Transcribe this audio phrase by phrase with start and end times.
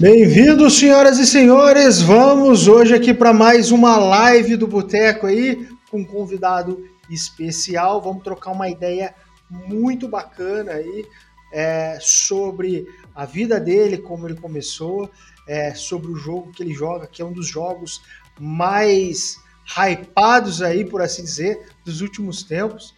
[0.00, 2.00] Bem-vindos, senhoras e senhores.
[2.00, 8.00] Vamos hoje aqui para mais uma live do Boteco aí com um convidado especial.
[8.00, 9.14] Vamos trocar uma ideia
[9.50, 11.04] muito bacana aí
[11.52, 15.10] é, sobre a vida dele, como ele começou,
[15.46, 18.00] é, sobre o jogo que ele joga, que é um dos jogos
[18.40, 19.36] mais
[19.66, 22.94] hypados aí, por assim dizer, dos últimos tempos.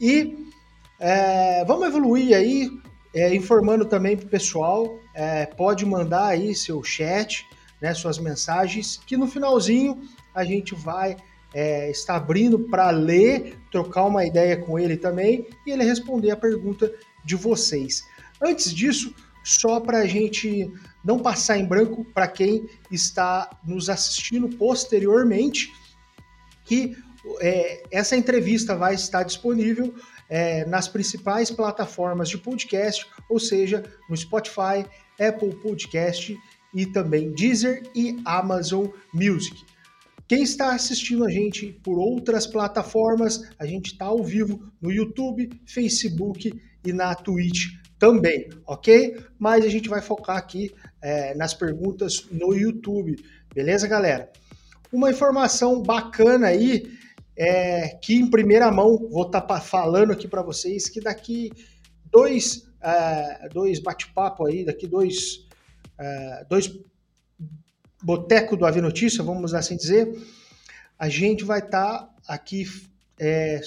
[0.00, 0.48] E
[0.98, 2.70] é, vamos evoluir aí,
[3.14, 4.98] é, informando também para o pessoal.
[5.20, 7.44] É, pode mandar aí seu chat,
[7.82, 10.00] né, suas mensagens, que no finalzinho
[10.32, 11.16] a gente vai
[11.52, 16.36] é, estar abrindo para ler, trocar uma ideia com ele também e ele responder a
[16.36, 16.92] pergunta
[17.24, 18.04] de vocês.
[18.40, 19.12] Antes disso,
[19.42, 20.72] só para a gente
[21.04, 25.72] não passar em branco para quem está nos assistindo posteriormente,
[26.64, 26.96] que
[27.40, 29.92] é, essa entrevista vai estar disponível
[30.28, 34.86] é, nas principais plataformas de podcast, ou seja, no Spotify,
[35.20, 36.36] Apple Podcast
[36.74, 39.64] e também Deezer e Amazon Music.
[40.28, 45.48] Quem está assistindo a gente por outras plataformas, a gente está ao vivo no YouTube,
[45.64, 46.52] Facebook
[46.84, 49.16] e na Twitch também, ok?
[49.38, 53.16] Mas a gente vai focar aqui é, nas perguntas no YouTube,
[53.54, 54.30] beleza, galera?
[54.92, 56.84] Uma informação bacana aí
[57.36, 61.50] é, que em primeira mão vou estar tá falando aqui para vocês que daqui
[62.10, 65.46] dois, é, dois bate-papo aí, daqui dois,
[65.98, 66.72] é, dois
[68.02, 70.16] boteco do Ave Notícia, vamos assim dizer,
[70.98, 72.66] a gente vai estar tá aqui
[73.18, 73.60] é,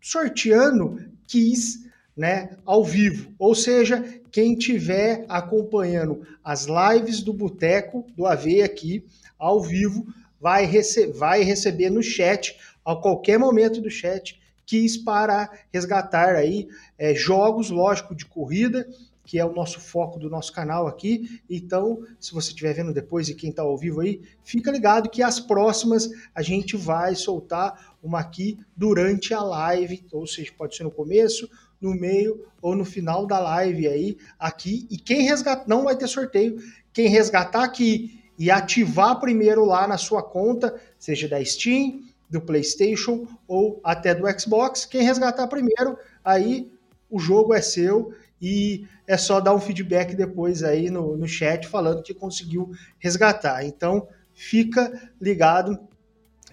[0.00, 1.86] sorteando keys
[2.16, 3.32] né, ao vivo.
[3.38, 9.06] Ou seja, quem estiver acompanhando as lives do Boteco do AV aqui
[9.38, 10.06] ao vivo
[10.40, 16.68] vai, rece vai receber no chat a qualquer momento do chat quis para resgatar aí
[16.98, 18.88] é, jogos, lógico, de corrida,
[19.24, 21.40] que é o nosso foco do nosso canal aqui.
[21.48, 25.22] Então, se você estiver vendo depois e quem está ao vivo aí, fica ligado que
[25.22, 30.84] as próximas a gente vai soltar uma aqui durante a live, ou seja, pode ser
[30.84, 31.48] no começo,
[31.80, 34.86] no meio ou no final da live aí, aqui.
[34.90, 36.56] E quem resgatar, não vai ter sorteio,
[36.92, 42.00] quem resgatar aqui e ativar primeiro lá na sua conta, seja da Steam,
[42.32, 44.86] do PlayStation ou até do Xbox.
[44.86, 46.72] Quem resgatar primeiro, aí
[47.10, 51.68] o jogo é seu e é só dar um feedback depois aí no, no chat
[51.68, 53.64] falando que conseguiu resgatar.
[53.66, 55.78] Então fica ligado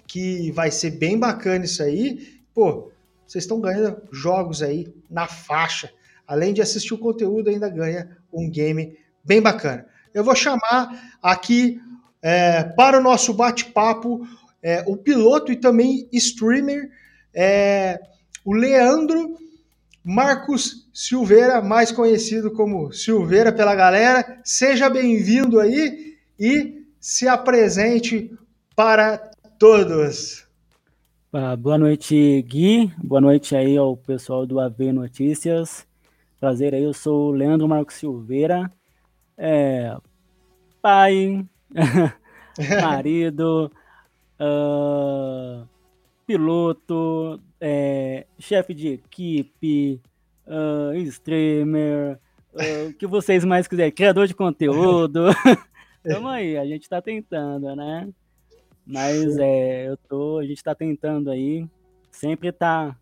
[0.05, 2.41] que vai ser bem bacana isso aí.
[2.53, 2.91] Pô,
[3.25, 5.89] vocês estão ganhando jogos aí na faixa.
[6.27, 9.87] Além de assistir o conteúdo, ainda ganha um game bem bacana.
[10.13, 11.81] Eu vou chamar aqui
[12.21, 14.27] é, para o nosso bate-papo
[14.61, 16.89] é, o piloto e também streamer,
[17.33, 17.99] é,
[18.43, 19.37] o Leandro
[20.03, 24.41] Marcos Silveira, mais conhecido como Silveira pela galera.
[24.43, 28.31] Seja bem-vindo aí e se apresente
[28.75, 29.17] para
[29.57, 30.47] todos.
[31.31, 32.91] Ah, boa noite, Gui.
[32.97, 35.85] Boa noite aí ao pessoal do AV Notícias.
[36.39, 38.71] Prazer aí, eu sou o Leandro Marcos Silveira,
[39.37, 39.95] é,
[40.81, 41.45] pai,
[42.81, 43.69] marido,
[44.39, 45.67] uh,
[46.25, 50.01] piloto, é, chefe de equipe,
[50.47, 52.19] uh, streamer,
[52.53, 55.25] uh, o que vocês mais quiserem, criador de conteúdo.
[56.03, 58.07] Tamo aí, a gente tá tentando, né?
[58.85, 61.67] Mas é, eu tô, a gente tá tentando aí,
[62.11, 62.95] sempre tá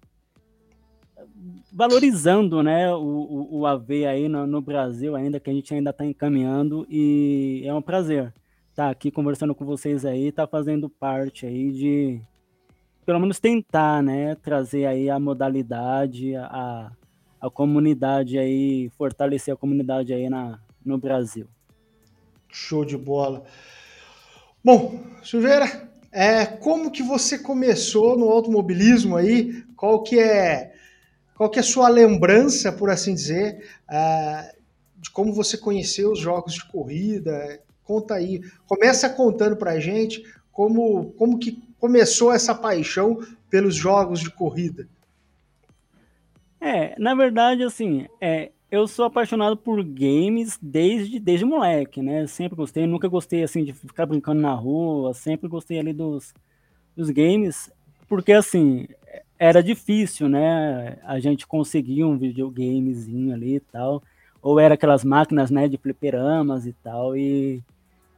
[1.72, 5.92] valorizando né, o, o, o AV aí no, no, Brasil ainda, que a gente ainda
[5.92, 8.34] está encaminhando e é um prazer
[8.78, 12.22] tá aqui conversando com vocês aí, tá fazendo parte aí de
[13.04, 16.92] pelo menos tentar, né, trazer aí a modalidade, a,
[17.42, 21.48] a comunidade aí, fortalecer a comunidade aí na, no Brasil.
[22.50, 23.46] Show de bola.
[24.64, 29.64] Bom, Silveira, é, como que você começou no automobilismo aí?
[29.76, 30.72] Qual que é
[31.34, 33.58] qual que é a sua lembrança, por assim dizer,
[33.90, 34.56] uh,
[34.98, 37.60] de como você conheceu os jogos de corrida?
[37.88, 43.20] Conta aí, começa contando pra gente como, como que começou essa paixão
[43.50, 44.90] pelos jogos de corrida.
[46.60, 52.28] É, na verdade, assim, é, eu sou apaixonado por games desde, desde moleque, né?
[52.28, 56.34] Sempre gostei, nunca gostei, assim, de ficar brincando na rua, sempre gostei ali dos,
[56.94, 57.72] dos games,
[58.10, 58.86] porque, assim,
[59.40, 60.98] era difícil, né?
[61.04, 64.04] A gente conseguir um videogamezinho ali e tal,
[64.42, 67.64] ou era aquelas máquinas, né, de fliperamas e tal, e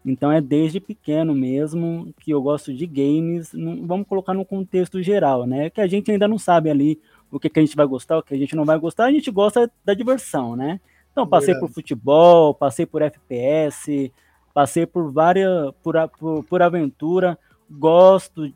[0.06, 3.52] então é desde pequeno mesmo que eu gosto de games,
[3.86, 5.70] vamos colocar no contexto geral, né?
[5.70, 7.00] Que a gente ainda não sabe ali
[7.32, 9.12] o que, que a gente vai gostar, o que a gente não vai gostar, a
[9.12, 10.80] gente gosta da diversão, né?
[11.12, 11.68] Então passei Verdade.
[11.68, 14.12] por futebol, passei por FPS,
[14.54, 17.38] Passei por várias, por, por, por aventura,
[17.70, 18.52] gosto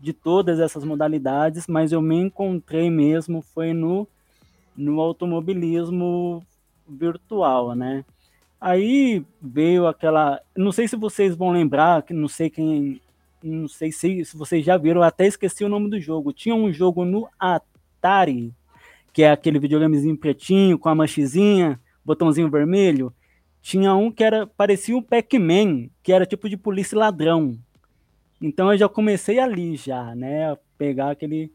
[0.00, 4.06] de todas essas modalidades, mas eu me encontrei mesmo foi no,
[4.76, 6.46] no automobilismo
[6.88, 8.04] virtual, né?
[8.60, 13.00] Aí veio aquela, não sei se vocês vão lembrar, não sei quem,
[13.42, 16.32] não sei se, se vocês já viram, até esqueci o nome do jogo.
[16.32, 18.52] Tinha um jogo no Atari,
[19.12, 23.14] que é aquele videogamezinho pretinho com a manchezinha, botãozinho vermelho.
[23.62, 27.58] Tinha um que era parecia um Pac-Man, que era tipo de polícia ladrão.
[28.42, 31.50] Então eu já comecei ali já, né, a pegar aquele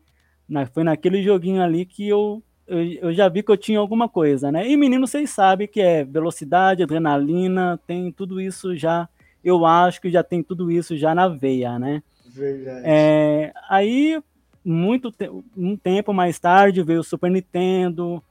[0.73, 4.51] foi naquele joguinho ali que eu, eu, eu já vi que eu tinha alguma coisa,
[4.51, 4.67] né?
[4.67, 9.07] E menino, vocês sabem que é velocidade, adrenalina, tem tudo isso já.
[9.43, 12.01] Eu acho que já tem tudo isso já na veia, né?
[12.25, 12.81] Verdade.
[12.83, 14.21] É, aí,
[14.63, 18.21] muito te um tempo mais tarde, veio o Super Nintendo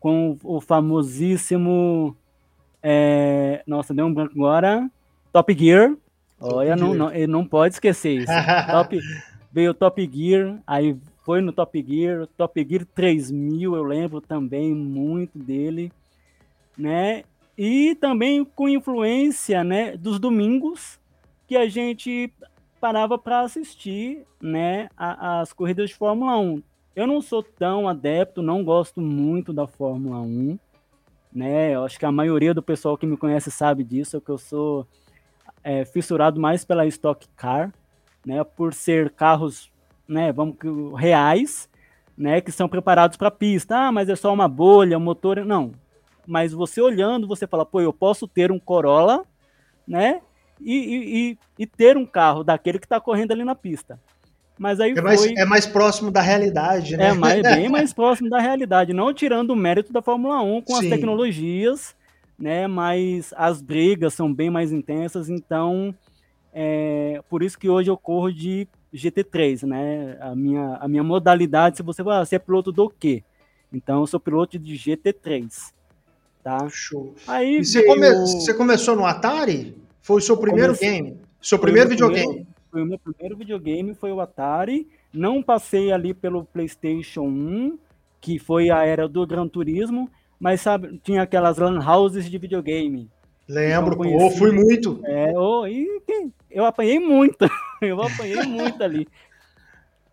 [0.00, 2.16] com o famosíssimo.
[2.82, 4.90] É, nossa, deu um branco agora.
[5.32, 5.96] Top Gear.
[6.38, 6.78] Top Olha, Gear.
[6.78, 8.32] Não, não, ele não pode esquecer isso.
[8.70, 8.98] Top,
[9.52, 14.72] veio o Top Gear, aí foi no Top Gear, Top Gear 3000, eu lembro também
[14.72, 15.92] muito dele,
[16.78, 17.24] né?
[17.58, 21.00] E também com influência, né, dos domingos
[21.48, 22.32] que a gente
[22.80, 26.62] parava para assistir, né, as corridas de Fórmula 1.
[26.94, 30.56] Eu não sou tão adepto, não gosto muito da Fórmula 1,
[31.32, 31.74] né?
[31.74, 34.86] Eu acho que a maioria do pessoal que me conhece sabe disso, que eu sou
[35.64, 37.74] é, fissurado mais pela Stock Car,
[38.24, 38.44] né?
[38.44, 39.72] Por ser carros
[40.08, 40.56] né, vamos
[40.96, 41.68] reais,
[42.16, 43.76] né, que são preparados para pista.
[43.76, 45.72] Ah, mas é só uma bolha, um motor, não.
[46.26, 49.24] Mas você olhando, você fala, pô, eu posso ter um Corolla,
[49.86, 50.20] né,
[50.60, 54.00] e, e, e ter um carro daquele que está correndo ali na pista.
[54.58, 55.34] Mas aí é, mais, foi...
[55.36, 57.08] é mais próximo da realidade, né?
[57.08, 60.74] É mais, bem mais próximo da realidade, não tirando o mérito da Fórmula 1 com
[60.74, 60.84] Sim.
[60.84, 61.94] as tecnologias,
[62.38, 62.66] né?
[62.66, 65.94] Mas as brigas são bem mais intensas, então
[66.54, 68.66] é por isso que hoje eu corro de
[68.96, 70.18] GT3, né?
[70.20, 73.22] A minha, a minha modalidade, se você ah, você é piloto do quê?
[73.72, 75.72] Então, eu sou piloto de GT3.
[76.42, 76.68] Tá?
[76.68, 77.14] Show.
[77.26, 77.94] Aí e você, veio...
[77.94, 78.10] come...
[78.10, 79.76] você começou no Atari?
[80.00, 80.90] Foi o seu primeiro Comecei...
[80.90, 81.20] game?
[81.40, 82.26] Seu primeiro videogame?
[82.26, 84.88] Primeiro, foi o meu primeiro videogame, foi o Atari.
[85.12, 87.78] Não passei ali pelo PlayStation 1,
[88.20, 93.10] que foi a era do Gran Turismo, mas sabe, tinha aquelas lan houses de videogame.
[93.48, 95.00] Lembro, então, fui muito.
[95.04, 96.02] É, oh, e
[96.50, 97.48] eu apanhei muito.
[97.80, 99.06] eu apanhei muito ali.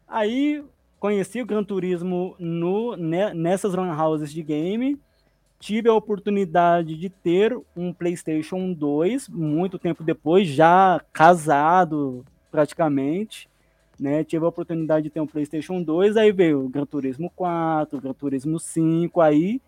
[0.07, 0.63] Aí
[0.99, 4.99] conheci o Gran Turismo no, nessas run houses de game.
[5.59, 13.49] Tive a oportunidade de ter um PlayStation 2 muito tempo depois, já casado praticamente.
[13.99, 14.23] Né?
[14.23, 18.01] Tive a oportunidade de ter um PlayStation 2, aí veio o Gran Turismo 4, o
[18.01, 19.61] Gran Turismo 5, aí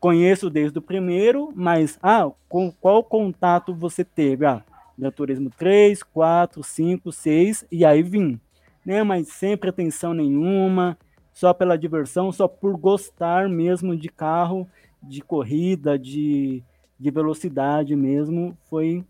[0.00, 4.46] conheço desde o primeiro, mas ah, com qual contato você teve?
[4.46, 4.64] Ah,
[4.98, 8.40] Gran Turismo 3, 4, 5, 6 e aí vim.
[8.84, 9.02] Né?
[9.02, 10.98] Mas sem pretensão nenhuma,
[11.32, 14.66] só pela diversão, só por gostar mesmo de carro,
[15.02, 16.62] de corrida, de,
[16.98, 19.04] de velocidade mesmo, foi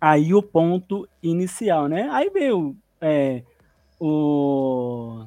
[0.00, 2.08] aí o ponto inicial, né?
[2.10, 3.42] Aí veio é,
[3.98, 5.24] o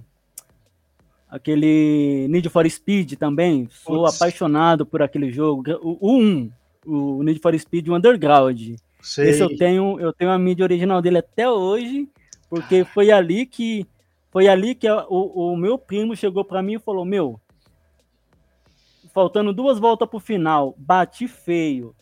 [1.29, 6.51] aquele Need for Speed também, sou apaixonado por aquele jogo, o, o 1,
[6.85, 8.75] o Need for Speed Underground.
[9.01, 9.29] Sei.
[9.29, 12.09] Esse eu tenho, eu tenho a mídia original dele até hoje,
[12.49, 13.85] porque foi ali que
[14.31, 17.39] foi ali que a, o, o meu primo chegou para mim e falou: "Meu,
[19.13, 21.95] faltando duas voltas pro final, bati feio.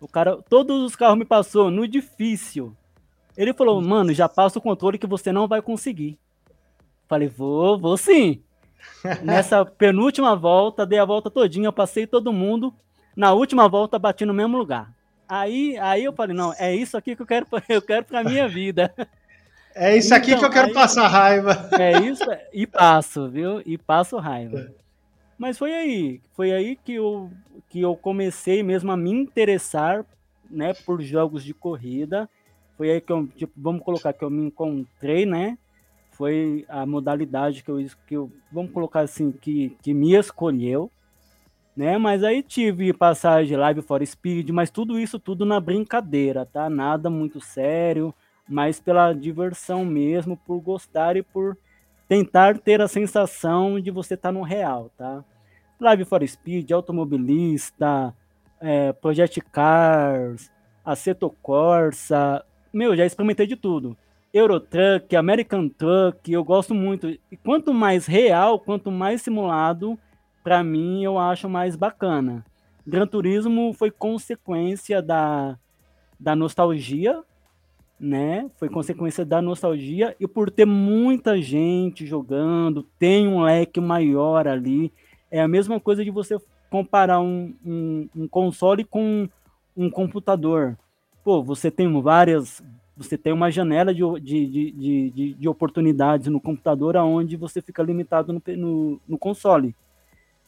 [0.00, 2.76] O cara, todos os carros me passou no difícil.
[3.36, 6.16] Ele falou: "Mano, já passa o controle que você não vai conseguir".
[7.08, 8.42] Falei: "Vou, vou sim".
[9.22, 12.74] Nessa penúltima volta, dei a volta todinha, passei todo mundo.
[13.16, 14.92] Na última volta, bati no mesmo lugar.
[15.28, 18.48] Aí, aí eu falei, não, é isso aqui que eu quero, eu quero para minha
[18.48, 18.92] vida.
[19.74, 21.68] É isso aqui que eu quero aí, passar raiva.
[21.78, 23.60] É isso, e passo, viu?
[23.66, 24.70] E passo raiva.
[25.38, 27.30] Mas foi aí, foi aí que eu,
[27.68, 30.04] que eu comecei mesmo a me interessar,
[30.50, 32.28] né, por jogos de corrida.
[32.76, 35.58] Foi aí que eu, tipo, vamos colocar que eu me encontrei, né?
[36.16, 40.90] Foi a modalidade que eu, que eu vamos colocar assim, que, que me escolheu
[41.76, 41.98] né?
[41.98, 46.70] Mas aí tive passagem Live for Speed, mas tudo isso tudo na brincadeira, tá?
[46.70, 48.14] Nada muito sério,
[48.48, 51.56] mas pela diversão mesmo, por gostar e por
[52.08, 55.22] tentar ter a sensação de você estar tá no real, tá?
[55.78, 58.14] Live for Speed, Automobilista,
[58.58, 60.50] é, Project Cars,
[60.82, 62.42] Aceto Corsa,
[62.72, 63.96] meu, já experimentei de tudo.
[64.36, 67.08] Eurotruck, American Truck, eu gosto muito.
[67.08, 69.98] E quanto mais real, quanto mais simulado,
[70.44, 72.44] para mim eu acho mais bacana.
[72.86, 75.58] Gran Turismo foi consequência da,
[76.20, 77.22] da nostalgia,
[77.98, 78.50] né?
[78.56, 84.92] Foi consequência da nostalgia e por ter muita gente jogando, tem um leque maior ali.
[85.30, 86.36] É a mesma coisa de você
[86.70, 89.26] comparar um, um, um console com
[89.74, 90.76] um computador.
[91.24, 92.62] Pô, você tem várias.
[92.96, 97.82] Você tem uma janela de, de, de, de, de oportunidades no computador aonde você fica
[97.82, 99.74] limitado no, no, no console.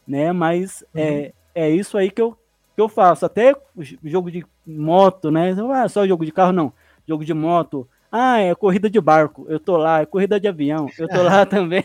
[0.06, 0.32] Né?
[0.32, 1.00] Mas uhum.
[1.00, 2.36] é, é isso aí que eu,
[2.74, 3.26] que eu faço.
[3.26, 3.54] Até
[4.02, 5.54] jogo de moto, né?
[5.74, 6.72] Ah, só jogo de carro, não
[7.08, 7.88] jogo de moto.
[8.12, 11.44] Ah, é corrida de barco, eu tô lá, é corrida de avião, eu tô lá
[11.46, 11.84] também.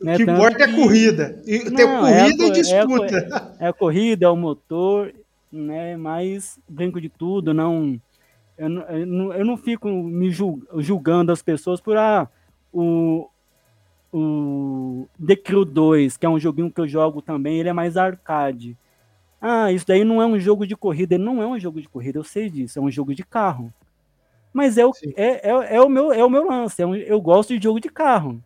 [0.00, 1.42] O né, que importa é corrida.
[1.46, 3.16] E não, tem corrida é a, e disputa.
[3.16, 5.12] É a, é a corrida, é o motor,
[5.50, 5.96] né?
[5.96, 8.00] Mas brinco de tudo, não.
[8.62, 12.28] Eu, eu, não, eu não fico me julgando as pessoas por ah,
[12.72, 13.28] o,
[14.12, 17.96] o The Crew 2, que é um joguinho que eu jogo também, ele é mais
[17.96, 18.78] arcade.
[19.40, 21.88] Ah, isso daí não é um jogo de corrida, ele não é um jogo de
[21.88, 23.74] corrida, eu sei disso, é um jogo de carro.
[24.52, 26.80] Mas é o, é, é, é, o, meu, é o meu lance.
[26.80, 28.40] É um, eu gosto de jogo de carro.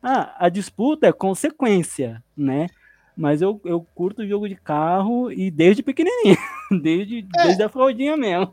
[0.00, 2.68] Ah, a disputa é consequência, né?
[3.16, 6.36] Mas eu, eu curto jogo de carro e desde pequenininho,
[6.80, 7.42] desde, é.
[7.42, 8.52] desde a fraldinha mesmo.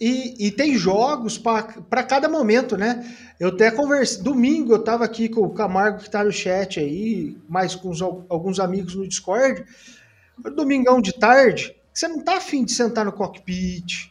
[0.00, 3.04] E, e tem jogos para cada momento, né?
[3.38, 4.22] Eu até conversei.
[4.22, 8.00] Domingo eu tava aqui com o Camargo que tá no chat aí, mais com os,
[8.00, 9.64] alguns amigos no Discord.
[10.56, 14.10] Domingão de tarde, você não tá afim de sentar no cockpit,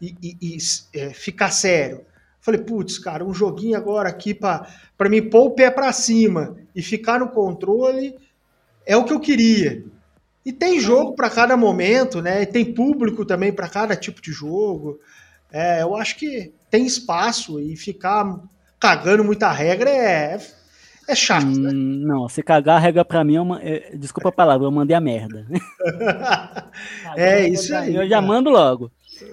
[0.00, 0.58] e, e, e
[0.94, 2.02] é, ficar sério.
[2.40, 4.68] Falei, putz, cara, um joguinho agora aqui para
[5.08, 8.14] mim pôr o pé para cima e ficar no controle
[8.84, 9.82] é o que eu queria.
[10.44, 12.42] E tem jogo para cada momento, né?
[12.42, 15.00] E tem público também para cada tipo de jogo.
[15.54, 18.40] É, eu acho que tem espaço e ficar
[18.80, 20.36] cagando muita regra é,
[21.06, 21.70] é chato, né?
[21.70, 25.00] Hum, não, se cagar a regra pra mim, é, desculpa a palavra, eu mandei a
[25.00, 25.46] merda.
[27.16, 27.94] é isso aí.
[27.94, 28.90] Eu já mando logo.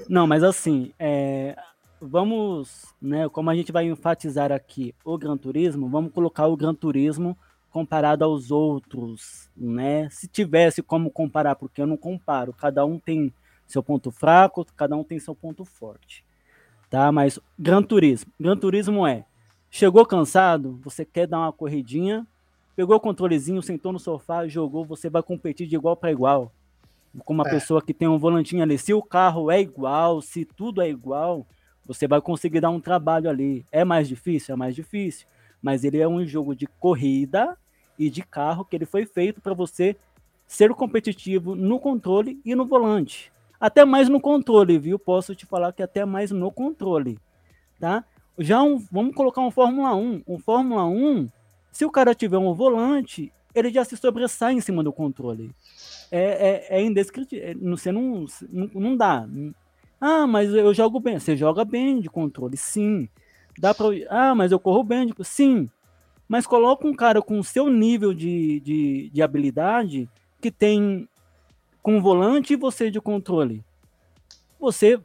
[0.07, 1.55] Não, mas assim, é,
[1.99, 6.75] vamos, né, como a gente vai enfatizar aqui o Gran Turismo, vamos colocar o Gran
[6.75, 7.35] Turismo
[7.71, 10.07] comparado aos outros, né?
[10.11, 13.33] Se tivesse como comparar, porque eu não comparo, cada um tem
[13.71, 16.23] seu ponto fraco, cada um tem seu ponto forte,
[16.89, 17.11] tá?
[17.11, 19.25] Mas Gran Turismo, Gran Turismo é,
[19.69, 22.27] chegou cansado, você quer dar uma corridinha,
[22.75, 26.51] pegou o controlezinho, sentou no sofá, jogou, você vai competir de igual para igual
[27.19, 27.49] com uma é.
[27.49, 28.77] pessoa que tem um volantinho ali.
[28.77, 31.45] Se o carro é igual, se tudo é igual,
[31.85, 33.65] você vai conseguir dar um trabalho ali.
[33.71, 34.53] É mais difícil?
[34.53, 35.27] É mais difícil.
[35.61, 37.57] Mas ele é um jogo de corrida
[37.99, 39.95] e de carro que ele foi feito para você
[40.47, 43.31] ser competitivo no controle e no volante.
[43.61, 44.97] Até mais no controle, viu?
[44.97, 47.19] Posso te falar que até mais no controle,
[47.79, 48.03] tá?
[48.39, 50.23] Já um, vamos colocar um Fórmula 1.
[50.27, 51.29] Um Fórmula 1,
[51.71, 55.53] se o cara tiver um volante, ele já se sobressai em cima do controle
[56.11, 57.47] é, é, é indescritível.
[57.47, 59.27] É, você não, não, não dá.
[59.99, 61.17] Ah, mas eu jogo bem.
[61.17, 63.07] Você joga bem de controle, sim.
[63.57, 63.87] Dá pra.
[64.09, 65.13] Ah, mas eu corro bem, de...
[65.23, 65.69] sim.
[66.27, 70.09] Mas coloca um cara com o seu nível de, de, de habilidade
[70.41, 71.07] que tem
[71.81, 73.63] com volante e você de controle.
[74.59, 74.99] Você,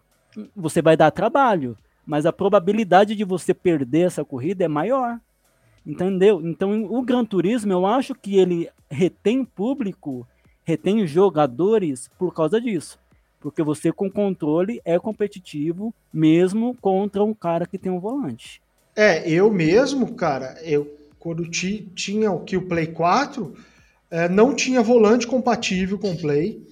[0.55, 5.19] você vai dar trabalho, mas a probabilidade de você perder essa corrida é maior.
[5.87, 6.41] Entendeu?
[6.45, 10.27] Então, o Gran Turismo, eu acho que ele retém público
[10.67, 12.99] retém jogadores por causa disso.
[13.41, 18.61] Porque você com controle é competitivo mesmo contra um cara que tem um volante.
[18.97, 23.55] É, eu mesmo, cara, eu quando tinha o que o Play 4,
[24.17, 26.67] é, não tinha volante compatível com o Play.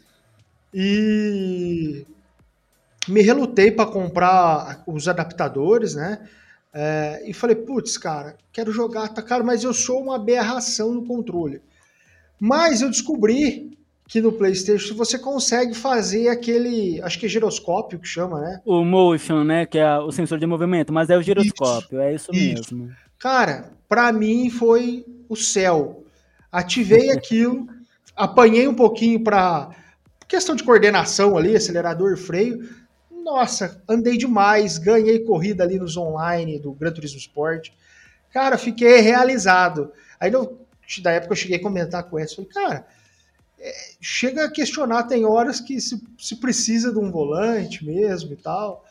[0.73, 2.07] E
[3.07, 6.27] me relutei para comprar os adaptadores, né?
[6.73, 11.05] É, e falei, putz, cara, quero jogar, tá caro, mas eu sou uma aberração no
[11.05, 11.61] controle.
[12.41, 13.77] Mas eu descobri
[14.09, 18.61] que no PlayStation você consegue fazer aquele, acho que é giroscópio que chama, né?
[18.65, 22.15] O motion, né, que é o sensor de movimento, mas é o giroscópio, isso, é
[22.15, 22.97] isso, isso, mesmo.
[23.19, 26.04] Cara, para mim foi o céu.
[26.55, 27.67] Ativei aquilo,
[28.15, 29.71] apanhei um pouquinho para
[30.29, 32.69] questão de coordenação ali, acelerador freio.
[33.11, 37.71] Nossa, andei demais, ganhei corrida ali nos online do Gran Turismo Sport.
[38.33, 39.91] Cara, fiquei realizado.
[40.21, 40.57] Aí no,
[41.03, 42.87] da época eu cheguei a comentar com ele, falei, cara,
[44.01, 48.85] chega a questionar, tem horas que se, se precisa de um volante mesmo e tal.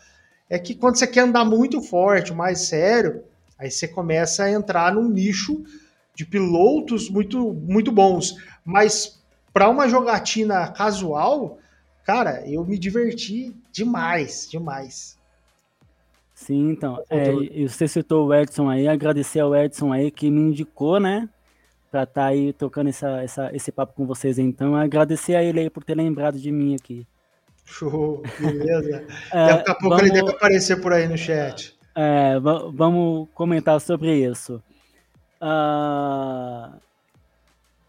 [0.49, 3.23] É que quando você quer andar muito forte, mais sério,
[3.57, 5.63] aí você começa a entrar num nicho
[6.15, 8.35] de pilotos muito, muito bons.
[8.63, 9.21] Mas
[9.53, 11.57] para uma jogatina casual,
[12.03, 15.17] cara, eu me diverti demais, demais.
[16.33, 17.03] Sim, então.
[17.09, 17.31] É,
[17.67, 21.29] você citou o Edson aí, agradecer ao Edson aí que me indicou, né?
[21.93, 24.39] para estar tá aí tocando essa, essa, esse papo com vocês.
[24.39, 27.05] Então, agradecer a ele aí por ter lembrado de mim aqui.
[27.65, 29.05] Show, beleza.
[29.31, 31.77] é, Daqui a pouco vamos, ele deve aparecer por aí no chat.
[31.95, 34.59] É, vamos comentar sobre isso.
[35.43, 36.79] Uh,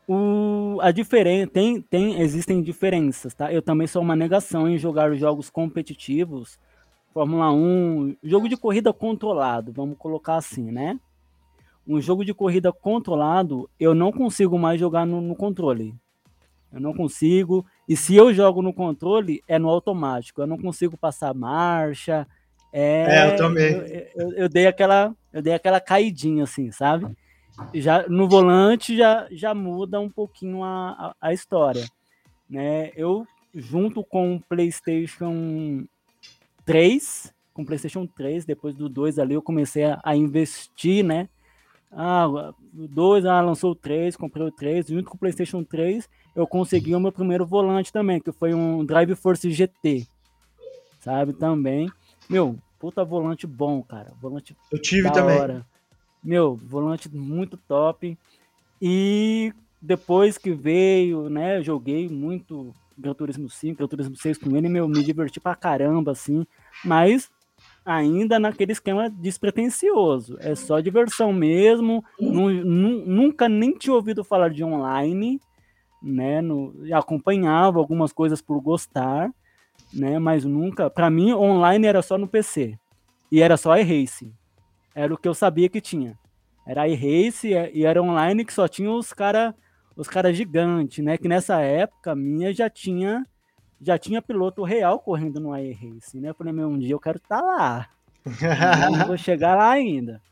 [0.08, 3.52] o, a diferença tem, tem, existem diferenças, tá?
[3.52, 6.58] Eu também sou uma negação em jogar jogos competitivos,
[7.12, 10.98] Fórmula 1, jogo de corrida controlado, vamos colocar assim, né?
[11.86, 15.94] Um jogo de corrida controlado, eu não consigo mais jogar no, no controle.
[16.72, 17.64] Eu não consigo.
[17.88, 20.42] E se eu jogo no controle, é no automático.
[20.42, 22.26] Eu não consigo passar marcha.
[22.72, 23.72] É, é eu também.
[23.72, 27.14] Eu, eu, eu, dei aquela, eu dei aquela caidinha, assim, sabe?
[27.72, 31.86] Já no volante já, já muda um pouquinho a, a, a história.
[32.48, 32.90] Né?
[32.96, 35.86] Eu, junto com o PlayStation
[36.64, 41.28] 3, com o PlayStation 3, depois do 2 ali, eu comecei a, a investir, né?
[41.92, 46.08] Ah, o 2 ah, lançou o 3, comprei o 3, junto com o PlayStation 3
[46.34, 50.06] eu consegui o meu primeiro volante também, que foi um Drive Force GT.
[51.00, 51.88] Sabe, também.
[52.28, 54.12] Meu, puta volante bom, cara.
[54.20, 55.38] Volante Eu tive também.
[55.38, 55.66] Hora.
[56.24, 58.16] Meu, volante muito top.
[58.80, 64.68] E depois que veio, né, joguei muito Gran Turismo 5, Gran Turismo 6 com ele,
[64.68, 66.46] meu, me diverti pra caramba, assim.
[66.84, 67.30] Mas
[67.84, 70.36] ainda naquele esquema despretensioso.
[70.40, 72.04] É só diversão mesmo.
[72.18, 75.40] Nunca nem tinha ouvido falar de online
[76.04, 76.42] né?
[76.42, 79.32] No, acompanhava algumas coisas por gostar,
[79.92, 80.18] né?
[80.18, 82.78] Mas nunca, para mim, online era só no PC
[83.32, 84.32] e era só iRacing.
[84.94, 86.18] Era o que eu sabia que tinha.
[86.66, 89.54] Era iRace e era online que só tinha os cara,
[89.96, 91.18] os cara gigantes, né?
[91.18, 93.24] Que nessa época minha já tinha
[93.80, 96.30] já tinha piloto real correndo no iRacing, né?
[96.30, 97.88] Eu falei, meu, um dia eu quero estar tá lá.
[98.90, 100.22] não vou chegar lá ainda.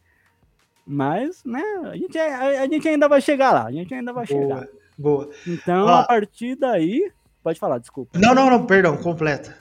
[0.87, 4.27] Mas, né, a gente, a, a gente ainda vai chegar lá, a gente ainda vai
[4.27, 4.41] Boa.
[4.41, 4.69] chegar.
[4.99, 5.31] Boa.
[5.47, 7.13] Então, a partir daí.
[7.43, 8.19] Pode falar, desculpa.
[8.19, 9.57] Não, não, não, perdão, completa.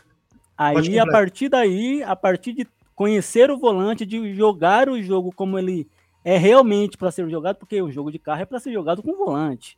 [0.57, 2.67] Aí, a partir daí, a partir de
[3.01, 5.89] conhecer o volante, de jogar o jogo como ele
[6.23, 9.17] é realmente para ser jogado, porque o jogo de carro é para ser jogado com
[9.17, 9.75] volante,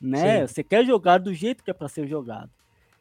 [0.00, 0.46] né?
[0.46, 0.46] Sim.
[0.46, 2.48] Você quer jogar do jeito que é para ser jogado.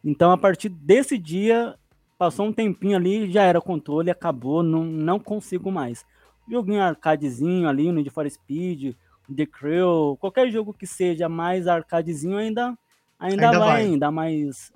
[0.04, 1.76] Então, a partir desse dia,
[2.18, 6.04] passou um tempinho ali, já era controle, acabou, não, não consigo mais.
[6.50, 8.96] Joguinho arcadezinho ali, no Need for Speed,
[9.32, 12.76] The Crew, qualquer jogo que seja mais arcadezinho ainda,
[13.20, 14.74] ainda, ainda vai, vai, ainda mais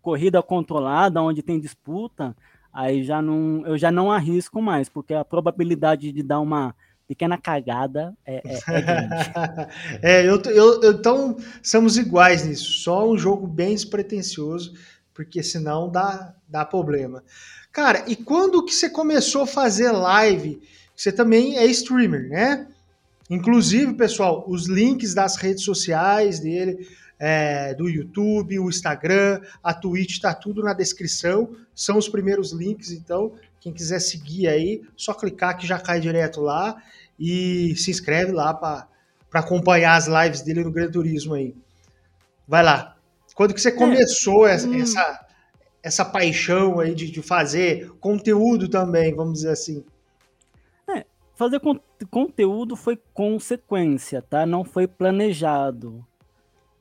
[0.00, 2.34] corrida controlada, onde tem disputa,
[2.74, 6.74] aí já não, eu já não arrisco mais, porque a probabilidade de dar uma
[7.06, 9.14] pequena cagada é, é, é grande.
[10.02, 14.74] é, eu, eu, então somos iguais nisso, só um jogo bem despretensioso,
[15.14, 17.22] porque senão dá, dá problema.
[17.70, 20.60] Cara, e quando que você começou a fazer live?
[20.96, 22.68] Você também é streamer, né?
[23.28, 26.86] Inclusive, pessoal, os links das redes sociais dele,
[27.26, 31.56] é, do YouTube, o Instagram, a Twitch, tá tudo na descrição.
[31.74, 36.42] São os primeiros links, então, quem quiser seguir aí, só clicar que já cai direto
[36.42, 36.76] lá
[37.18, 38.86] e se inscreve lá para
[39.32, 41.54] acompanhar as lives dele no Gran Turismo aí.
[42.46, 42.94] Vai lá.
[43.34, 43.72] Quando que você é.
[43.72, 44.74] começou essa, hum.
[44.78, 45.26] essa,
[45.82, 49.82] essa paixão aí de, de fazer conteúdo também, vamos dizer assim?
[51.34, 54.44] fazer con conteúdo foi consequência, tá?
[54.44, 56.06] Não foi planejado,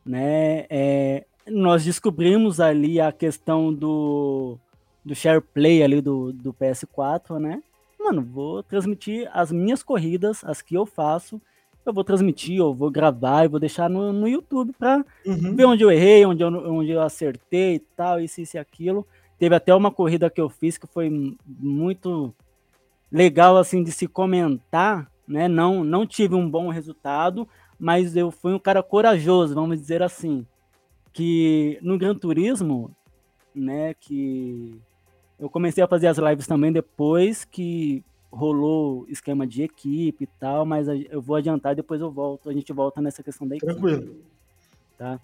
[0.06, 0.66] né?
[0.70, 4.58] É, nós descobrimos ali a questão do,
[5.04, 7.62] do share play ali do, do PS4, né?
[8.00, 11.42] Mano, vou transmitir as minhas corridas, as que eu faço,
[11.86, 15.56] eu vou transmitir, eu vou gravar, e vou deixar no, no YouTube pra uhum.
[15.56, 19.06] ver onde eu errei, onde eu, onde eu acertei e tal, isso, isso e aquilo.
[19.38, 22.34] Teve até uma corrida que eu fiz que foi muito
[23.12, 25.48] legal assim de se comentar, né?
[25.48, 27.48] Não, não tive um bom resultado,
[27.84, 30.48] mas eu fui um cara corajoso, vamos dizer assim,
[31.12, 32.96] que no Gran Turismo,
[33.54, 33.94] né?
[33.96, 34.80] Que
[35.38, 40.66] eu comecei a fazer as lives também depois que rolou esquema de equipe e tal,
[40.66, 43.74] mas eu vou adiantar depois eu volto, a gente volta nessa questão da equipe.
[43.74, 44.16] Tranquilo.
[44.98, 45.20] Tá?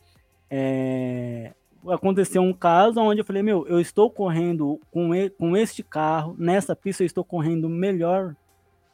[0.51, 1.53] É,
[1.87, 6.35] aconteceu um caso onde eu falei, meu, eu estou correndo com, e, com este carro,
[6.37, 8.35] nessa pista eu estou correndo melhor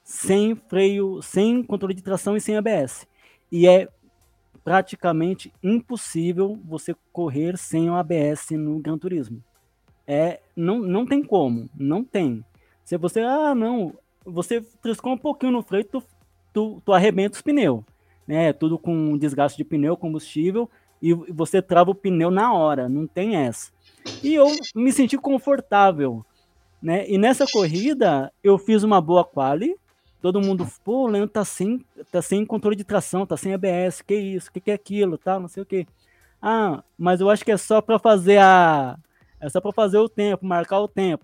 [0.03, 3.07] sem freio, sem controle de tração e sem ABS.
[3.51, 3.87] E é
[4.63, 9.43] praticamente impossível você correr sem o ABS no Gran Turismo.
[10.07, 12.43] É, não, não tem como, não tem.
[12.83, 13.93] Se você, ah, não,
[14.25, 16.03] você triscou um pouquinho no freio, tu,
[16.51, 17.83] tu, tu arrebenta os pneus,
[18.27, 18.53] né?
[18.53, 20.69] Tudo com desgaste de pneu, combustível,
[21.01, 23.71] e você trava o pneu na hora, não tem essa.
[24.23, 26.25] E eu me senti confortável,
[26.81, 27.07] né?
[27.07, 29.75] E nessa corrida eu fiz uma boa quali,
[30.25, 34.01] todo mundo, pô, o Leandro tá sem, tá sem controle de tração, tá sem ABS,
[34.01, 35.85] que isso, que que é aquilo, tal, não sei o que.
[36.41, 38.97] Ah, mas eu acho que é só para fazer a
[39.39, 41.23] É só para fazer o tempo, marcar o tempo.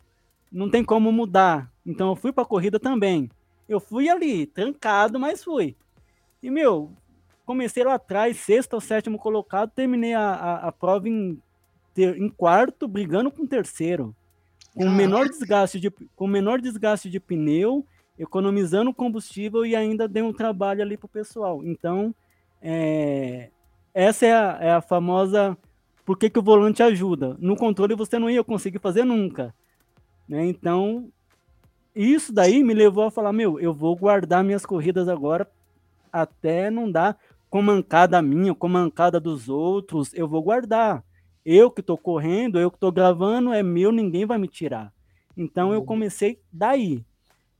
[0.52, 1.72] Não tem como mudar.
[1.84, 3.28] Então eu fui para corrida também.
[3.68, 5.76] Eu fui ali, trancado, mas fui.
[6.44, 6.92] E, meu,
[7.44, 11.42] comecei lá atrás, sexto ou sétimo colocado, terminei a, a, a prova em,
[11.92, 14.16] ter, em quarto, brigando com terceiro.
[14.76, 17.84] Com menor desgaste de com menor desgaste de pneu,
[18.18, 21.62] economizando combustível e ainda dei um trabalho ali pro pessoal.
[21.64, 22.14] Então,
[22.62, 23.50] é,
[23.94, 25.58] essa é a, é a famosa
[26.06, 27.36] por que, que o volante ajuda.
[27.40, 29.54] No controle você não ia conseguir fazer nunca.
[30.28, 30.46] Né?
[30.46, 31.10] Então,
[31.96, 35.50] isso daí me levou a falar, meu, eu vou guardar minhas corridas agora
[36.12, 37.18] até não dar
[37.50, 41.04] com mancada minha, com mancada dos outros, eu vou guardar.
[41.46, 44.94] Eu que tô correndo, eu que tô gravando, é meu, ninguém vai me tirar.
[45.36, 45.86] Então eu uhum.
[45.86, 47.04] comecei daí,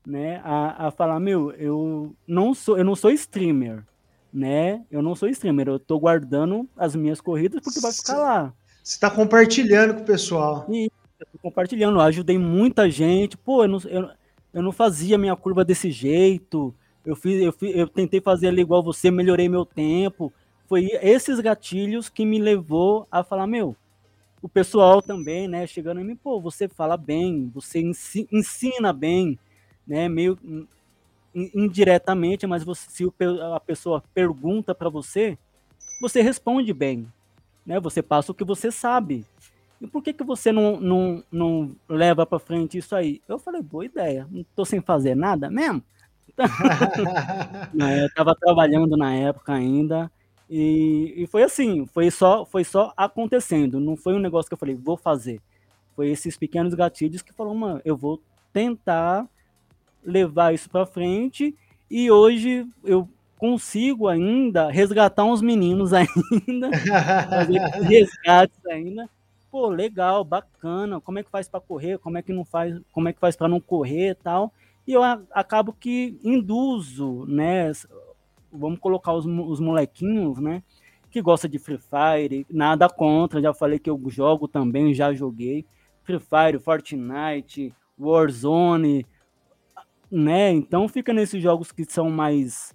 [0.06, 3.84] né, a, a falar, meu, eu não sou, eu não sou streamer,
[4.32, 4.84] né?
[4.90, 8.52] Eu não sou streamer, eu tô guardando as minhas corridas porque vai ficar lá.
[8.82, 10.66] Você tá compartilhando com o pessoal.
[10.68, 13.36] E eu tô compartilhando, eu ajudei muita gente.
[13.36, 14.10] Pô, eu não, eu,
[14.52, 16.74] eu não fazia minha curva desse jeito.
[17.04, 20.32] Eu fiz, eu fiz, eu tentei fazer ali igual você, melhorei meu tempo.
[20.66, 23.76] Foi esses gatilhos que me levou a falar, meu,
[24.40, 27.80] o pessoal também, né, chegando em mim, pô, você fala bem, você
[28.32, 29.38] ensina bem,
[29.86, 30.38] né, meio
[31.34, 33.12] indiretamente, mas você, se
[33.54, 35.38] a pessoa pergunta para você,
[36.00, 37.06] você responde bem,
[37.64, 37.80] né?
[37.80, 39.24] Você passa o que você sabe.
[39.80, 43.20] E por que, que você não, não, não leva para frente isso aí?
[43.26, 45.82] Eu falei, boa ideia, não tô sem fazer nada mesmo.
[46.38, 50.10] eu estava trabalhando na época ainda
[50.54, 53.80] e, e, foi assim, foi só, foi só acontecendo.
[53.80, 55.40] Não foi um negócio que eu falei, vou fazer.
[55.96, 58.20] Foi esses pequenos gatilhos que falaram, mano, eu vou
[58.52, 59.26] tentar
[60.04, 61.54] levar isso para frente
[61.90, 66.70] e hoje eu consigo ainda resgatar uns meninos ainda,
[67.28, 69.10] fazer resgates ainda.
[69.50, 71.00] Pô, legal, bacana.
[71.00, 71.98] Como é que faz para correr?
[71.98, 72.80] Como é que não faz?
[72.90, 74.52] Como é que faz para não correr, tal?
[74.86, 77.70] E eu acabo que induzo, né?
[78.50, 80.62] Vamos colocar os, os molequinhos, né?
[81.10, 85.66] Que gosta de Free Fire, nada contra, já falei que eu jogo também, já joguei.
[86.04, 89.04] Free Fire, Fortnite, Warzone,
[90.12, 90.50] né?
[90.52, 92.74] Então fica nesses jogos que são mais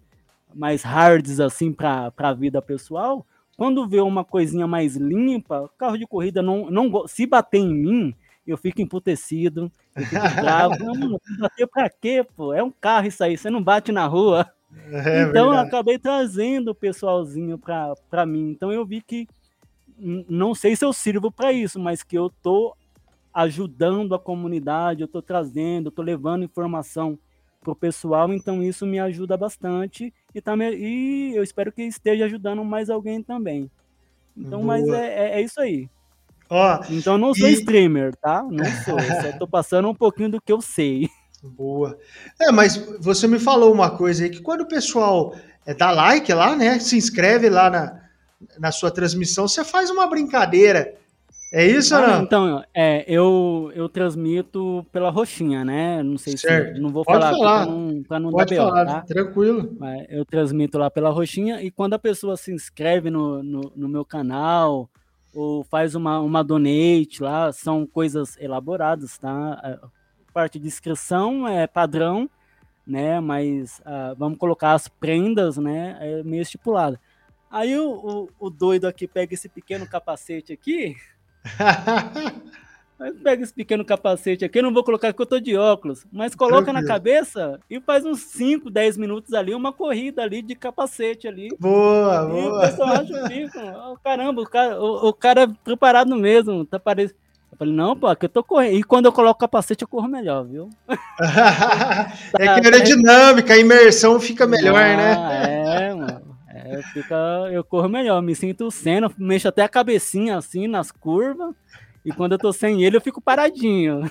[0.56, 3.24] mais hards assim para a vida pessoal.
[3.56, 8.16] Quando vê uma coisinha mais limpa, carro de corrida não, não se bater em mim,
[8.46, 10.76] eu fico emputecido, eu fico bravo.
[10.84, 12.54] não, bater pra quê, pô?
[12.54, 14.50] É um carro isso aí, você não bate na rua.
[14.92, 18.50] É então eu acabei trazendo o pessoalzinho pra, pra mim.
[18.50, 19.28] Então eu vi que
[20.00, 22.76] não sei se eu sirvo para isso, mas que eu tô
[23.34, 27.18] ajudando a comunidade, eu tô trazendo, eu tô levando informação
[27.62, 32.64] pro pessoal, então isso me ajuda bastante e, tá, e eu espero que esteja ajudando
[32.64, 33.70] mais alguém também.
[34.36, 34.66] Então, Boa.
[34.66, 35.90] mas é, é, é, isso aí.
[36.50, 37.54] Ó, então eu não sou e...
[37.54, 38.44] streamer, tá?
[38.44, 41.10] Não sou, só tô passando um pouquinho do que eu sei.
[41.44, 41.98] Boa.
[42.40, 46.32] É, mas você me falou uma coisa aí, que quando o pessoal é, dá like
[46.34, 48.02] lá, né, se inscreve lá na,
[48.60, 50.96] na sua transmissão, você faz uma brincadeira
[51.52, 52.24] é isso ah, ou não?
[52.24, 56.04] Então, é, eu, eu transmito pela roxinha, né?
[56.04, 56.76] Não sei certo.
[56.76, 56.82] se.
[56.82, 57.66] Não vou Pode falar, falar.
[57.66, 59.02] para não, pra não Pode dar falar, tá?
[59.02, 59.78] tranquilo.
[60.10, 64.04] Eu transmito lá pela roxinha e quando a pessoa se inscreve no, no, no, meu
[64.04, 64.90] canal
[65.34, 69.54] ou faz uma, uma donate lá, são coisas elaboradas, tá?
[69.54, 69.88] A
[70.34, 72.30] parte de inscrição é padrão,
[72.86, 73.22] né?
[73.22, 75.98] Mas uh, vamos colocar as prendas, né?
[76.02, 77.00] É meio estipulado.
[77.50, 80.98] Aí o, o, o doido aqui pega esse pequeno capacete aqui.
[83.00, 86.04] Mas pega esse pequeno capacete aqui, eu não vou colocar porque eu tô de óculos,
[86.12, 86.82] mas coloca Tranquilo.
[86.82, 91.50] na cabeça e faz uns 5, 10 minutos ali, uma corrida ali de capacete ali.
[91.60, 92.58] Boa, e boa.
[92.58, 96.80] o pessoal acha fica, oh, caramba, o cara, o, o cara é preparado mesmo, tá
[96.80, 97.20] parecendo.
[97.52, 98.76] Eu falei, não, pô, aqui eu tô correndo.
[98.76, 100.70] E quando eu coloco capacete, eu corro melhor, viu?
[100.90, 105.88] é que a aerodinâmica, a imersão fica melhor, ah, né?
[105.88, 106.37] É, mano.
[106.70, 107.16] É, fica,
[107.52, 111.56] eu corro melhor, me sinto cena, mexo até a cabecinha assim nas curvas.
[112.04, 114.02] E quando eu tô sem ele, eu fico paradinho.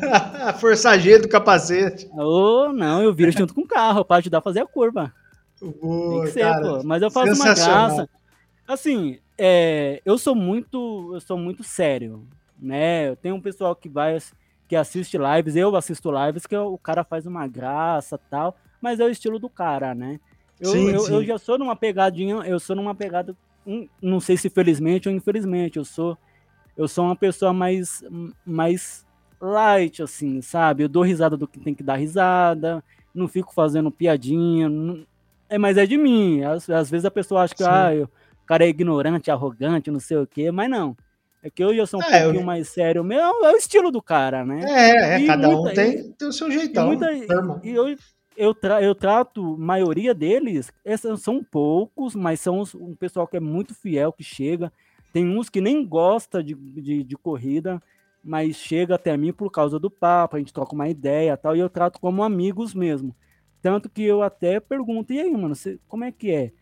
[0.58, 2.08] Forçageiro do capacete.
[2.12, 5.12] Ou oh, não, eu viro junto com o carro para ajudar a fazer a curva.
[5.60, 6.82] Boa, Tem que ser, cara, pô.
[6.84, 8.08] Mas eu faço uma graça.
[8.66, 12.26] Assim, é, eu sou muito, eu sou muito sério,
[12.58, 13.08] né?
[13.08, 14.18] Eu tenho um pessoal que vai
[14.66, 19.04] que assiste lives, eu assisto lives que o cara faz uma graça, tal, mas é
[19.04, 20.18] o estilo do cara, né?
[20.64, 21.12] Eu, sim, eu, sim.
[21.12, 25.14] eu já sou numa pegadinha, eu sou numa pegada, hum, não sei se felizmente ou
[25.14, 26.16] infelizmente, eu sou
[26.76, 28.02] eu sou uma pessoa mais
[28.44, 29.06] mais
[29.40, 30.84] light assim, sabe?
[30.84, 32.82] Eu dou risada do que tem que dar risada,
[33.14, 35.06] não fico fazendo piadinha, não,
[35.48, 36.42] é, mas é de mim.
[36.42, 40.00] Às, às vezes a pessoa acha que ah, eu, o cara é ignorante, arrogante, não
[40.00, 40.96] sei o quê, mas não.
[41.42, 42.46] É que eu já sou um é, pouquinho eu...
[42.46, 44.64] mais sério mesmo, é o estilo do cara, né?
[44.66, 46.84] É, é cada muita, um tem, tem o seu jeitão.
[46.84, 47.94] E, muita, e eu,
[48.36, 53.40] eu, tra, eu trato maioria deles, esses são poucos, mas são um pessoal que é
[53.40, 54.72] muito fiel, que chega.
[55.12, 57.82] Tem uns que nem gosta de, de, de corrida,
[58.22, 61.60] mas chega até mim por causa do papo, a gente troca uma ideia tal, e
[61.60, 63.14] eu trato como amigos mesmo.
[63.62, 66.52] Tanto que eu até pergunto, e aí, mano, você, como é que é?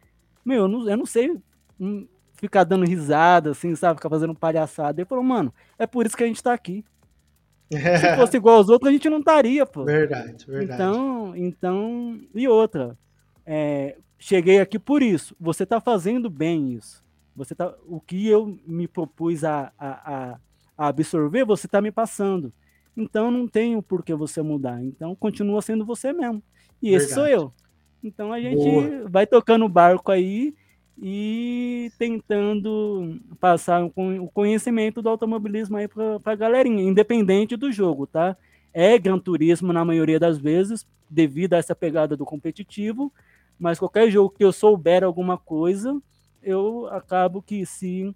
[0.45, 1.37] Meu, eu não, eu não sei
[1.81, 3.99] hum, ficar dando risada, assim, sabe?
[3.99, 5.01] Ficar fazendo palhaçada.
[5.01, 6.85] Ele falou, mano, é por isso que a gente tá aqui.
[7.79, 9.85] Se fosse igual aos outros, a gente não estaria, pô.
[9.85, 10.75] Verdade, verdade.
[10.83, 12.97] Então, então e outra,
[13.47, 15.35] é, cheguei aqui por isso.
[15.41, 17.03] Você tá fazendo bem isso.
[17.35, 20.39] Você tá, o que eu me propus a, a,
[20.77, 22.53] a absorver, você tá me passando.
[22.97, 24.83] Então não tenho por que você mudar.
[24.83, 26.43] Então continua sendo você mesmo.
[26.83, 27.05] E Verdade.
[27.05, 27.53] esse sou eu.
[28.05, 29.09] Então a gente Boa.
[29.09, 30.55] vai tocando o barco aí
[30.99, 38.37] e tentando passar o conhecimento do automobilismo aí para a galerinha, independente do jogo, tá?
[38.73, 43.13] É Gran Turismo na maioria das vezes, devido a essa pegada do competitivo,
[43.59, 46.01] mas qualquer jogo que eu souber alguma coisa,
[46.43, 48.15] eu acabo que se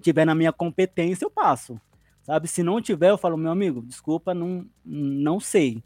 [0.00, 1.80] tiver na minha competência, eu passo.
[2.22, 2.48] Sabe?
[2.48, 5.82] Se não tiver, eu falo, meu amigo, desculpa, não, não sei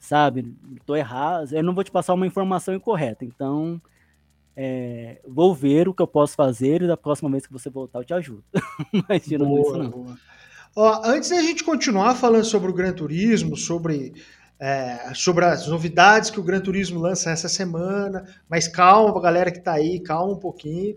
[0.00, 0.56] sabe?
[0.76, 3.24] Estou errado, eu não vou te passar uma informação incorreta.
[3.24, 3.80] Então,
[4.62, 8.00] é, vou ver o que eu posso fazer e da próxima vez que você voltar
[8.00, 8.44] eu te ajudo.
[9.08, 9.90] Mas tirando boa, isso, não.
[9.90, 10.18] Boa.
[10.76, 14.12] Ó, antes da gente continuar falando sobre o Gran Turismo, sobre,
[14.58, 19.60] é, sobre as novidades que o Gran Turismo lança essa semana, mas calma galera que
[19.60, 20.94] tá aí, calma um pouquinho.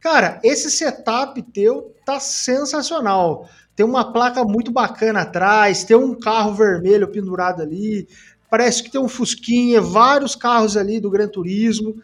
[0.00, 3.48] Cara, esse setup teu tá sensacional.
[3.74, 8.06] Tem uma placa muito bacana atrás, tem um carro vermelho pendurado ali,
[8.50, 11.94] parece que tem um Fusquinha, vários carros ali do Gran Turismo.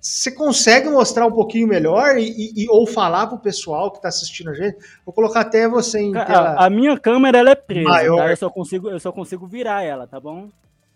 [0.00, 4.08] Você consegue mostrar um pouquinho melhor e, e ou falar para o pessoal que está
[4.08, 4.78] assistindo a gente?
[5.04, 6.54] Vou colocar até você em tela.
[6.54, 8.16] A, a minha câmera ela é presa, maior.
[8.16, 8.30] Tá?
[8.30, 10.48] Eu, só consigo, eu só consigo virar ela, tá bom?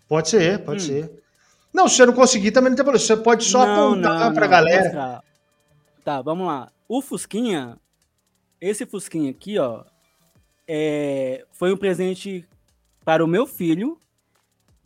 [0.07, 0.87] Pode ser, pode hum.
[0.87, 1.23] ser.
[1.71, 3.05] Não, se você não conseguir, também não tem problema.
[3.05, 5.23] Você pode só não, apontar para a galera.
[6.03, 6.71] Tá, vamos lá.
[6.87, 7.77] O Fusquinha,
[8.59, 9.83] esse Fusquinha aqui, ó,
[10.67, 12.47] é, foi um presente
[13.03, 13.99] para o meu filho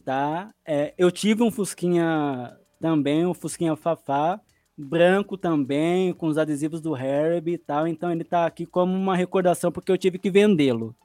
[0.10, 0.50] tá?
[0.66, 4.40] É, eu tive um Fusquinha também, um Fusquinha Fafá,
[4.78, 9.16] branco também, com os adesivos do Herbie e tal, então ele tá aqui como uma
[9.16, 10.96] recordação porque eu tive que vendê-lo,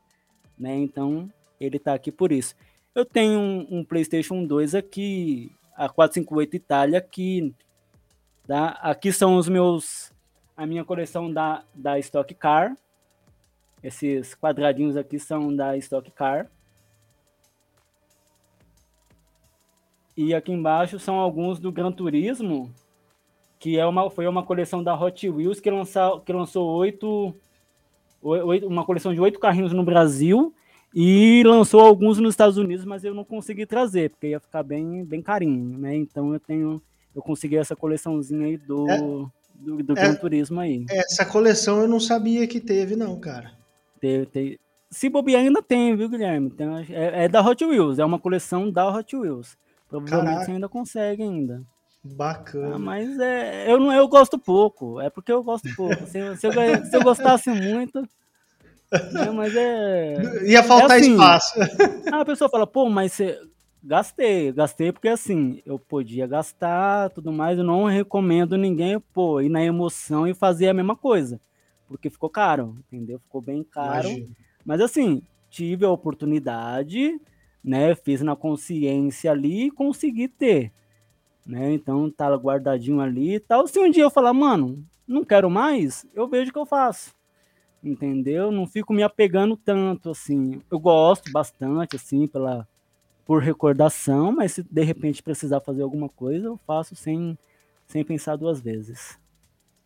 [0.56, 0.76] né?
[0.76, 1.28] Então
[1.60, 2.54] ele tá aqui por isso.
[2.94, 7.52] Eu tenho um, um, PlayStation 2 aqui, a 458 Itália, aqui,
[8.46, 8.68] tá?
[8.80, 10.12] Aqui são os meus,
[10.56, 12.76] a minha coleção da, da Stock Car.
[13.82, 16.48] Esses quadradinhos aqui são da Stock Car.
[20.16, 22.72] E aqui embaixo são alguns do Gran Turismo,
[23.58, 27.34] que é uma, foi uma coleção da Hot Wheels que, lança, que lançou oito,
[28.22, 30.54] oito, uma coleção de oito carrinhos no Brasil
[30.94, 35.04] e lançou alguns nos Estados Unidos, mas eu não consegui trazer, porque ia ficar bem,
[35.04, 35.96] bem carinho, né?
[35.96, 36.80] Então eu tenho,
[37.14, 40.86] eu consegui essa coleçãozinha aí do, é, do, do Gran é, Turismo aí.
[40.88, 43.52] Essa coleção eu não sabia que teve, não, cara.
[44.00, 44.60] Teve, teve.
[44.88, 46.50] Se bobear ainda tem, viu, Guilherme?
[46.50, 49.56] Tem, é, é da Hot Wheels, é uma coleção da Hot Wheels.
[50.00, 50.44] Provavelmente Caraca.
[50.46, 51.62] você ainda consegue ainda.
[52.04, 52.76] Bacana.
[52.76, 55.00] Ah, mas é, eu não eu gosto pouco.
[55.00, 56.06] É porque eu gosto pouco.
[56.06, 56.52] Se, se, eu,
[56.84, 58.02] se eu gostasse muito.
[59.12, 60.44] Né, mas é.
[60.46, 61.54] Ia faltar é assim, espaço.
[62.12, 63.38] A pessoa fala, pô, mas você.
[63.86, 69.50] Gastei, gastei porque assim, eu podia gastar tudo mais, eu não recomendo ninguém, pô, ir
[69.50, 71.38] na emoção e fazer a mesma coisa.
[71.86, 73.18] Porque ficou caro, entendeu?
[73.18, 74.08] Ficou bem caro.
[74.08, 74.36] Imagina.
[74.64, 77.20] Mas assim, tive a oportunidade,
[77.64, 77.94] né?
[77.94, 80.70] Fiz na consciência ali e consegui ter,
[81.46, 81.72] né?
[81.72, 83.66] Então tá guardadinho ali e tal.
[83.66, 87.14] Se um dia eu falar, mano, não quero mais, eu vejo o que eu faço.
[87.82, 88.50] Entendeu?
[88.50, 90.60] Não fico me apegando tanto assim.
[90.70, 92.68] Eu gosto bastante assim pela
[93.26, 97.38] por recordação, mas se de repente precisar fazer alguma coisa, eu faço sem
[97.86, 99.18] sem pensar duas vezes.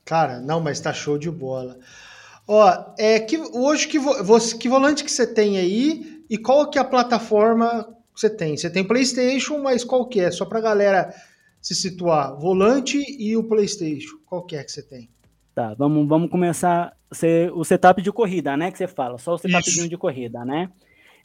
[0.05, 1.79] Cara, não, mas tá show de bola.
[2.47, 6.79] Ó, é que hoje que, você, que volante que você tem aí e qual que
[6.79, 8.57] é a plataforma que você tem?
[8.57, 10.31] Você tem PlayStation, mas qual que é?
[10.31, 11.15] Só para a galera
[11.61, 12.37] se situar.
[12.39, 14.19] Volante e o PlayStation.
[14.27, 15.11] Qual que é que você tem?
[15.55, 16.97] Tá, vamos, vamos começar
[17.55, 18.71] o setup de corrida, né?
[18.71, 20.71] Que você fala, só o setup de corrida, né?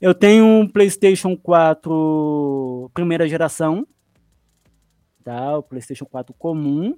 [0.02, 3.88] Eu tenho um PlayStation 4 primeira geração,
[5.24, 5.58] tá?
[5.58, 6.98] O PlayStation 4 comum.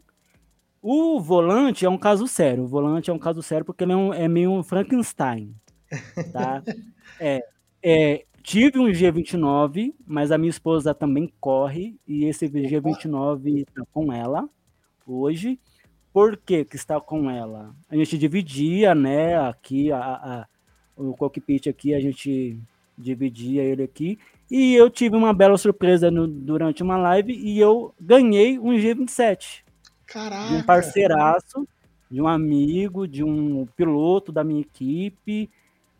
[0.82, 2.64] O volante é um caso sério.
[2.64, 5.54] O volante é um caso sério porque ele é, um, é meio um Frankenstein,
[6.32, 6.64] tá?
[7.20, 7.44] é,
[7.88, 14.12] é, tive um G29, mas a minha esposa também corre, e esse G29 tá com
[14.12, 14.50] ela
[15.06, 15.60] hoje.
[16.12, 17.76] por que que está com ela?
[17.88, 20.48] A gente dividia, né, aqui, a, a,
[20.98, 22.60] o cockpit aqui, a gente
[22.98, 24.18] dividia ele aqui,
[24.50, 29.64] e eu tive uma bela surpresa no, durante uma live e eu ganhei um G27.
[30.08, 30.48] Caraca!
[30.48, 31.68] De um parceiraço,
[32.10, 35.52] de um amigo, de um piloto da minha equipe.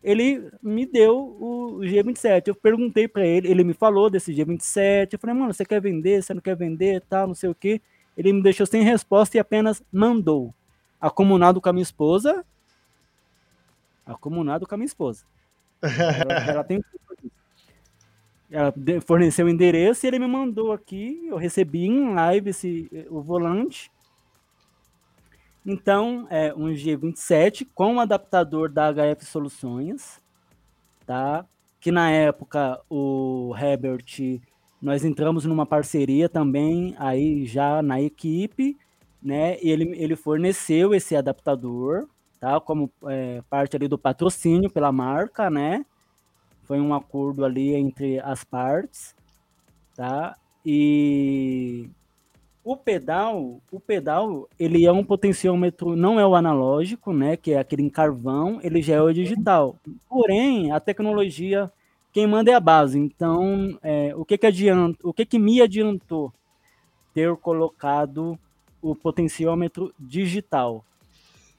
[0.06, 2.46] Ele me deu o G27.
[2.46, 5.14] Eu perguntei para ele, ele me falou desse G27.
[5.14, 6.22] Eu falei, mano, você quer vender?
[6.22, 7.02] Você não quer vender?
[7.08, 7.80] Tal, não sei o quê.
[8.16, 10.54] Ele me deixou sem resposta e apenas mandou.
[11.00, 12.46] Acumulado com a minha esposa.
[14.06, 15.24] Acumulado com a minha esposa.
[15.82, 16.80] Ela, ela tem
[18.48, 18.72] ela
[19.04, 21.26] forneceu o endereço e ele me mandou aqui.
[21.26, 23.90] Eu recebi em live esse, o volante.
[25.68, 30.20] Então, é um G27 com um adaptador da HF Soluções,
[31.04, 31.44] tá?
[31.80, 34.40] Que na época o Herbert,
[34.80, 38.78] nós entramos numa parceria também aí já na equipe,
[39.20, 39.58] né?
[39.60, 42.60] E ele, ele forneceu esse adaptador, tá?
[42.60, 45.84] Como é, parte ali do patrocínio pela marca, né?
[46.62, 49.16] Foi um acordo ali entre as partes,
[49.96, 50.36] tá?
[50.64, 51.85] E
[52.66, 57.60] o pedal, o pedal, ele é um potenciômetro, não é o analógico, né, que é
[57.60, 59.76] aquele em carvão, ele já é o digital.
[60.08, 61.70] Porém, a tecnologia,
[62.12, 62.98] quem manda é a base.
[62.98, 66.32] Então, é, o que que adianta, o que que me adiantou
[67.14, 68.36] ter colocado
[68.82, 70.84] o potenciômetro digital?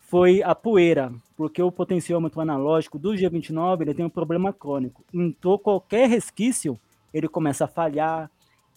[0.01, 5.05] Foi a poeira, porque o potenciômetro analógico do G29 ele tem um problema crônico.
[5.13, 6.77] Então, qualquer resquício,
[7.13, 8.29] ele começa a falhar,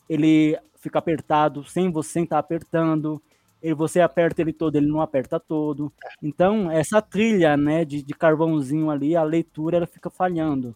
[0.08, 3.22] ele fica apertado sem você estar apertando,
[3.62, 5.92] ele, você aperta ele todo, ele não aperta todo.
[6.22, 10.74] Então, essa trilha né, de, de carvãozinho ali, a leitura ela fica falhando.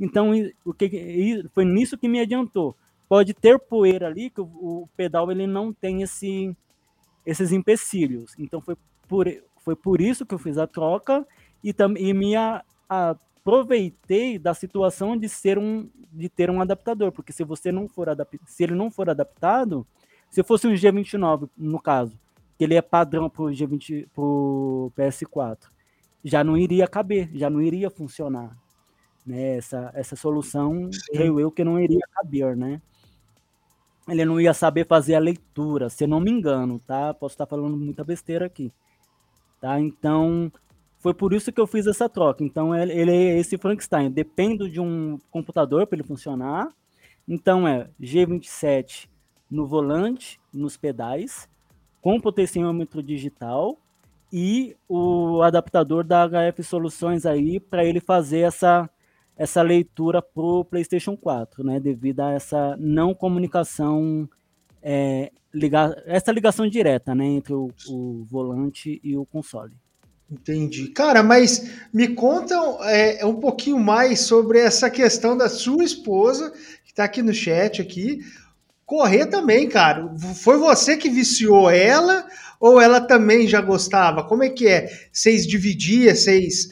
[0.00, 0.32] Então,
[0.64, 2.74] o que, foi nisso que me adiantou.
[3.08, 6.56] Pode ter poeira ali, que o, o pedal ele não tem esse,
[7.26, 8.34] esses empecilhos.
[8.38, 9.26] Então, foi por,
[9.58, 11.26] foi por isso que eu fiz a troca
[11.62, 12.64] e, tam, e me a,
[13.42, 18.08] aproveitei da situação de ser um de ter um adaptador, porque se você não for
[18.08, 19.86] adaptado, se ele não for adaptado,
[20.30, 22.18] se fosse um G29 no caso,
[22.58, 25.70] que ele é padrão para o G20 pro PS4,
[26.22, 28.56] já não iria caber, já não iria funcionar,
[29.26, 29.56] né?
[29.56, 32.80] Essa essa solução, creio eu que não iria caber, né?
[34.08, 37.14] Ele não ia saber fazer a leitura, se eu não me engano, tá?
[37.14, 38.72] Posso estar falando muita besteira aqui.
[39.60, 39.78] Tá?
[39.80, 40.52] Então,
[41.02, 42.44] foi por isso que eu fiz essa troca.
[42.44, 44.08] Então, ele é esse Frankenstein.
[44.08, 46.72] Dependo de um computador para ele funcionar.
[47.26, 49.08] Então, é G27
[49.50, 51.48] no volante, nos pedais,
[52.00, 53.76] com potenciômetro digital
[54.32, 58.88] e o adaptador da HF Soluções aí para ele fazer essa,
[59.36, 61.80] essa leitura para o PlayStation 4, né?
[61.80, 64.28] Devido a essa não comunicação
[64.80, 69.74] é, ligar, essa ligação direta né, entre o, o, volante e o console.
[70.30, 70.88] Entendi.
[70.88, 72.54] Cara, mas me conta
[72.84, 76.50] é, um pouquinho mais sobre essa questão da sua esposa,
[76.84, 78.20] que está aqui no chat aqui.
[78.86, 80.14] Correr também, cara.
[80.36, 82.26] Foi você que viciou ela
[82.58, 84.22] ou ela também já gostava?
[84.22, 84.88] Como é que é?
[85.12, 86.68] Vocês dividiam, vocês,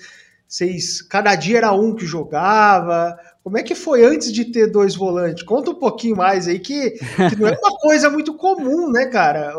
[0.46, 3.18] vocês cada dia era um que jogava?
[3.42, 5.42] Como é que foi antes de ter dois volantes?
[5.42, 9.52] Conta um pouquinho mais aí, que, que não é uma coisa muito comum, né, cara?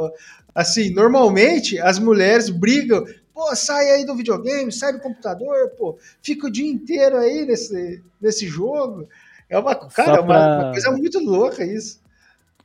[0.53, 3.03] Assim, normalmente as mulheres brigam,
[3.41, 8.03] pô, sai aí do videogame, sai do computador, pô, fica o dia inteiro aí nesse,
[8.21, 9.07] nesse jogo.
[9.49, 10.21] É uma, cara, pra...
[10.21, 11.99] uma, uma, coisa muito louca isso.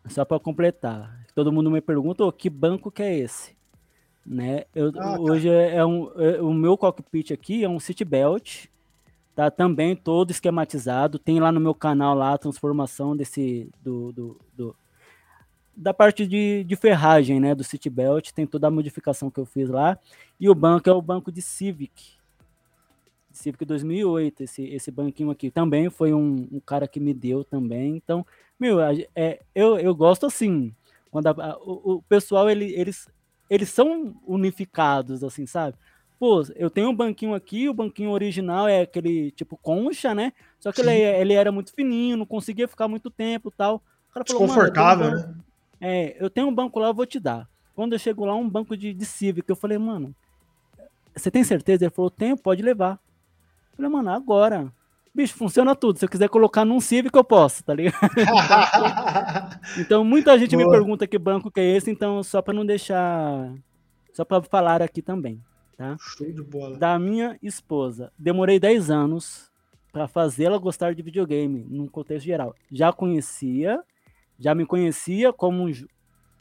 [0.09, 3.57] Só para completar, todo mundo me pergunta, oh, que banco que é esse?
[4.25, 4.65] Né?
[4.75, 5.21] Eu, ah, tá.
[5.21, 8.67] hoje é, um, é, o meu cockpit aqui é um Citybelt,
[9.35, 11.19] tá também todo esquematizado.
[11.19, 14.77] Tem lá no meu canal lá a transformação desse do, do, do
[15.77, 19.69] da parte de, de, ferragem, né, do Citybelt, tem toda a modificação que eu fiz
[19.69, 19.99] lá.
[20.41, 22.17] E o banco é o banco de Civic.
[23.31, 27.95] Civic 2008, esse, esse banquinho aqui também foi um, um cara que me deu também.
[27.97, 28.25] Então,
[28.59, 30.75] meu, é, eu, eu gosto assim,
[31.11, 33.07] quando a, a, o, o, pessoal, ele, eles,
[33.51, 35.77] eles são unificados, assim, sabe?
[36.19, 40.33] Pô, eu tenho um banquinho aqui, o banquinho original é aquele tipo concha, né?
[40.59, 43.83] Só que ele, ele, era muito fininho, não conseguia ficar muito tempo tal.
[44.09, 45.35] O cara falou, Desconfortável, né?
[45.81, 47.49] É, eu tenho um banco lá, eu vou te dar.
[47.75, 50.15] Quando eu chego lá, um banco de, de Civic, eu falei, mano,
[51.15, 51.85] você tem certeza?
[51.85, 52.99] Ele falou, tenho, pode levar.
[53.73, 54.73] Eu falei, mano, agora.
[55.15, 55.99] Bicho, funciona tudo.
[55.99, 57.97] Se eu quiser colocar num Civic, eu posso, tá ligado?
[59.79, 60.67] então, muita gente Boa.
[60.67, 63.53] me pergunta que banco que é esse, então, só para não deixar.
[64.13, 65.43] Só para falar aqui também
[65.77, 65.97] tá?
[66.01, 66.79] Show de bola.
[66.79, 68.11] Da minha esposa.
[68.19, 69.51] Demorei 10 anos
[69.93, 72.55] para fazê-la gostar de videogame, num contexto geral.
[72.71, 73.81] Já conhecia,
[74.39, 75.73] já me conhecia como um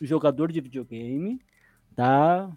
[0.01, 1.39] jogador de videogame,
[1.95, 2.51] tá?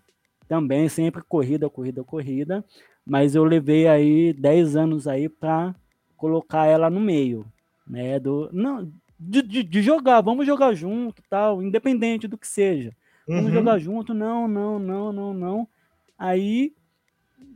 [0.49, 2.64] também sempre corrida, corrida, corrida,
[3.07, 5.74] mas eu levei aí 10 anos aí para
[6.16, 7.47] colocar ela no meio,
[7.86, 12.93] né, do não de, de, de, jogar, vamos jogar junto, tal, independente do que seja.
[13.26, 13.53] Vamos uhum.
[13.53, 15.68] jogar junto, não, não, não, não, não.
[16.16, 16.72] Aí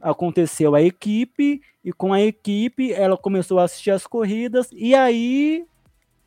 [0.01, 5.65] aconteceu a equipe e com a equipe ela começou a assistir as corridas e aí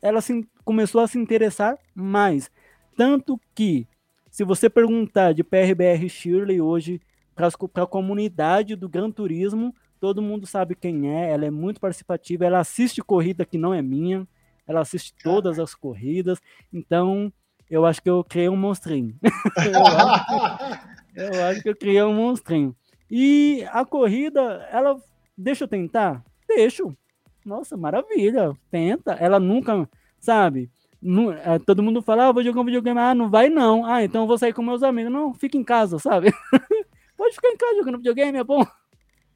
[0.00, 2.50] ela se, começou a se interessar mais.
[2.96, 3.86] Tanto que,
[4.30, 7.00] se você perguntar de PRBR Shirley hoje
[7.34, 12.44] para a comunidade do Gran Turismo, todo mundo sabe quem é, ela é muito participativa,
[12.44, 14.26] ela assiste corrida que não é minha,
[14.66, 16.40] ela assiste todas as corridas,
[16.72, 17.32] então
[17.70, 19.14] eu acho que eu criei um monstrinho.
[19.22, 22.74] eu, acho, eu acho que eu criei um monstrinho.
[23.08, 25.00] E a corrida, ela.
[25.38, 26.24] Deixa eu tentar?
[26.48, 26.96] Deixo.
[27.44, 28.52] Nossa, maravilha.
[28.68, 29.12] Tenta.
[29.12, 29.88] Ela nunca,
[30.26, 30.70] sabe?
[31.00, 32.98] Não, é, todo mundo fala, ah, vou jogar um videogame.
[32.98, 33.84] Ah, não vai não.
[33.84, 35.12] Ah, então eu vou sair com meus amigos.
[35.12, 36.32] Não, fica em casa, sabe?
[37.16, 38.66] Pode ficar em casa jogando videogame, é bom.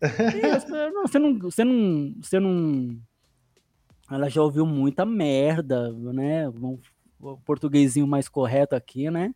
[0.93, 2.99] não, você não, você não, você não.
[4.11, 6.49] Ela já ouviu muita merda, né?
[6.49, 9.32] O portuguesinho mais correto aqui, né?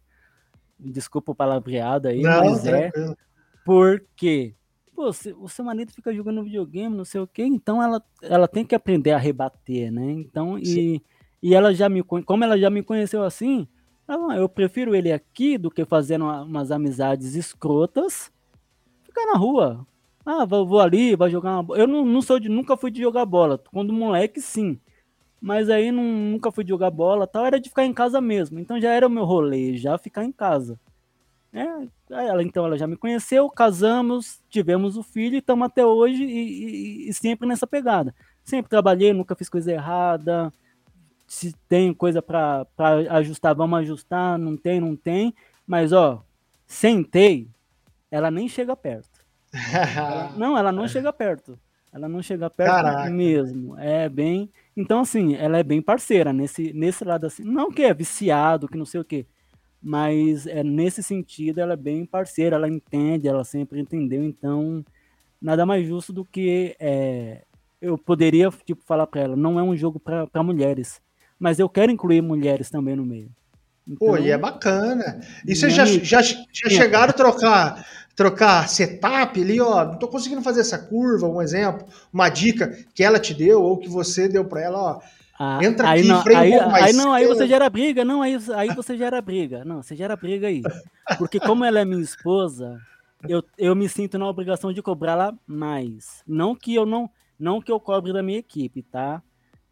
[0.79, 3.13] Desculpa o palavreado aí, não, mas é tranquilo.
[3.13, 3.17] é.
[3.65, 4.55] Porque,
[4.95, 8.65] pô, o seu marido fica jogando videogame, não sei o quê, então ela, ela tem
[8.65, 10.11] que aprender a rebater, né?
[10.11, 11.01] Então, e,
[11.45, 13.69] e ela já me como ela já me conheceu assim,
[14.09, 18.33] ela, eu prefiro ele aqui do que fazendo umas amizades escrotas,
[19.03, 19.87] ficar na rua.
[20.25, 23.03] Ah, vou, vou ali, vai jogar uma Eu não, não sou de, nunca fui de
[23.03, 23.59] jogar bola.
[23.71, 24.81] Quando moleque, sim.
[25.39, 28.59] Mas aí não, nunca fui de jogar bola tal, era de ficar em casa mesmo.
[28.59, 30.81] Então já era o meu rolê, já ficar em casa.
[31.53, 31.67] É,
[32.11, 37.07] ela, então ela já me conheceu, casamos, tivemos o filho e estamos até hoje e,
[37.07, 38.15] e, e, sempre nessa pegada.
[38.43, 40.51] Sempre trabalhei, nunca fiz coisa errada.
[41.27, 42.67] Se tem coisa para
[43.11, 44.39] ajustar, vamos ajustar.
[44.39, 45.35] Não tem, não tem.
[45.67, 46.23] Mas, ó,
[46.67, 47.49] sentei,
[48.11, 49.25] ela nem chega perto.
[49.53, 51.59] ela, não, ela não chega perto.
[51.93, 53.11] Ela não chega perto Caraca.
[53.11, 53.79] mesmo.
[53.79, 54.51] É bem.
[54.77, 57.45] Então, assim, ela é bem parceira nesse, nesse lado assim.
[57.45, 59.27] Não que é viciado, que não sei o quê
[59.85, 64.83] mas é, nesse sentido ela é bem parceira, ela entende, ela sempre entendeu, então
[65.41, 67.45] nada mais justo do que é,
[67.83, 71.03] eu poderia tipo falar para ela, não é um jogo para mulheres,
[71.39, 73.31] mas eu quero incluir mulheres também no meio.
[73.87, 75.21] Então, Pô, e é bacana.
[75.47, 80.41] E vocês já, já, já chegaram a trocar, trocar setup ali, ó, não tô conseguindo
[80.41, 84.45] fazer essa curva, um exemplo, uma dica que ela te deu ou que você deu
[84.45, 85.01] para ela, ó,
[85.39, 88.69] ah, Entra aí aqui, não, aí, aí, não, aí você gera briga, não, aí, aí
[88.69, 89.65] você gera briga.
[89.65, 90.63] Não, você gera briga aí.
[91.19, 92.81] Porque como ela é minha esposa,
[93.29, 96.23] eu, eu me sinto na obrigação de cobrá-la mais.
[96.25, 99.21] Não que eu não, não que eu cobre da minha equipe, tá?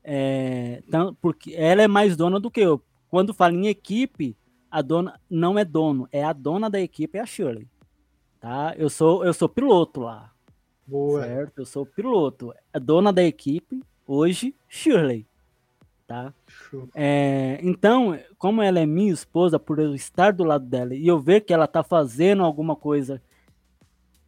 [0.04, 0.82] É,
[1.20, 2.82] porque ela é mais dona do que eu.
[3.08, 4.36] Quando falo em equipe,
[4.70, 7.68] a dona não é dono, é a dona da equipe, é a Shirley.
[8.40, 8.74] Tá?
[8.76, 10.32] Eu sou eu sou piloto lá.
[10.86, 11.22] Boa.
[11.22, 11.58] Certo?
[11.58, 12.52] Eu sou piloto.
[12.72, 15.26] A dona da equipe hoje, Shirley
[16.12, 16.34] tá?
[16.94, 21.18] É, então, como ela é minha esposa, por eu estar do lado dela e eu
[21.18, 23.22] ver que ela tá fazendo alguma coisa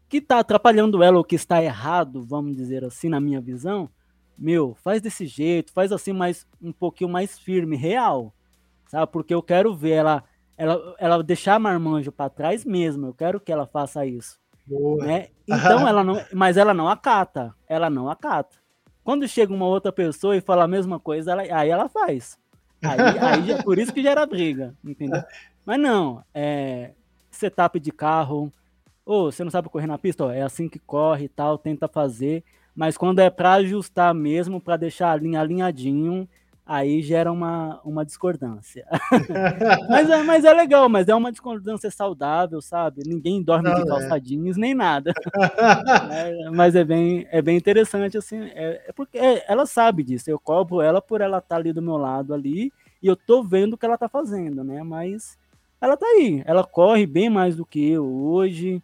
[0.09, 3.91] que tá atrapalhando ela ou que está errado, vamos dizer assim, na minha visão,
[4.37, 8.33] meu, faz desse jeito, faz assim mais um pouquinho mais firme, real,
[8.87, 9.11] sabe?
[9.13, 10.25] Porque eu quero ver ela
[10.57, 14.39] ela, ela deixar marmanjo para trás mesmo, eu quero que ela faça isso.
[14.67, 15.05] Boa.
[15.05, 15.29] Né?
[15.47, 18.57] Então ela não, mas ela não acata, ela não acata.
[19.03, 22.39] Quando chega uma outra pessoa e fala a mesma coisa, ela, aí ela faz.
[22.83, 25.23] Aí, aí é por isso que gera briga, entendeu?
[25.67, 26.93] Mas não, é
[27.31, 28.51] setup de carro,
[29.05, 31.59] ou oh, você não sabe correr na pista, ó, é assim que corre e tal,
[31.59, 32.43] tenta fazer.
[32.75, 36.29] Mas quando é para ajustar mesmo, para deixar a linha alinhadinho,
[36.67, 38.87] aí gera uma, uma discordância.
[39.89, 43.03] mas, é, mas é legal, mas é uma discordância saudável, sabe?
[43.07, 44.61] Ninguém dorme Não, de calçadinhos é.
[44.61, 45.13] nem nada.
[46.11, 50.31] é, mas é bem, é bem interessante, assim, é, é porque é, ela sabe disso,
[50.31, 52.73] eu cobro ela por ela estar tá ali do meu lado ali,
[53.03, 54.83] e eu tô vendo o que ela tá fazendo, né?
[54.83, 55.39] Mas
[55.81, 58.83] ela tá aí, ela corre bem mais do que eu hoje,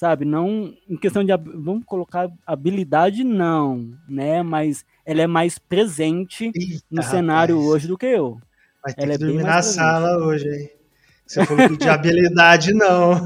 [0.00, 0.24] sabe?
[0.24, 4.42] Não em questão de vamos colocar habilidade não, né?
[4.42, 7.74] Mas ela é mais presente Eita, no cenário rapaz.
[7.74, 8.38] hoje do que eu.
[8.82, 10.70] Vai ter ela que é dormir na sala hoje, hein?
[11.26, 13.20] Você falou que de habilidade não.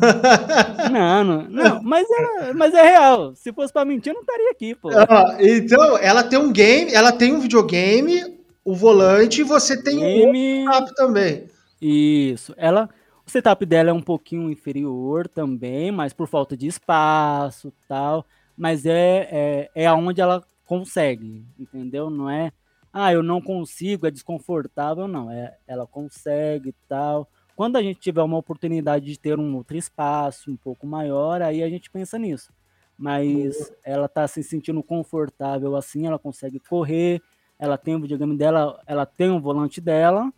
[0.91, 3.37] Não, não, não mas, é, mas é real.
[3.37, 4.91] Se fosse para mentir, eu não estaria aqui, pô.
[5.39, 10.67] então, ela tem um game, ela tem um videogame, o volante, e você tem game...
[10.67, 11.45] um setup também.
[11.81, 12.53] Isso.
[12.57, 12.91] Ela,
[13.27, 18.27] o setup dela é um pouquinho inferior também, mas por falta de espaço tal.
[18.57, 22.11] Mas é, é, é aonde ela consegue, entendeu?
[22.11, 22.53] Não é,
[22.93, 25.31] ah, eu não consigo, é desconfortável, não.
[25.31, 27.29] É, ela consegue e tal.
[27.57, 31.63] quando a gente tiver uma oportunidade de ter um outro espaço um pouco maior, aí
[31.63, 32.53] a gente pensa nisso.
[32.97, 37.21] Mas ela tá se sentindo confortável assim, ela consegue correr,
[37.59, 40.33] ela tem o videogame dela, ela tem o volante dela,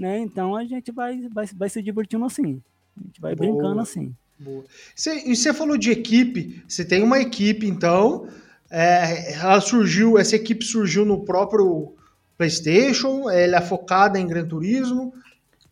[0.00, 0.18] né?
[0.18, 2.62] Então a gente vai, vai, vai se divertindo assim.
[2.96, 3.52] A gente vai Boa.
[3.52, 4.14] brincando assim.
[4.38, 4.64] Boa.
[4.96, 8.26] Cê, e você falou de equipe, você tem uma equipe, então.
[8.70, 11.92] É, ela surgiu, essa equipe surgiu no próprio
[12.38, 15.12] PlayStation, ela é focada em Gran Turismo.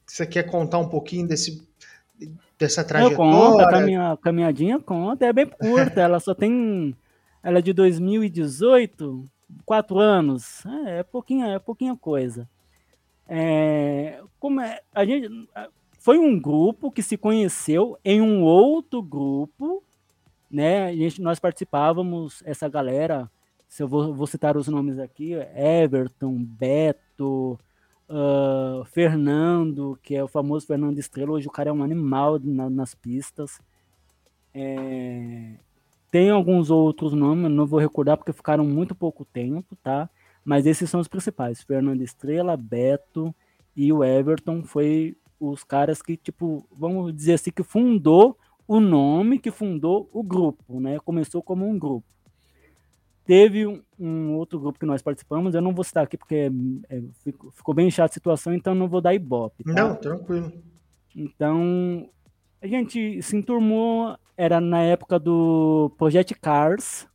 [0.04, 1.62] Você quer contar um pouquinho desse,
[2.58, 3.14] dessa trajetória?
[3.14, 6.94] Eu conto, a caminha, caminhadinha conta, é bem curta, ela só tem.
[7.42, 9.24] Ela é de 2018,
[9.64, 12.48] quatro anos, é, é pouquinha, é pouquinha coisa.
[13.28, 15.28] É, como é, a gente,
[15.98, 19.82] foi um grupo que se conheceu em um outro grupo,
[20.50, 20.86] né?
[20.86, 23.30] A gente, nós participávamos, essa galera,
[23.68, 27.58] se eu vou, vou citar os nomes aqui, Everton, Beto,
[28.08, 32.70] uh, Fernando, que é o famoso Fernando Estrela, hoje o cara é um animal na,
[32.70, 33.60] nas pistas.
[34.54, 35.56] É,
[36.10, 40.08] tem alguns outros nomes, não vou recordar porque ficaram muito pouco tempo, tá?
[40.48, 43.34] Mas esses são os principais, Fernando Estrela, Beto
[43.76, 48.34] e o Everton foi os caras que, tipo, vamos dizer assim, que fundou
[48.66, 50.98] o nome, que fundou o grupo, né?
[51.00, 52.06] Começou como um grupo.
[53.26, 56.34] Teve um, um outro grupo que nós participamos, eu não vou citar aqui porque
[56.88, 59.64] é, é, ficou, ficou, bem chata a situação, então não vou dar ibope.
[59.64, 59.72] Tá?
[59.74, 60.50] Não, tranquilo.
[61.14, 62.08] Então,
[62.62, 67.06] a gente se enturmou, era na época do Project Cars,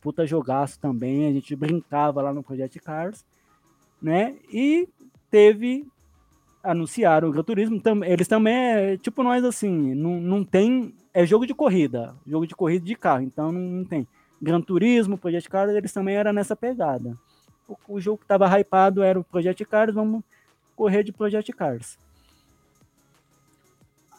[0.00, 3.24] Puta jogaço também, a gente brincava lá no Project Cars,
[4.00, 4.36] né?
[4.52, 4.88] E
[5.30, 5.86] teve
[6.62, 10.94] anunciaram o Gran Turismo, tam, eles também é tipo nós assim, não, não tem.
[11.12, 14.06] É jogo de corrida, jogo de corrida de carro, então não, não tem.
[14.40, 17.16] Gran Turismo, Project Cars, eles também eram nessa pegada.
[17.66, 20.22] O, o jogo que estava hypado era o Project Cars, vamos
[20.76, 21.98] correr de Project Cars.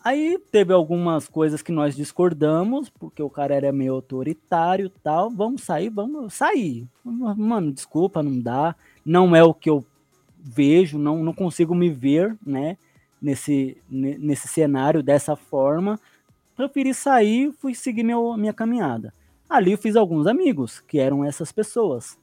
[0.04, 5.30] Aí teve algumas coisas que nós discordamos, porque o cara era meio autoritário tal.
[5.30, 6.88] Vamos sair, vamos sair.
[7.04, 8.76] Mano, desculpa, não dá.
[9.06, 9.86] Não é o que eu
[10.40, 12.78] vejo, não, não consigo me ver, né,
[13.22, 16.00] nesse, nesse cenário dessa forma.
[16.56, 19.14] Preferi sair, fui seguir meu, minha caminhada.
[19.48, 22.18] Ali eu fiz alguns amigos, que eram essas pessoas,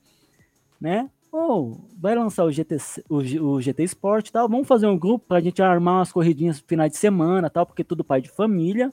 [0.80, 1.08] né?
[1.40, 2.76] Oh, vai lançar o GT,
[3.08, 6.88] o, o GT Sport tal, vamos fazer um grupo pra gente armar umas corridinhas final
[6.88, 8.92] de semana tal, porque tudo pai de família.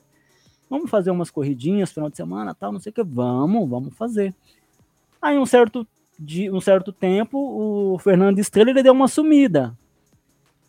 [0.69, 3.03] Vamos fazer umas corridinhas final de semana tal, não sei o que.
[3.03, 4.31] Vamos, vamos fazer.
[5.19, 5.87] Aí um certo
[6.19, 9.75] de um certo tempo, o Fernando Estrela ele deu uma sumida.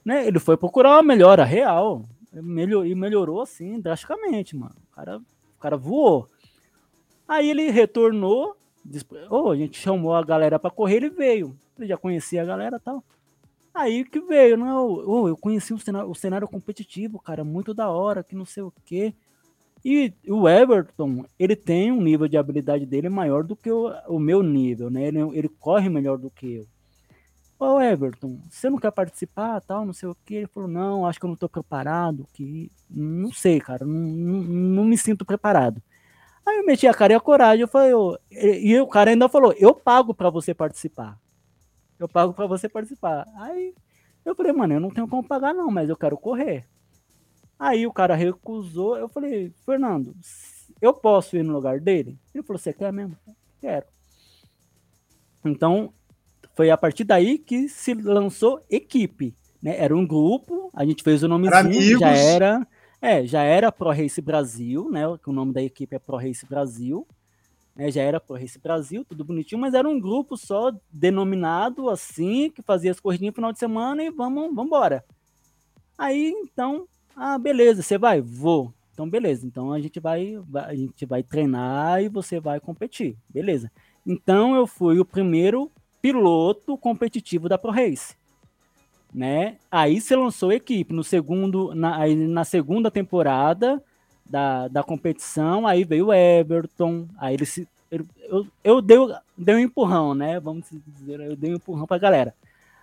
[0.03, 0.27] Né?
[0.27, 2.09] Ele foi procurar uma melhora real.
[2.33, 4.77] Melhor, e melhorou assim, drasticamente, mano.
[4.91, 6.27] O cara, o cara voou.
[7.29, 8.57] Aí ele retornou.
[9.29, 11.55] Oh, a gente chamou a galera para correr, ele veio.
[11.81, 13.05] Já conhecia a galera tal.
[13.75, 17.91] Aí que veio, não, oh, eu conheci o cenário, o cenário competitivo, cara, muito da
[17.91, 19.15] hora, que não sei o quê.
[19.85, 24.19] E o Everton, ele tem um nível de habilidade dele maior do que o, o
[24.19, 25.07] meu nível, né?
[25.07, 26.67] Ele, ele corre melhor do que eu.
[27.59, 30.35] Ô Everton, você não quer participar, tal, não sei o que.
[30.35, 32.73] Ele falou, não, acho que eu não tô preparado, que...
[32.91, 35.83] Não sei, cara, não, não, não me sinto preparado.
[36.47, 37.93] Aí eu meti a cara e a coragem, eu falei,
[38.31, 41.19] e o cara ainda falou, eu pago para você participar.
[41.99, 43.27] Eu pago para você participar.
[43.37, 43.75] Aí
[44.25, 46.65] eu falei, mano, eu não tenho como pagar não, mas eu quero correr.
[47.59, 48.97] Aí o cara recusou.
[48.97, 50.15] Eu falei, Fernando,
[50.81, 52.19] eu posso ir no lugar dele?
[52.35, 53.17] Ele falou, você quer mesmo?
[53.61, 53.87] Quero.
[55.45, 55.93] Então,
[56.55, 59.35] foi a partir daí que se lançou equipe.
[59.63, 59.77] Né?
[59.79, 62.67] Era um grupo, a gente fez o nomezinho, já era.
[63.01, 65.07] É, já era Pro Race Brasil, né?
[65.07, 67.07] O nome da equipe é Pro Race Brasil.
[67.77, 72.51] Né, já era Pro Race Brasil, tudo bonitinho, mas era um grupo só denominado assim,
[72.51, 75.05] que fazia as corridinhas no final de semana e vamos, vamos embora.
[75.99, 78.21] Aí, então, ah, beleza, você vai?
[78.21, 78.73] Vou.
[78.97, 79.47] Então, beleza.
[79.47, 83.15] Então a gente vai, a gente vai treinar e você vai competir.
[83.29, 83.71] Beleza.
[84.07, 85.71] Então eu fui o primeiro
[86.01, 88.17] piloto competitivo da Pro Race.
[89.13, 89.59] Né?
[89.71, 93.83] Aí você lançou a equipe no segundo, na, na segunda temporada
[94.29, 98.99] da, da competição, aí veio o Everton, aí ele se, ele, eu, eu dei,
[99.37, 100.41] dei um empurrão, né?
[100.41, 102.35] Vamos dizer, eu dei um empurrão pra galera.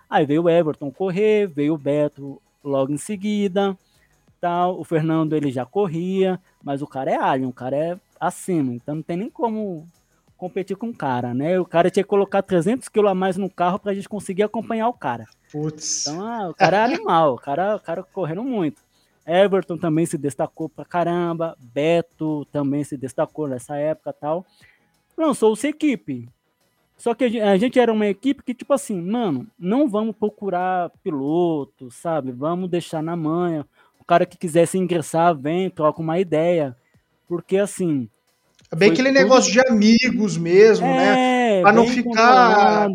[0.08, 3.76] Aí veio o Everton correr, veio o Beto logo em seguida
[4.44, 4.78] tal.
[4.78, 8.96] O Fernando ele já corria, mas o cara é alien, o cara é acima, então
[8.96, 9.86] não tem nem como
[10.36, 11.58] competir com o cara, né?
[11.58, 14.88] O cara tinha que colocar 300 quilos a mais no carro pra gente conseguir acompanhar
[14.88, 15.24] o cara.
[15.50, 16.06] Putz.
[16.06, 18.82] Então, ah, o cara é animal, o cara, o cara correndo muito.
[19.26, 24.44] Everton também se destacou pra caramba, Beto também se destacou nessa época tal.
[25.16, 26.28] Lançou-se equipe.
[26.96, 31.90] Só que a gente era uma equipe que, tipo assim, mano, não vamos procurar piloto,
[31.90, 32.30] sabe?
[32.30, 33.66] Vamos deixar na manha
[34.00, 36.76] o cara que quisesse ingressar, vem, troca uma ideia.
[37.26, 38.08] Porque assim.
[38.70, 39.18] É bem aquele tudo...
[39.20, 41.06] negócio de amigos mesmo, né?
[41.06, 41.62] é, né?
[41.62, 42.88] Pra não ficar.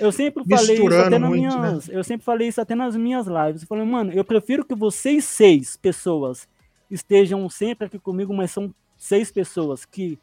[0.00, 1.94] Eu sempre falei isso até nas muito, minhas, né?
[1.94, 3.62] eu sempre falei isso até nas minhas lives.
[3.62, 6.48] Eu falei, mano, eu prefiro que vocês seis pessoas
[6.90, 10.18] estejam sempre aqui comigo, mas são seis pessoas que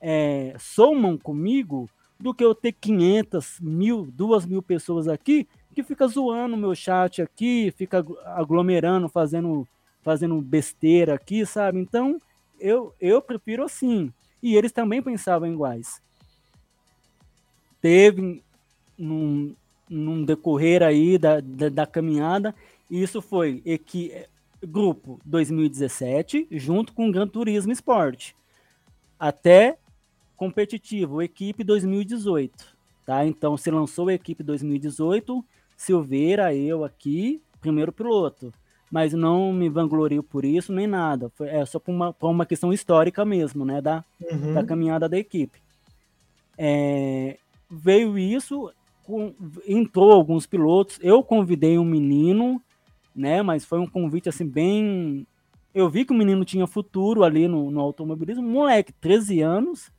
[0.00, 1.88] é, somam comigo,
[2.18, 7.20] do que eu ter 500, mil, duas mil pessoas aqui que fica zoando meu chat
[7.20, 9.66] aqui, fica aglomerando, fazendo,
[10.02, 11.80] fazendo besteira aqui, sabe?
[11.80, 12.16] Então,
[12.60, 14.12] eu, eu prefiro assim.
[14.40, 16.00] E eles também pensavam iguais.
[17.80, 18.43] Teve
[18.98, 19.54] num,
[19.88, 22.54] num decorrer aí da, da, da caminhada,
[22.90, 24.12] isso foi equi,
[24.62, 28.34] grupo 2017, junto com o Gran Turismo Esporte.
[29.18, 29.78] Até
[30.36, 32.74] competitivo, equipe 2018.
[33.06, 33.24] Tá?
[33.26, 35.44] Então, se lançou a equipe 2018,
[35.76, 38.52] Silveira, eu aqui, primeiro piloto.
[38.90, 41.30] Mas não me vanglorio por isso nem nada.
[41.30, 43.80] Foi, é só por uma, por uma questão histórica mesmo, né?
[43.80, 44.54] Da, uhum.
[44.54, 45.60] da caminhada da equipe.
[46.56, 47.36] É,
[47.68, 48.72] veio isso,
[49.04, 49.34] com,
[49.66, 50.98] entrou alguns pilotos.
[51.00, 52.60] Eu convidei um menino,
[53.14, 53.42] né?
[53.42, 55.26] Mas foi um convite assim bem.
[55.74, 59.90] Eu vi que o menino tinha futuro ali no, no automobilismo, moleque, 13 anos,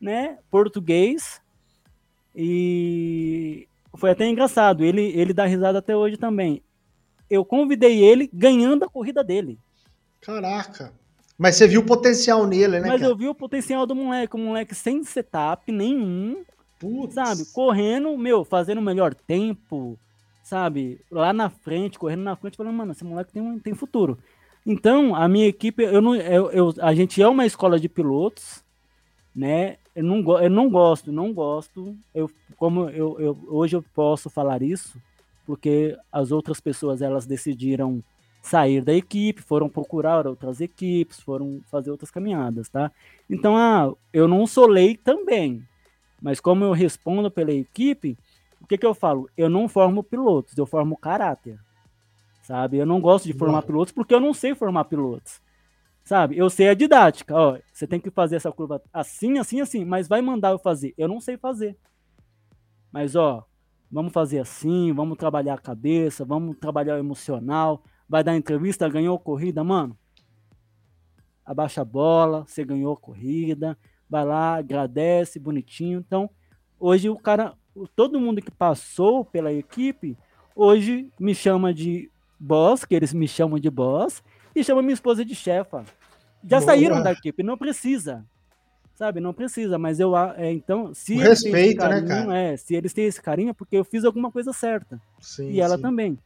[0.00, 0.38] né?
[0.50, 1.40] Português.
[2.34, 3.66] E
[3.96, 4.84] foi até engraçado.
[4.84, 6.62] Ele, ele dá risada até hoje também.
[7.28, 9.58] Eu convidei ele ganhando a corrida dele.
[10.20, 10.92] Caraca.
[11.38, 12.88] Mas você viu o potencial nele, né?
[12.88, 13.12] Mas cara?
[13.12, 14.36] eu vi o potencial do moleque.
[14.36, 16.44] O moleque sem setup nenhum.
[16.78, 17.14] Putz.
[17.14, 17.44] Sabe?
[17.52, 19.98] Correndo, meu, fazendo o melhor tempo.
[20.42, 21.00] Sabe?
[21.10, 24.18] Lá na frente, correndo na frente, falando, mano, esse moleque tem, tem futuro.
[24.64, 28.64] Então, a minha equipe, eu não, eu, eu, a gente é uma escola de pilotos,
[29.34, 29.76] né?
[29.94, 31.96] Eu não, eu não gosto, não gosto.
[32.14, 35.00] Eu, como eu, eu, hoje eu posso falar isso,
[35.46, 38.02] porque as outras pessoas elas decidiram
[38.42, 42.90] sair da equipe, foram procurar outras equipes, foram fazer outras caminhadas, tá?
[43.28, 45.62] Então, ah, eu não sou lei também,
[46.20, 48.18] mas como eu respondo pela equipe,
[48.60, 49.28] o que, que eu falo?
[49.36, 51.58] Eu não formo pilotos, eu formo caráter,
[52.42, 52.78] sabe?
[52.78, 55.40] Eu não gosto de formar pilotos porque eu não sei formar pilotos.
[56.04, 56.38] Sabe?
[56.38, 60.06] Eu sei a didática, ó, você tem que fazer essa curva assim, assim, assim, mas
[60.06, 60.94] vai mandar eu fazer.
[60.96, 61.76] Eu não sei fazer.
[62.92, 63.44] Mas ó,
[63.90, 67.82] vamos fazer assim, vamos trabalhar a cabeça, vamos trabalhar o emocional.
[68.08, 69.98] Vai dar entrevista, ganhou corrida, mano.
[71.44, 73.76] Abaixa a bola, você ganhou a corrida,
[74.08, 76.02] vai lá, agradece, bonitinho.
[76.06, 76.30] Então,
[76.78, 77.54] hoje o cara,
[77.94, 80.16] todo mundo que passou pela equipe,
[80.54, 84.22] hoje me chama de boss, que eles me chamam de boss,
[84.54, 85.84] e chama minha esposa de chefa.
[86.42, 86.62] Já Boa.
[86.62, 88.24] saíram da equipe, não precisa.
[88.94, 92.56] Sabe, não precisa, mas eu é, então, se respeito, têm esse né, carinho, né, é,
[92.56, 94.98] se eles têm esse carinho, é porque eu fiz alguma coisa certa.
[95.20, 95.82] Sim, e ela sim.
[95.82, 96.18] também.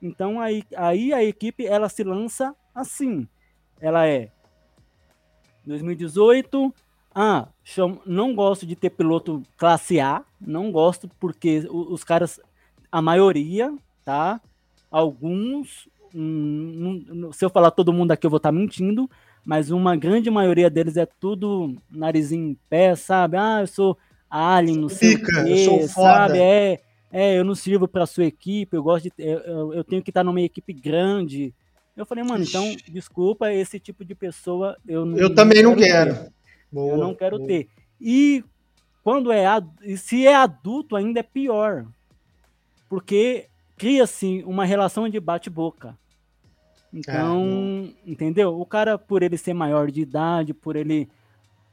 [0.00, 3.26] Então aí, aí a equipe ela se lança assim.
[3.80, 4.30] Ela é
[5.64, 6.72] 2018,
[7.14, 7.48] ah,
[8.06, 12.40] não gosto de ter piloto classe A, não gosto porque os caras,
[12.90, 14.40] a maioria, tá?
[14.90, 19.08] Alguns Hum, se eu falar todo mundo aqui, eu vou estar tá mentindo,
[19.44, 23.36] mas uma grande maioria deles é tudo narizinho em pé, sabe?
[23.36, 23.98] Ah, eu sou
[24.28, 26.38] alien, não sei Fica, o quê, eu sou sabe?
[26.38, 30.10] É, é, eu não sirvo para sua equipe, eu gosto de, eu, eu tenho que
[30.10, 31.54] estar numa equipe grande.
[31.96, 35.18] Eu falei, mano, então, desculpa, esse tipo de pessoa eu não.
[35.18, 36.14] Eu também não quero.
[36.14, 36.32] quero.
[36.72, 37.46] Boa, eu não quero boa.
[37.46, 37.68] ter.
[38.00, 38.42] E
[39.04, 39.44] quando é
[39.96, 41.86] se é adulto ainda é pior.
[42.88, 45.98] Porque cria-se uma relação de bate-boca.
[46.92, 48.60] Então, é, entendeu?
[48.60, 51.08] O cara, por ele ser maior de idade, por ele.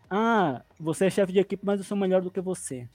[0.10, 2.88] Ah, você é chefe de equipe, mas eu sou melhor do que você.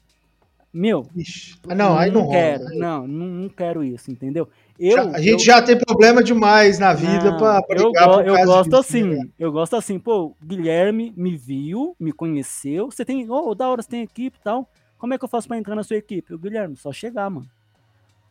[0.74, 1.56] Meu, Ixi.
[1.68, 4.48] Ah, não, aí não, não quero, não, não, não, quero isso, entendeu?
[4.76, 8.70] Eu, a gente eu, já tem problema demais na vida para eu, go, eu gosto
[8.70, 9.22] disso, assim, né?
[9.38, 13.88] eu gosto assim, pô, Guilherme me viu, me conheceu, você tem, oh, da hora, você
[13.88, 14.68] tem equipe e tal,
[14.98, 16.34] como é que eu faço para entrar na sua equipe?
[16.34, 17.48] O Guilherme, só chegar, mano,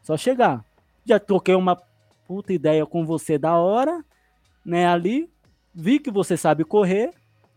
[0.01, 0.65] só chegar.
[1.05, 1.77] Já troquei uma
[2.27, 4.03] puta ideia com você da hora,
[4.65, 5.29] né, ali,
[5.73, 7.11] vi que você sabe correr,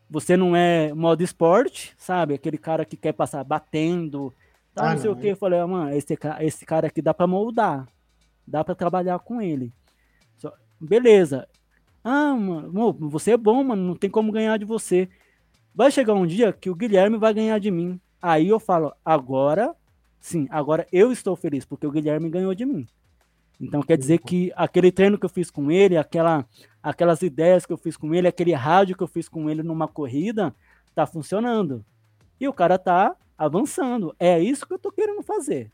[0.09, 2.35] você não é modo esporte, sabe?
[2.35, 4.33] Aquele cara que quer passar batendo,
[4.77, 5.17] tá, ah, não sei não.
[5.17, 5.29] o que.
[5.29, 7.89] Eu falei, ah, mano, esse, esse cara aqui dá pra moldar,
[8.47, 9.73] dá pra trabalhar com ele.
[10.37, 11.49] Só, beleza.
[12.05, 15.09] Ah, mano, você é bom, mano, não tem como ganhar de você.
[15.75, 17.99] Vai chegar um dia que o Guilherme vai ganhar de mim.
[18.21, 19.75] Aí eu falo, agora,
[20.21, 22.87] sim, agora eu estou feliz, porque o Guilherme ganhou de mim.
[23.59, 26.47] Então quer dizer que aquele treino que eu fiz com ele, aquela,
[26.83, 29.89] aquelas ideias que eu fiz com ele, aquele rádio que eu fiz com ele numa
[29.89, 30.55] corrida,
[30.95, 31.85] tá funcionando.
[32.39, 34.15] E o cara tá avançando.
[34.19, 35.71] É isso que eu tô querendo fazer.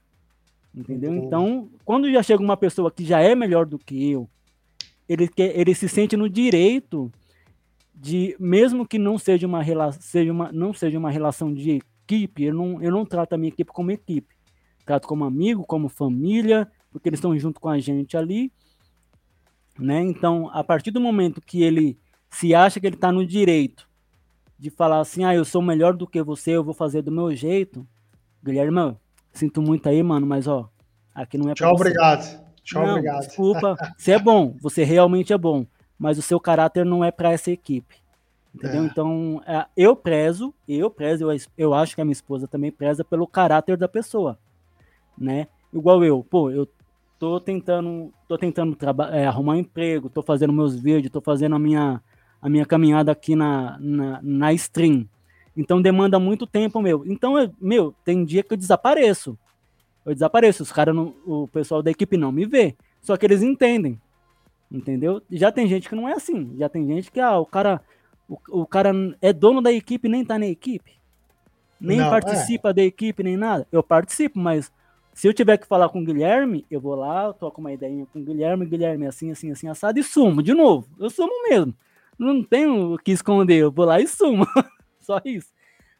[0.74, 1.14] Entendeu?
[1.14, 4.28] Então, quando já chega uma pessoa que já é melhor do que eu,
[5.08, 7.12] ele, quer, ele se sente no direito
[7.94, 12.54] de, mesmo que não seja uma, seja uma, não seja uma relação de equipe, eu
[12.54, 14.34] não, eu não trato a minha equipe como equipe.
[14.84, 18.50] Trato como amigo, como família, porque eles estão junto com a gente ali.
[19.78, 20.00] Né?
[20.00, 21.98] Então, a partir do momento que ele
[22.30, 23.91] se acha que ele está no direito
[24.62, 27.34] de falar assim, ah, eu sou melhor do que você, eu vou fazer do meu
[27.34, 27.84] jeito,
[28.44, 28.96] Guilherme,
[29.32, 30.70] sinto muito aí, mano, mas ó,
[31.12, 32.40] aqui não é Tchau, obrigado.
[32.62, 33.26] Tchau, não, obrigado.
[33.26, 35.66] Desculpa, você é bom, você realmente é bom,
[35.98, 37.96] mas o seu caráter não é para essa equipe.
[38.54, 38.84] Entendeu?
[38.84, 38.86] É.
[38.86, 43.02] Então, é, eu prezo, eu prezo, eu, eu acho que a minha esposa também preza
[43.02, 44.38] pelo caráter da pessoa,
[45.18, 45.48] né?
[45.74, 46.68] Igual eu, pô, eu
[47.18, 48.78] tô tentando, tô tentando
[49.10, 52.00] é, arrumar um emprego, tô fazendo meus vídeos, tô fazendo a minha,
[52.42, 55.08] a minha caminhada aqui na, na, na stream.
[55.56, 57.04] Então demanda muito tempo, meu.
[57.06, 59.38] Então, eu, meu, tem dia que eu desapareço.
[60.04, 62.74] Eu desapareço, os caras, o pessoal da equipe não me vê.
[63.00, 64.00] Só que eles entendem.
[64.70, 65.22] Entendeu?
[65.30, 66.56] Já tem gente que não é assim.
[66.58, 67.80] Já tem gente que, ah, o cara,
[68.28, 70.92] o, o cara é dono da equipe nem tá na equipe.
[71.80, 72.72] Nem não, participa é.
[72.72, 73.66] da equipe, nem nada.
[73.70, 74.72] Eu participo, mas
[75.12, 78.06] se eu tiver que falar com o Guilherme, eu vou lá, eu toco uma ideinha
[78.12, 80.88] com o Guilherme, Guilherme, assim, assim, assim, assado, e sumo de novo.
[80.98, 81.74] Eu sumo mesmo.
[82.18, 84.46] Não tenho o que esconder, eu vou lá e sumo.
[85.00, 85.50] Só isso.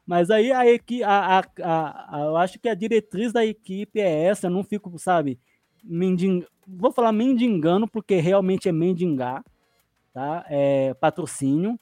[0.07, 4.25] Mas aí a equipe, a, a, a, eu acho que a diretriz da equipe é
[4.25, 5.39] essa, eu não fico, sabe,
[5.83, 6.47] mendig...
[6.67, 9.45] vou falar mendigando, porque realmente é mendigar,
[10.13, 10.45] tá?
[10.49, 11.79] É patrocínio.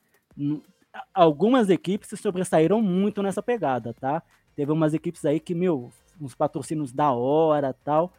[1.14, 4.22] Algumas equipes se sobressaíram muito nessa pegada, tá?
[4.54, 8.12] Teve umas equipes aí que, meu, uns patrocínios da hora tal,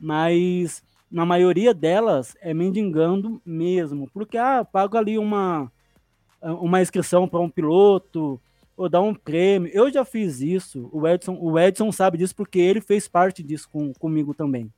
[0.00, 0.82] mas
[1.12, 5.70] na maioria delas é mendigando mesmo, porque ah, pago ali uma
[6.42, 8.40] uma inscrição para um piloto
[8.76, 9.70] ou dar um prêmio.
[9.72, 10.88] Eu já fiz isso.
[10.92, 14.72] O Edson, o Edson sabe disso porque ele fez parte disso com, comigo também,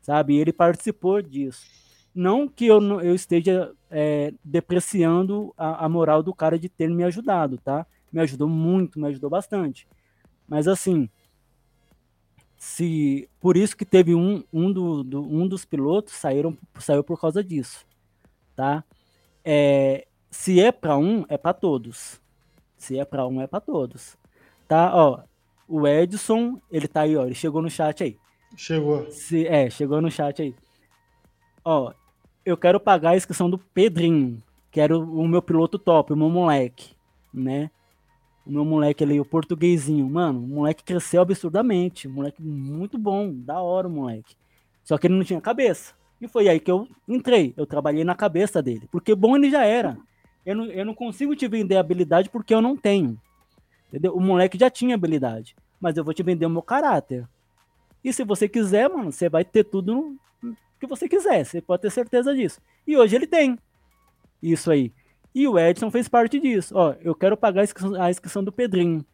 [0.00, 0.36] sabe?
[0.36, 1.66] Ele participou disso.
[2.14, 7.04] Não que eu, eu esteja é, depreciando a, a moral do cara de ter me
[7.04, 7.84] ajudado, tá?
[8.10, 9.86] Me ajudou muito, me ajudou bastante.
[10.48, 11.10] Mas assim,
[12.64, 17.20] se por isso que teve um, um, do, do, um dos pilotos saíram saiu por
[17.20, 17.84] causa disso,
[18.56, 18.82] tá?
[19.44, 22.18] É, se é para um, é para todos.
[22.74, 24.16] Se é para um, é para todos,
[24.66, 24.90] tá?
[24.96, 25.20] Ó,
[25.68, 28.16] o Edson, ele tá aí, ó, ele chegou no chat aí.
[28.56, 29.10] Chegou.
[29.10, 30.54] Se, é, chegou no chat aí.
[31.62, 31.92] Ó,
[32.46, 36.16] eu quero pagar a inscrição do Pedrinho, que era o, o meu piloto top, o
[36.16, 36.96] meu moleque,
[37.32, 37.70] né?
[38.46, 43.60] O meu moleque ali, o portuguesinho, mano, o moleque cresceu absurdamente, moleque muito bom, da
[43.60, 44.36] hora o moleque.
[44.82, 45.94] Só que ele não tinha cabeça.
[46.20, 49.64] E foi aí que eu entrei, eu trabalhei na cabeça dele, porque bom ele já
[49.64, 49.96] era.
[50.44, 53.18] Eu não, eu não consigo te vender habilidade porque eu não tenho.
[53.88, 54.14] Entendeu?
[54.14, 57.26] O moleque já tinha habilidade, mas eu vou te vender o meu caráter.
[58.02, 60.16] E se você quiser, mano, você vai ter tudo
[60.78, 62.60] que você quiser, você pode ter certeza disso.
[62.86, 63.58] E hoje ele tem
[64.42, 64.92] isso aí.
[65.34, 66.74] E o Edson fez parte disso.
[66.76, 69.04] Ó, eu quero pagar a inscrição, a inscrição do Pedrinho.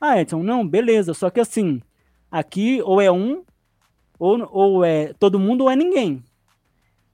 [0.00, 1.12] Ah, Edson, não, beleza.
[1.12, 1.82] Só que assim,
[2.30, 3.44] aqui ou é um,
[4.18, 6.22] ou, ou é todo mundo ou é ninguém.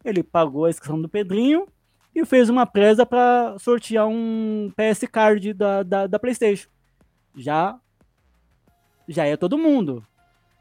[0.04, 1.66] Ele pagou a inscrição do Pedrinho
[2.14, 6.68] e fez uma presa para sortear um PS Card da, da, da, PlayStation.
[7.34, 7.80] Já,
[9.08, 10.06] já é todo mundo,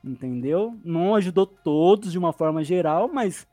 [0.01, 0.79] entendeu?
[0.85, 3.45] Não ajudou todos de uma forma geral, mas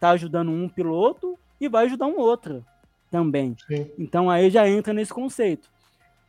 [0.00, 2.64] tá ajudando um piloto e vai ajudar um outro
[3.10, 3.56] também.
[3.66, 3.90] Sim.
[3.98, 5.70] Então aí já entra nesse conceito.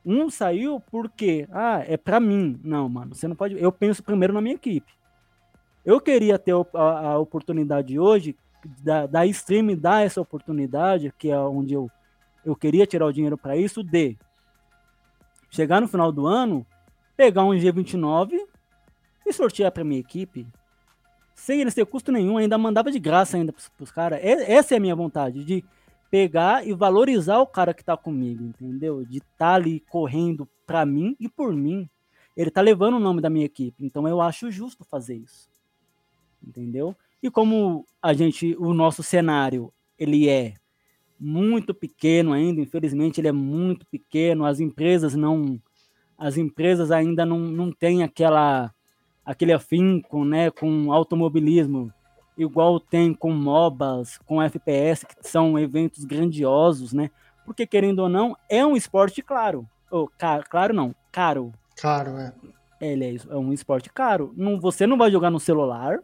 [0.05, 2.59] Um saiu porque, ah, é para mim.
[2.63, 3.61] Não, mano, você não pode.
[3.61, 4.91] Eu penso primeiro na minha equipe.
[5.85, 8.35] Eu queria ter a, a oportunidade hoje
[8.83, 11.89] da, da stream dar essa oportunidade, que é onde eu,
[12.45, 14.17] eu queria tirar o dinheiro para isso, de
[15.49, 16.65] chegar no final do ano,
[17.15, 18.39] pegar um G29
[19.25, 20.47] e sortear para minha equipe.
[21.35, 24.19] Sem eles ter custo nenhum, ainda mandava de graça ainda para os caras.
[24.21, 25.63] Essa é a minha vontade, de
[26.11, 29.05] pegar e valorizar o cara que tá comigo, entendeu?
[29.05, 31.89] De estar tá ali correndo para mim e por mim.
[32.35, 35.49] Ele tá levando o nome da minha equipe, então eu acho justo fazer isso.
[36.45, 36.95] Entendeu?
[37.23, 40.55] E como a gente, o nosso cenário, ele é
[41.17, 45.61] muito pequeno ainda, infelizmente ele é muito pequeno, as empresas não
[46.17, 48.73] as empresas ainda não, não têm aquela
[49.23, 51.93] aquele afinco, né, com automobilismo
[52.43, 57.09] igual tem com MOBAs, com FPS, que são eventos grandiosos, né?
[57.45, 59.67] Porque, querendo ou não, é um esporte claro.
[59.89, 61.51] Ou, caro, claro não, caro.
[61.75, 62.33] Caro, é.
[62.79, 64.33] Ele é, é um esporte caro.
[64.35, 65.99] Não, você não vai jogar no celular,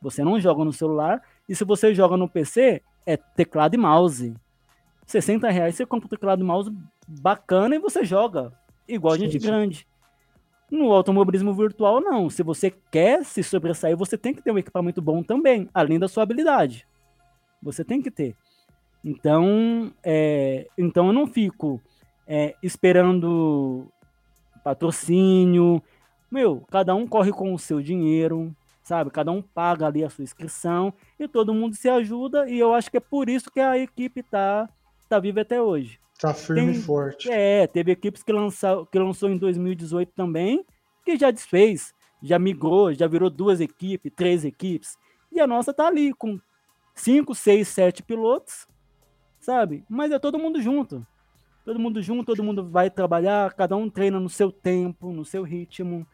[0.00, 4.34] você não joga no celular, e se você joga no PC, é teclado e mouse.
[5.06, 6.72] 60 reais você compra um teclado e mouse
[7.06, 8.52] bacana e você joga.
[8.88, 9.86] Igual a gente grande.
[10.70, 12.28] No automobilismo virtual, não.
[12.28, 16.08] Se você quer se sobressair, você tem que ter um equipamento bom também, além da
[16.08, 16.86] sua habilidade.
[17.62, 18.36] Você tem que ter.
[19.04, 21.80] Então, é, então eu não fico
[22.26, 23.86] é, esperando
[24.64, 25.80] patrocínio.
[26.28, 29.10] Meu, cada um corre com o seu dinheiro, sabe?
[29.12, 32.50] Cada um paga ali a sua inscrição e todo mundo se ajuda.
[32.50, 34.68] E eu acho que é por isso que a equipe tá,
[35.08, 36.00] tá viva até hoje.
[36.20, 37.30] Tá firme Tem, e forte.
[37.30, 40.64] É, teve equipes que, lançou, que lançou em 2018 também,
[41.04, 41.92] que já desfez,
[42.22, 44.96] já migrou, já virou duas equipes, três equipes.
[45.30, 46.40] E a nossa tá ali com
[46.94, 48.66] cinco, seis, sete pilotos,
[49.38, 49.84] sabe?
[49.88, 51.06] Mas é todo mundo junto.
[51.64, 55.42] Todo mundo junto, todo mundo vai trabalhar, cada um treina no seu tempo, no seu
[55.42, 56.06] ritmo,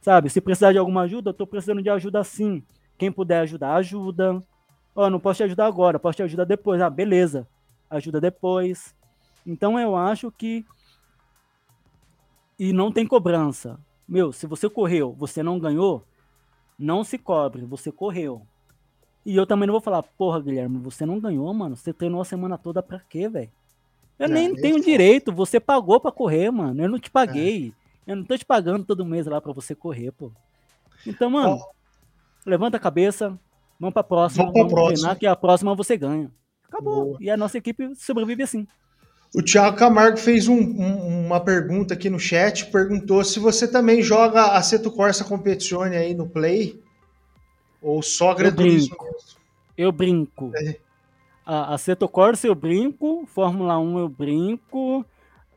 [0.00, 0.30] sabe?
[0.30, 2.62] Se precisar de alguma ajuda, eu tô precisando de ajuda sim.
[2.96, 4.38] Quem puder ajudar, ajuda.
[4.94, 6.80] Ó, oh, não posso te ajudar agora, posso te ajudar depois.
[6.82, 7.48] Ah, beleza.
[7.88, 8.94] Ajuda depois.
[9.46, 10.64] Então eu acho que.
[12.58, 13.78] E não tem cobrança.
[14.06, 16.04] Meu, se você correu, você não ganhou,
[16.78, 18.42] não se cobre, você correu.
[19.24, 21.76] E eu também não vou falar, porra, Guilherme, você não ganhou, mano.
[21.76, 23.50] Você treinou a semana toda pra quê, velho?
[24.18, 26.82] Eu é, nem tenho direito, você pagou pra correr, mano.
[26.82, 27.72] Eu não te paguei.
[28.06, 28.12] É.
[28.12, 30.32] Eu não tô te pagando todo mês lá pra você correr, pô.
[31.06, 31.70] Então, mano, oh.
[32.44, 33.38] levanta a cabeça,
[33.78, 34.96] vamos pra próxima, vamos, vamos próxima.
[34.96, 36.30] treinar, que a próxima você ganha.
[36.64, 37.04] Acabou.
[37.04, 37.18] Boa.
[37.20, 38.66] E a nossa equipe sobrevive assim.
[39.34, 44.02] O Thiago Camargo fez um, um, uma pergunta aqui no chat, perguntou se você também
[44.02, 46.82] joga a Seto Corsa Competizione aí no Play,
[47.80, 48.96] ou só Gran Turismo
[49.76, 50.50] Eu brinco.
[50.56, 50.76] É.
[51.46, 55.06] A, a Seto Corsa eu brinco, Fórmula 1 eu brinco,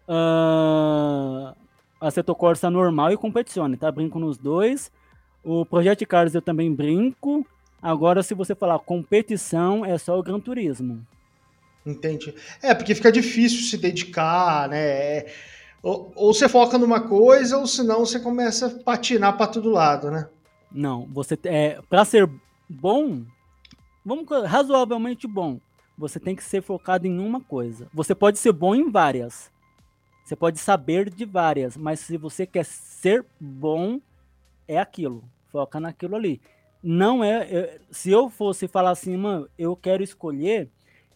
[0.07, 1.55] uh,
[1.99, 3.91] a Seto Corsa normal e Competizione, tá?
[3.91, 4.91] Brinco nos dois.
[5.43, 7.45] O Project Cars eu também brinco.
[7.81, 11.05] Agora, se você falar competição, é só o Gran Turismo.
[11.85, 12.33] Entendi.
[12.61, 14.79] É, porque fica difícil se dedicar, né?
[14.79, 15.33] É,
[15.81, 20.09] ou, ou, você foca numa coisa, ou senão você começa a patinar para todo lado,
[20.09, 20.29] né?
[20.71, 22.29] Não, você é para ser
[22.69, 23.23] bom,
[24.03, 25.59] vamos razoavelmente bom,
[25.97, 27.87] você tem que ser focado em uma coisa.
[27.93, 29.51] Você pode ser bom em várias.
[30.23, 33.99] Você pode saber de várias, mas se você quer ser bom,
[34.67, 35.23] é aquilo.
[35.51, 36.41] Foca naquilo ali.
[36.81, 40.69] Não é, é se eu fosse falar assim, mano, eu quero escolher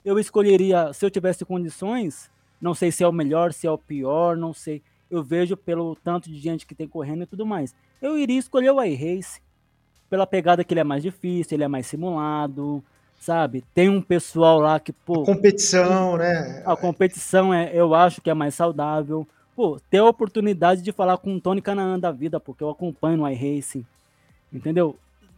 [0.07, 2.31] eu escolheria, se eu tivesse condições,
[2.61, 4.81] não sei se é o melhor, se é o pior, não sei.
[5.11, 7.75] Eu vejo pelo tanto de gente que tem correndo e tudo mais.
[8.01, 9.41] Eu iria escolher o iRace,
[10.09, 12.81] pela pegada que ele é mais difícil, ele é mais simulado,
[13.19, 13.65] sabe?
[13.73, 15.23] Tem um pessoal lá que, pô.
[15.23, 16.63] A competição, né?
[16.65, 19.27] A competição é, eu acho que é mais saudável.
[19.57, 23.17] Pô, ter a oportunidade de falar com o Tony Canaan da vida, porque eu acompanho
[23.17, 23.85] no iRacing.
[24.53, 24.97] Entendeu?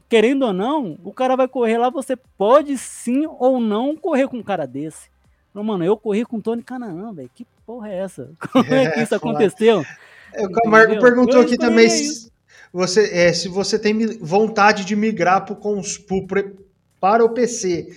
[0.10, 4.38] Querendo ou não, o cara vai correr lá, você pode sim ou não correr com
[4.38, 5.08] um cara desse.
[5.54, 7.30] Não, mano, eu corri com o Tony Canaan, velho.
[7.34, 8.32] Que porra é essa?
[8.52, 9.86] Como é, é que isso aconteceu?
[10.34, 12.32] É, o Camargo perguntou aqui também se
[12.74, 16.58] você, é, se você tem vontade de migrar pro, pro,
[17.00, 17.96] para o PC.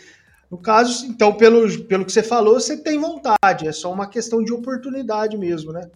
[0.50, 3.66] No caso, então, pelo, pelo que você falou, você tem vontade.
[3.66, 5.90] É só uma questão de oportunidade mesmo, né?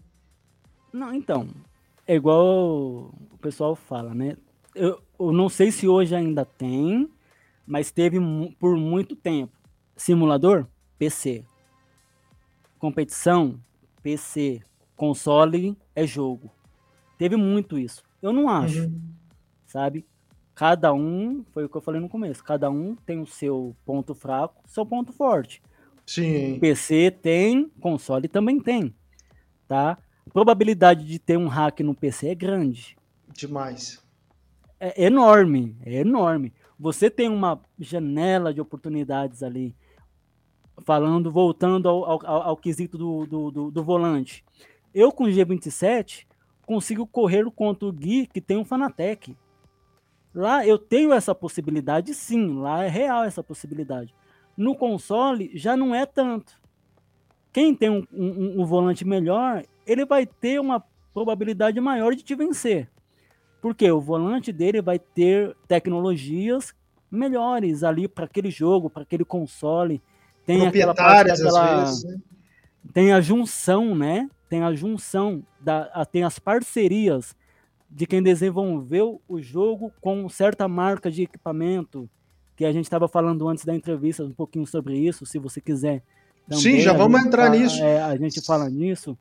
[0.92, 1.48] Não, então.
[2.06, 4.36] É igual o pessoal fala, né?
[4.76, 7.10] eu, eu não sei se hoje ainda tem,
[7.66, 8.18] mas teve
[8.58, 9.52] por muito tempo.
[9.96, 10.66] Simulador,
[10.98, 11.44] PC.
[12.78, 13.58] Competição,
[14.02, 14.62] PC.
[14.94, 16.50] Console é jogo.
[17.18, 18.02] Teve muito isso.
[18.22, 19.00] Eu não acho, uhum.
[19.66, 20.06] sabe?
[20.54, 24.14] Cada um, foi o que eu falei no começo, cada um tem o seu ponto
[24.14, 25.62] fraco, seu ponto forte.
[26.06, 26.58] Sim.
[26.58, 28.94] PC tem, console também tem,
[29.68, 29.98] tá?
[30.26, 32.96] A probabilidade de ter um hack no PC é grande.
[33.34, 34.05] Demais
[34.79, 36.53] é enorme, é enorme.
[36.79, 39.74] Você tem uma janela de oportunidades ali,
[40.85, 44.45] falando, voltando ao, ao, ao quesito do, do, do, do, volante.
[44.95, 46.27] Eu com o G27
[46.66, 49.37] consigo correr contra o Gui que tem um Fanatec.
[50.35, 54.14] Lá eu tenho essa possibilidade, sim, lá é real essa possibilidade.
[54.55, 56.61] No console já não é tanto.
[57.53, 62.35] Quem tem um, um, um volante melhor, ele vai ter uma probabilidade maior de te
[62.35, 62.91] vencer.
[63.66, 66.72] Porque o volante dele vai ter tecnologias
[67.10, 70.00] melhores ali para aquele jogo, para aquele console.
[70.44, 72.16] Tem aquela parte, aquela, vezes, né?
[72.94, 74.30] tem a junção, né?
[74.48, 77.34] Tem a junção da, tem as parcerias
[77.90, 82.08] de quem desenvolveu o jogo com certa marca de equipamento
[82.54, 86.04] que a gente estava falando antes da entrevista um pouquinho sobre isso, se você quiser.
[86.48, 87.82] Também, Sim, já vamos entrar nisso.
[87.82, 89.18] É, a gente fala nisso.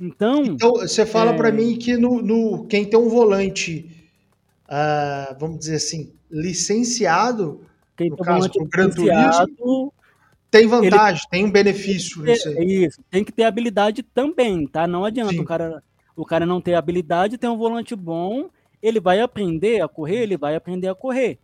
[0.00, 1.36] Então, então você fala é...
[1.36, 3.90] para mim que no, no, quem tem um volante,
[4.66, 7.62] uh, vamos dizer assim, licenciado,
[7.96, 9.92] quem no caso, o Gran Turismo,
[10.50, 12.84] tem vantagem, tem um benefício tem nisso aí.
[12.84, 14.86] Isso, tem que ter habilidade também, tá?
[14.86, 15.82] Não adianta o cara,
[16.16, 18.48] o cara não ter habilidade, ter um volante bom,
[18.80, 21.38] ele vai aprender a correr, ele vai aprender a correr.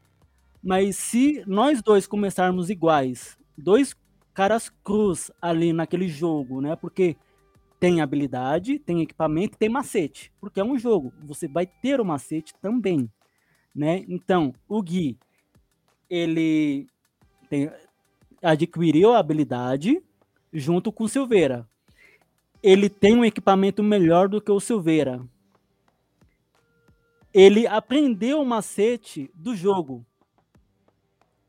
[0.63, 3.95] Mas se nós dois começarmos iguais dois
[4.33, 6.77] caras cruz ali naquele jogo, né?
[6.77, 7.17] Porque
[7.79, 11.13] tem habilidade, tem equipamento, tem macete, porque é um jogo.
[11.23, 13.11] Você vai ter o macete também,
[13.75, 14.05] né?
[14.09, 15.19] Então, o Gui,
[16.09, 16.87] ele
[17.49, 17.71] tem,
[18.43, 20.03] adquiriu a habilidade
[20.53, 21.69] junto com o Silveira.
[22.63, 25.21] Ele tem um equipamento melhor do que o Silveira.
[27.33, 30.07] Ele aprendeu o macete do jogo.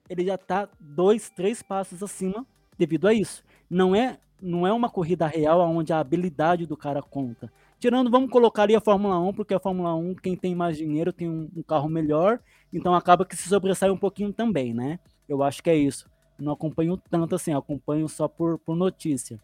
[0.09, 2.45] Ele já está dois, três passos acima
[2.78, 3.43] devido a isso.
[3.69, 7.52] Não é não é uma corrida real onde a habilidade do cara conta.
[7.80, 11.12] Tirando, vamos colocar ali a Fórmula 1, porque a Fórmula 1, quem tem mais dinheiro
[11.12, 12.40] tem um, um, carro melhor,
[12.72, 15.00] então acaba que se sobressai um pouquinho também, né?
[15.28, 16.10] Eu acho que é isso.
[16.38, 19.40] Não acompanho tanto assim, acompanho só por, por notícia.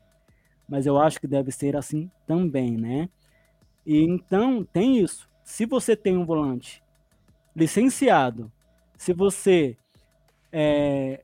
[0.68, 3.10] Mas eu acho que deve ser assim também, né?
[3.86, 5.30] E então tem isso.
[5.44, 6.82] Se você tem um volante
[7.56, 8.52] licenciado,
[8.98, 9.78] se você
[10.52, 11.22] é,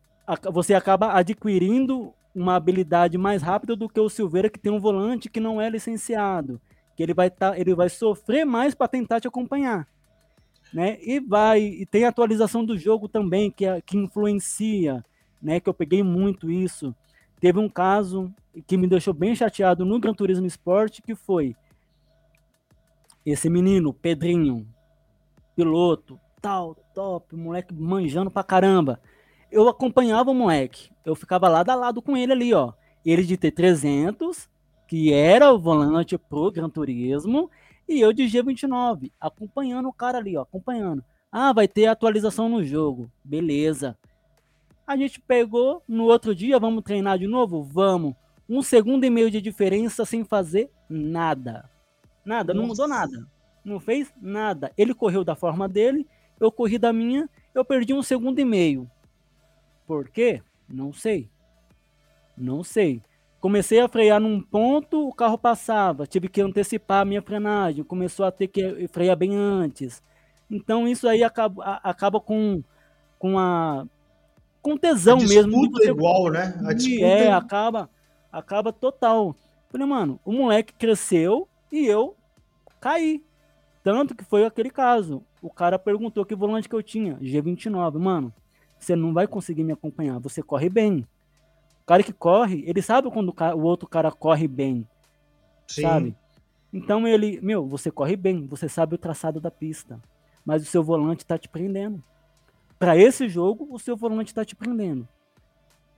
[0.52, 5.30] você acaba adquirindo uma habilidade mais rápida do que o Silveira, que tem um volante
[5.30, 6.62] que não é licenciado,
[6.96, 9.88] que ele vai, tá, ele vai sofrer mais para tentar te acompanhar.
[10.74, 10.98] Né?
[11.02, 15.04] E vai e tem atualização do jogo também que, que influencia,
[15.42, 15.62] né?
[15.62, 16.94] Que eu peguei muito isso.
[17.40, 18.34] Teve um caso
[18.66, 21.56] que me deixou bem chateado no Gran Turismo Sport, que foi
[23.26, 24.68] esse menino, Pedrinho,
[25.56, 29.00] piloto, tal, top, moleque manjando pra caramba
[29.58, 30.92] eu acompanhava o moleque.
[31.04, 32.74] Eu ficava lado a lado com ele ali, ó.
[33.04, 34.48] Ele de T300,
[34.88, 37.50] que era o volante pro Gran Turismo,
[37.90, 41.04] e eu de G29, acompanhando o cara ali, ó, acompanhando.
[41.32, 43.12] Ah, vai ter atualização no jogo.
[43.24, 43.98] Beleza.
[44.86, 47.64] A gente pegou, no outro dia, vamos treinar de novo?
[47.64, 48.14] Vamos.
[48.48, 51.68] Um segundo e meio de diferença sem fazer nada.
[52.24, 52.62] Nada, Nossa.
[52.62, 53.28] não mudou nada.
[53.66, 54.72] Não fez nada.
[54.78, 56.08] Ele correu da forma dele,
[56.40, 58.90] eu corri da minha, eu perdi um segundo e meio.
[59.88, 60.44] Por quê?
[60.68, 61.30] Não sei.
[62.38, 63.02] Não sei.
[63.40, 66.06] Comecei a frear num ponto, o carro passava.
[66.06, 67.86] Tive que antecipar a minha frenagem.
[67.86, 70.04] Começou a ter que frear bem antes.
[70.52, 72.62] Então isso aí acaba, acaba com,
[73.18, 73.88] com a
[74.62, 75.62] com tesão a mesmo.
[75.62, 76.60] Disputa igual, né?
[76.66, 77.90] A disputa é, é, acaba,
[78.30, 79.34] acaba total.
[79.70, 82.16] Falei, mano, o moleque cresceu e eu
[82.82, 83.24] caí.
[83.84, 85.24] Tanto que foi aquele caso.
[85.42, 87.16] O cara perguntou que volante que eu tinha.
[87.16, 88.34] G29, mano
[88.80, 90.20] você não vai conseguir me acompanhar.
[90.20, 91.08] Você corre bem.
[91.82, 94.88] O cara que corre, ele sabe quando o outro cara corre bem.
[95.68, 95.82] Sim.
[95.82, 96.16] Sabe?
[96.72, 100.00] Então ele, meu, você corre bem, você sabe o traçado da pista,
[100.46, 102.04] mas o seu volante está te prendendo.
[102.78, 105.08] Para esse jogo, o seu volante está te prendendo.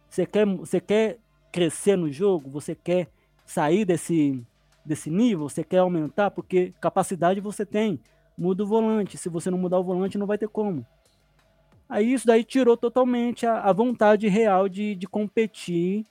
[0.10, 1.20] Você quer, você quer
[1.52, 2.50] crescer no jogo?
[2.50, 3.10] Você quer
[3.46, 4.44] sair desse,
[4.86, 5.50] desse nível?
[5.50, 6.32] Você quer aumentar?
[6.32, 8.00] Porque capacidade você tem.
[8.38, 9.18] Muda o volante.
[9.18, 10.86] Se você não mudar o volante, não vai ter como.
[11.90, 16.06] Aí isso daí tirou totalmente a, a vontade real de, de competir,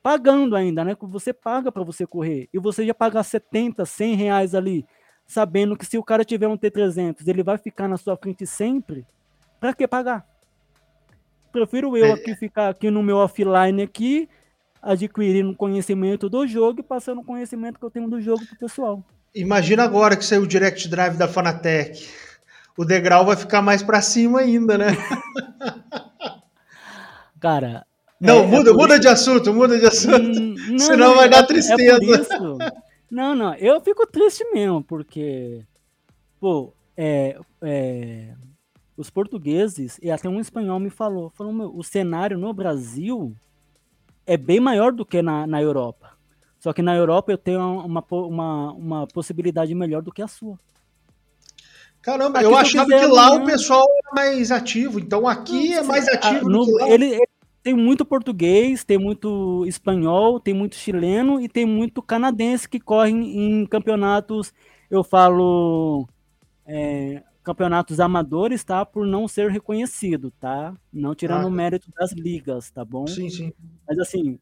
[0.00, 0.96] pagando ainda, né?
[1.00, 2.48] Você paga para você correr.
[2.54, 4.86] E você já pagar 70, 100 reais ali,
[5.26, 9.04] sabendo que se o cara tiver um T300, ele vai ficar na sua frente sempre,
[9.58, 10.24] para que pagar?
[11.50, 12.12] Prefiro eu é.
[12.12, 14.28] aqui ficar aqui no meu offline aqui,
[14.80, 19.02] adquirindo conhecimento do jogo e passando o conhecimento que eu tenho do jogo pro pessoal.
[19.34, 22.06] Imagina agora que saiu o Direct Drive da Fanatec
[22.76, 24.88] o degrau vai ficar mais para cima ainda, né?
[27.40, 27.86] Cara.
[28.20, 30.38] Não, é, muda, é muda de assunto, muda de assunto.
[30.38, 32.34] Hum, não, Senão não, vai dar tristeza.
[32.34, 32.72] É
[33.10, 35.64] não, não, eu fico triste mesmo, porque,
[36.40, 38.34] pô, é, é,
[38.96, 43.36] os portugueses, e até um espanhol me falou, falou, meu, o cenário no Brasil
[44.26, 46.16] é bem maior do que na, na Europa.
[46.58, 50.58] Só que na Europa eu tenho uma, uma, uma possibilidade melhor do que a sua.
[52.06, 56.06] Caramba, aqui eu achava que lá o pessoal era mais ativo, então aqui é mais
[56.06, 56.80] ativo no.
[56.82, 57.28] Ele, ele,
[57.64, 63.36] tem muito português, tem muito espanhol, tem muito chileno e tem muito canadense que correm
[63.36, 64.54] em campeonatos,
[64.88, 66.08] eu falo,
[66.64, 68.86] é, campeonatos amadores, tá?
[68.86, 70.72] Por não ser reconhecido, tá?
[70.92, 73.08] Não tirando ah, o mérito das ligas, tá bom?
[73.08, 73.52] Sim, sim.
[73.84, 74.38] Mas assim,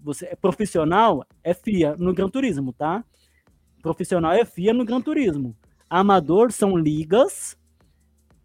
[0.00, 3.04] você é profissional, é FIA no Gran Turismo, tá?
[3.82, 5.56] Profissional é FIA no Gran Turismo.
[5.88, 7.56] Amador são ligas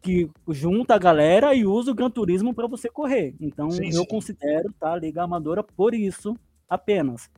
[0.02, 3.36] que junta a galera e usa o Gran Turismo para você correr.
[3.40, 4.06] Então sim, eu sim.
[4.06, 6.36] considero tá, a Liga Amadora por isso
[6.70, 7.30] apenas.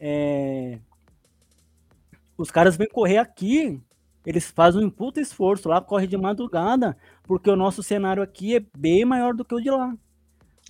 [0.00, 0.78] É...
[2.36, 3.78] Os caras vêm correr aqui,
[4.24, 8.64] eles fazem um puta esforço lá, corre de madrugada, porque o nosso cenário aqui é
[8.76, 9.94] bem maior do que o de lá.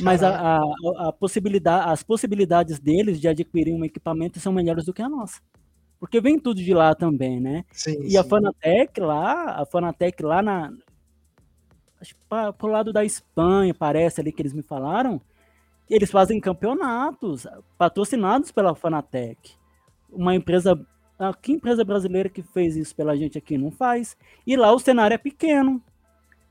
[0.01, 4.93] Mas a, a, a possibilidade, as possibilidades deles de adquirir um equipamento são melhores do
[4.93, 5.41] que a nossa
[6.03, 7.65] porque vem tudo de lá também, né?
[7.71, 8.17] Sim, e sim.
[8.17, 10.73] a Fanatec lá, a Fanatec lá na.
[12.01, 12.21] Acho que
[12.59, 15.21] pro lado da Espanha, parece ali que eles me falaram.
[15.89, 17.47] Eles fazem campeonatos
[17.79, 19.53] patrocinados pela Fanatec.
[20.11, 20.77] Uma empresa.
[21.17, 24.17] Ah, que empresa brasileira que fez isso pela gente aqui não faz?
[24.45, 25.81] E lá o cenário é pequeno.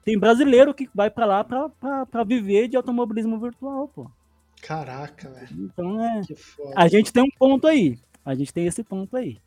[0.06, 4.10] Tem brasileiro que vai para lá para viver de automobilismo virtual, pô.
[4.62, 5.66] Caraca, velho.
[5.66, 6.22] Então é.
[6.74, 8.00] A gente tem um ponto aí.
[8.26, 9.38] A gente tem esse ponto aí.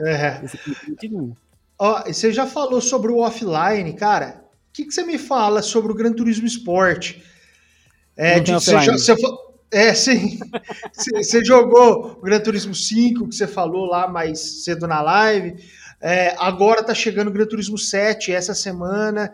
[0.00, 0.44] É.
[0.44, 1.36] Esse ponto
[1.78, 4.44] Ó, você já falou sobre o offline, cara.
[4.68, 7.16] O que, que você me fala sobre o Gran Turismo Sport?
[8.16, 9.14] É, de, você, já, você,
[9.70, 10.38] é, sim.
[10.94, 15.56] você jogou o Gran Turismo 5, que você falou lá mais cedo na live.
[16.00, 19.32] É, agora tá chegando o Gran Turismo 7 essa semana.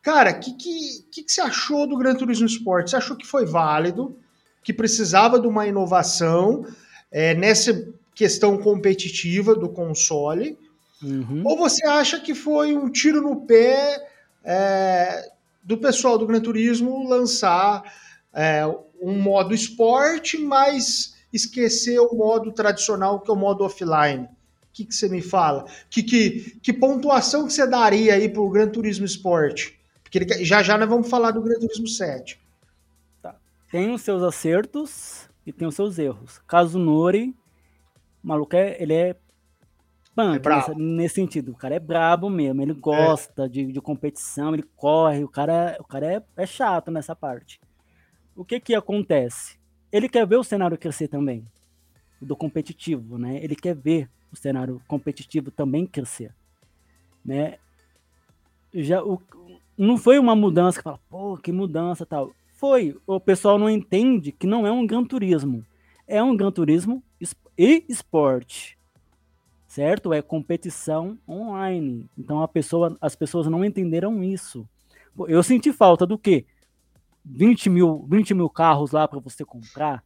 [0.00, 2.88] Cara, o que, que, que, que você achou do Gran Turismo Sport?
[2.88, 4.18] Você achou que foi válido?
[4.62, 6.66] Que precisava de uma inovação
[7.10, 7.72] é, nessa
[8.14, 10.58] questão competitiva do console?
[11.02, 11.42] Uhum.
[11.44, 14.08] Ou você acha que foi um tiro no pé
[14.42, 15.30] é,
[15.62, 17.82] do pessoal do Gran Turismo lançar
[18.32, 18.64] é,
[19.00, 24.24] um modo esporte, mas esquecer o modo tradicional, que é o modo offline?
[24.24, 24.28] O
[24.72, 25.66] que, que você me fala?
[25.90, 29.72] Que, que, que pontuação que você daria aí para o Gran Turismo Sport?
[30.02, 32.40] Porque ele, já já nós vamos falar do Gran Turismo 7.
[33.22, 33.36] Tá.
[33.70, 36.40] Tem os seus acertos e tem os seus erros.
[36.46, 37.34] Caso Nori,
[38.24, 39.16] o maluco é, ele é
[40.16, 41.52] punk é nesse, nesse, sentido.
[41.52, 43.48] O cara é brabo mesmo, ele gosta é.
[43.48, 47.60] de, de competição, ele corre, o cara, o cara é, é chato nessa parte.
[48.34, 49.58] O que que acontece?
[49.92, 51.46] Ele quer ver o cenário crescer também,
[52.20, 53.38] do competitivo, né?
[53.44, 56.34] Ele quer ver o cenário competitivo também crescer,
[57.24, 57.58] né?
[58.72, 59.20] Já o,
[59.76, 62.32] não foi uma mudança que fala, pô, que mudança tal.
[62.56, 65.64] Foi, o pessoal não entende que não é um Gran Turismo.
[66.08, 67.02] É um Gran Turismo
[67.56, 68.78] e esporte.
[69.66, 70.12] Certo?
[70.12, 72.08] É competição online.
[72.16, 74.68] Então a pessoa, as pessoas não entenderam isso.
[75.28, 76.46] Eu senti falta do quê?
[77.24, 80.04] 20 mil, 20 mil carros lá para você comprar.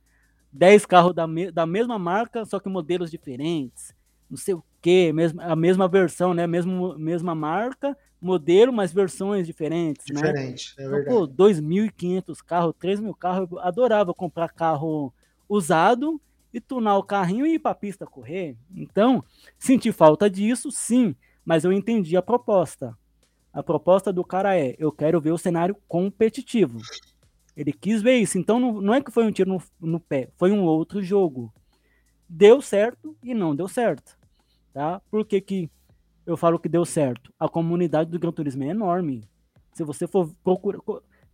[0.52, 3.94] 10 carros da, me, da mesma marca, só que modelos diferentes.
[4.30, 6.46] Não sei o que, a mesma versão, né?
[6.46, 10.84] Mesmo, mesma marca, modelo, mas versões diferentes, Diferente, né?
[10.84, 11.04] é verdade.
[11.06, 15.12] Então, pô, 2.500 carros, 3 mil carros, eu adorava comprar carro
[15.48, 16.20] usado
[16.52, 18.56] e tunar o carrinho e ir para a pista correr.
[18.74, 19.22] Então,
[19.58, 22.96] senti falta disso, sim, mas eu entendi a proposta.
[23.52, 26.78] A proposta do cara é: eu quero ver o cenário competitivo.
[27.56, 28.38] Ele quis ver isso.
[28.38, 31.52] Então, não, não é que foi um tiro no, no pé, foi um outro jogo.
[32.28, 34.16] Deu certo e não deu certo.
[34.72, 35.00] Tá?
[35.10, 35.70] Por que, que
[36.28, 37.32] eu falo que deu certo.
[37.40, 39.24] A comunidade do Gran Turismo é enorme.
[39.72, 40.80] Se você for procurar.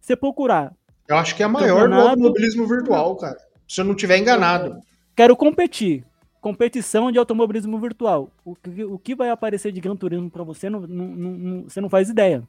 [0.00, 0.72] Se procurar.
[1.08, 3.36] Eu acho que é a maior do automobilismo virtual, cara.
[3.66, 4.78] Se eu não tiver enganado.
[5.14, 6.04] Quero competir.
[6.40, 8.30] Competição de automobilismo virtual.
[8.44, 11.80] O que, o que vai aparecer de Gran Turismo para você, não, não, não, você
[11.80, 12.46] não faz ideia.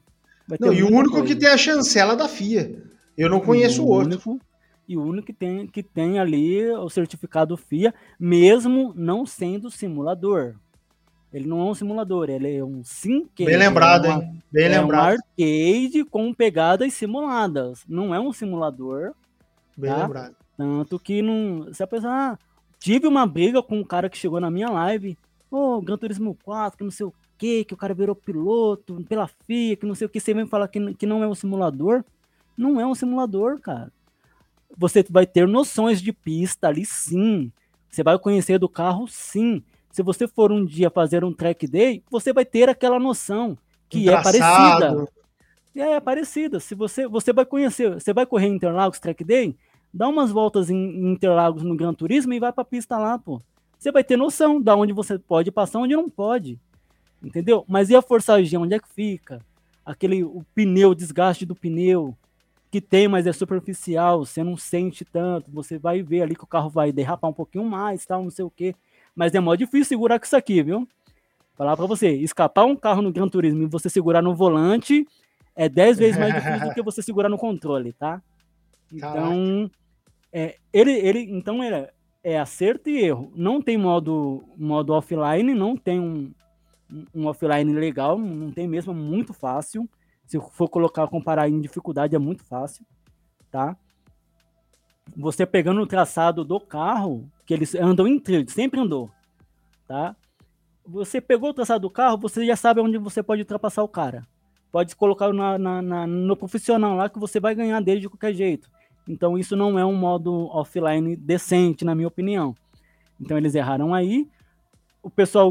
[0.60, 1.26] Não, e o único coisa.
[1.26, 2.82] que tem a chancela da FIA.
[3.16, 4.08] Eu não conheço o outro.
[4.08, 4.40] Único,
[4.88, 10.54] e o único que tem, que tem ali o certificado FIA, mesmo não sendo simulador.
[11.32, 14.42] Ele não é um simulador, ele é um sim Bem lembrado, é uma, hein?
[14.50, 15.16] Bem é lembrado.
[15.16, 17.84] um arcade com pegadas simuladas.
[17.88, 19.12] Não é um simulador.
[19.76, 20.02] Bem tá?
[20.02, 20.36] lembrado.
[20.56, 21.72] Tanto que não.
[21.74, 22.12] Se a pessoa.
[22.12, 22.38] Ah,
[22.78, 25.16] tive uma briga com um cara que chegou na minha live.
[25.50, 29.04] Ô, oh, Gran Turismo 4, que não sei o que, que o cara virou piloto
[29.08, 30.20] pela FIA, que não sei o que.
[30.20, 32.04] Você vem falar que, que não é um simulador.
[32.56, 33.92] Não é um simulador, cara.
[34.76, 37.52] Você vai ter noções de pista ali, sim.
[37.90, 39.62] Você vai conhecer do carro, sim
[39.96, 43.56] se você for um dia fazer um track day, você vai ter aquela noção
[43.88, 45.08] que um é parecida.
[45.74, 46.60] É, é parecida.
[46.60, 49.56] Se você, você vai conhecer, você vai correr em Interlagos track day,
[49.92, 53.40] dá umas voltas em, Interlagos no Gran Turismo e vai para a pista lá, pô.
[53.78, 56.58] Você vai ter noção da onde você pode passar, onde não pode.
[57.22, 57.64] Entendeu?
[57.68, 59.40] Mas e a forçagem, onde é que fica?
[59.84, 62.16] Aquele o pneu, o desgaste do pneu
[62.70, 66.48] que tem, mas é superficial, você não sente tanto, você vai ver ali que o
[66.48, 68.74] carro vai derrapar um pouquinho mais, tal, não sei o quê.
[69.14, 70.86] Mas é mó difícil segurar com isso aqui, viu?
[71.54, 75.06] Falar para você, escapar um carro no Gran Turismo e você segurar no volante
[75.54, 78.20] é 10 vezes mais difícil do que você segurar no controle, tá?
[78.92, 79.70] Então,
[80.32, 81.88] é, ele, ele, então ele
[82.22, 83.32] é acerto e erro.
[83.34, 86.32] Não tem modo, modo offline, não tem um,
[87.14, 89.88] um offline legal, não tem mesmo, é muito fácil.
[90.26, 92.84] Se for colocar, comparar em dificuldade, é muito fácil,
[93.50, 93.76] tá?
[95.16, 99.08] Você pegando o traçado do carro, que eles andam em trilho, sempre andou,
[99.86, 100.16] tá?
[100.84, 104.26] Você pegou o traçado do carro, você já sabe onde você pode ultrapassar o cara.
[104.76, 108.34] Pode colocar na, na, na, no profissional lá que você vai ganhar dele de qualquer
[108.34, 108.70] jeito.
[109.08, 112.54] Então isso não é um modo offline decente, na minha opinião.
[113.18, 114.28] Então eles erraram aí.
[115.02, 115.50] O pessoal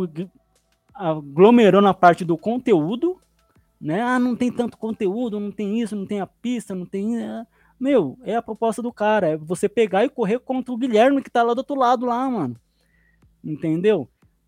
[0.94, 3.20] aglomerou na parte do conteúdo,
[3.82, 4.00] né?
[4.00, 7.16] Ah, não tem tanto conteúdo, não tem isso, não tem a pista, não tem.
[7.80, 11.32] Meu, é a proposta do cara, é você pegar e correr contra o Guilherme que
[11.32, 12.56] tá lá do outro lado lá, mano.
[13.44, 14.08] Entendeu?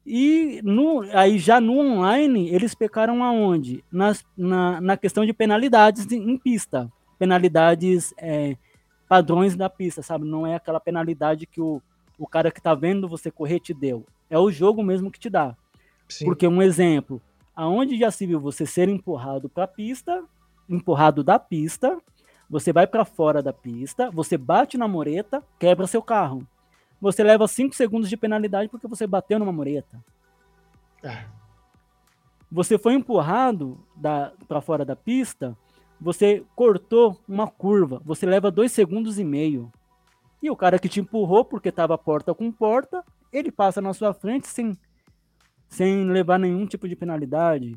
[0.09, 3.83] E no, aí já no online, eles pecaram aonde?
[3.91, 6.89] Nas, na, na questão de penalidades em, pista.
[7.19, 8.55] Penalidades é,
[9.09, 10.23] padrões da pista, sabe?
[10.23, 11.81] Não é aquela penalidade que o,
[12.17, 14.05] o cara que tá vendo você correr te deu.
[14.29, 15.57] É o jogo mesmo que te dá.
[16.07, 16.23] Sim.
[16.23, 17.21] Porque um exemplo,
[17.53, 20.23] aonde já se viu você ser empurrado para a pista,
[20.69, 21.97] empurrado da pista,
[22.49, 26.47] você vai para fora da pista, você bate na mureta, quebra seu carro.
[26.99, 30.03] Você leva 5 segundos de penalidade porque você bateu numa mureta.
[31.03, 31.25] É.
[32.51, 33.77] Você foi empurrado
[34.47, 35.55] para fora da pista,
[35.99, 39.71] você cortou uma curva, você leva 2 segundos e meio.
[40.41, 43.03] E o cara que te empurrou porque estava porta com porta,
[43.33, 44.77] ele passa na sua frente sem,
[45.67, 47.75] sem levar nenhum tipo de penalidade.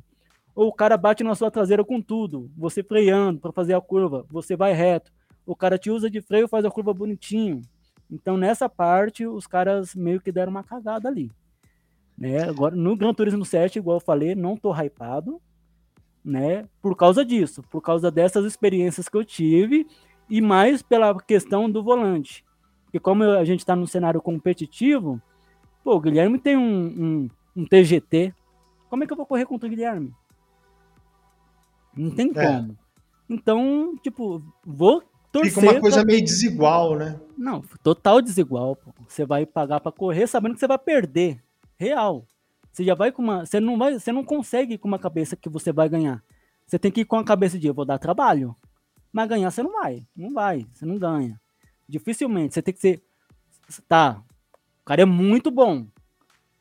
[0.55, 4.27] Ou o cara bate na sua traseira com tudo, você freando para fazer a curva,
[4.31, 5.13] você vai reto.
[5.47, 7.63] O cara te usa de freio, faz a curva bonitinho.
[8.11, 11.31] Então nessa parte os caras meio que deram uma cagada ali.
[12.19, 12.43] Né?
[12.43, 15.41] Agora no Gran Turismo 7, igual eu falei, não tô hypado,
[16.25, 16.69] né?
[16.83, 19.87] Por causa disso, por causa dessas experiências que eu tive
[20.29, 22.45] e mais pela questão do volante.
[22.85, 25.21] Porque como a gente está num cenário competitivo,
[25.83, 28.35] pô, o Guilherme tem um, um, um, TGT.
[28.89, 30.13] Como é que eu vou correr contra o Guilherme?
[31.97, 32.47] Não tem é.
[32.47, 32.77] como.
[33.29, 35.53] Então, tipo, vou torcer.
[35.53, 36.07] Fica uma coisa pra...
[36.07, 37.21] meio desigual, né?
[37.37, 38.77] Não, total desigual.
[38.77, 38.93] Pô.
[39.09, 41.43] Você vai pagar para correr sabendo que você vai perder.
[41.79, 42.27] Real.
[42.73, 43.45] Você já vai com uma.
[43.47, 43.99] Você não vai.
[43.99, 46.23] Você não consegue ir com uma cabeça que você vai ganhar.
[46.67, 48.55] Você tem que ir com a cabeça de eu vou dar trabalho.
[49.13, 50.07] Mas ganhar você não vai.
[50.15, 50.67] Não vai.
[50.73, 51.41] Você não ganha.
[51.89, 52.55] Dificilmente.
[52.55, 53.03] Você tem que ser.
[53.89, 54.23] Tá.
[54.83, 55.87] O cara é muito bom.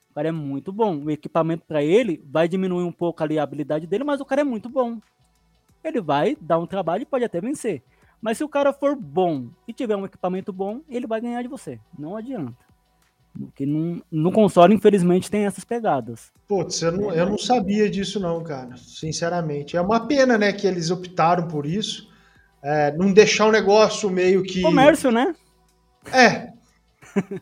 [0.09, 1.03] O cara é muito bom.
[1.03, 4.41] O equipamento para ele vai diminuir um pouco ali a habilidade dele, mas o cara
[4.41, 4.99] é muito bom.
[5.83, 7.83] Ele vai dar um trabalho e pode até vencer.
[8.21, 11.47] Mas se o cara for bom e tiver um equipamento bom, ele vai ganhar de
[11.47, 11.79] você.
[11.97, 12.69] Não adianta.
[13.37, 16.31] Porque no, no console, infelizmente, tem essas pegadas.
[16.47, 18.75] Putz, eu não, eu não sabia disso, não, cara.
[18.75, 19.77] Sinceramente.
[19.77, 22.09] É uma pena, né, que eles optaram por isso.
[22.61, 24.61] É, não deixar o negócio meio que.
[24.61, 25.33] Comércio, né?
[26.11, 26.51] É.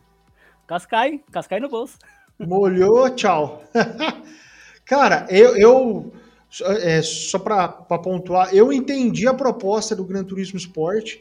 [0.66, 1.98] cascai, cascai no bolso.
[2.38, 3.64] Molhou, tchau.
[4.84, 6.12] cara, eu, eu
[6.62, 7.68] é, só para
[7.98, 11.16] pontuar, eu entendi a proposta do Gran Turismo Sport.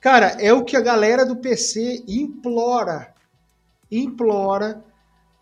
[0.00, 3.12] Cara, é o que a galera do PC implora,
[3.90, 4.82] implora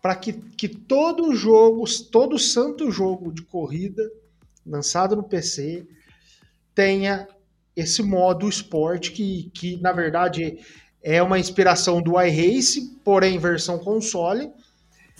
[0.01, 4.03] para que, que todo jogo, todo santo jogo de corrida
[4.65, 5.87] lançado no PC
[6.73, 7.27] tenha
[7.75, 10.59] esse modo esporte que, que na verdade
[11.01, 14.51] é uma inspiração do iRace, porém versão console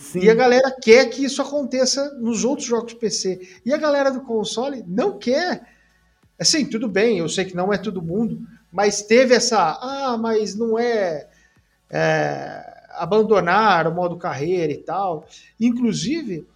[0.00, 0.20] Sim.
[0.20, 3.60] E a galera quer que isso aconteça nos outros jogos PC.
[3.66, 5.62] E a galera do console não quer.
[6.38, 8.40] Assim, tudo bem, eu sei que não é todo mundo,
[8.72, 9.78] mas teve essa.
[9.78, 11.28] Ah, mas não é,
[11.90, 15.26] é abandonar o modo carreira e tal.
[15.60, 16.48] Inclusive,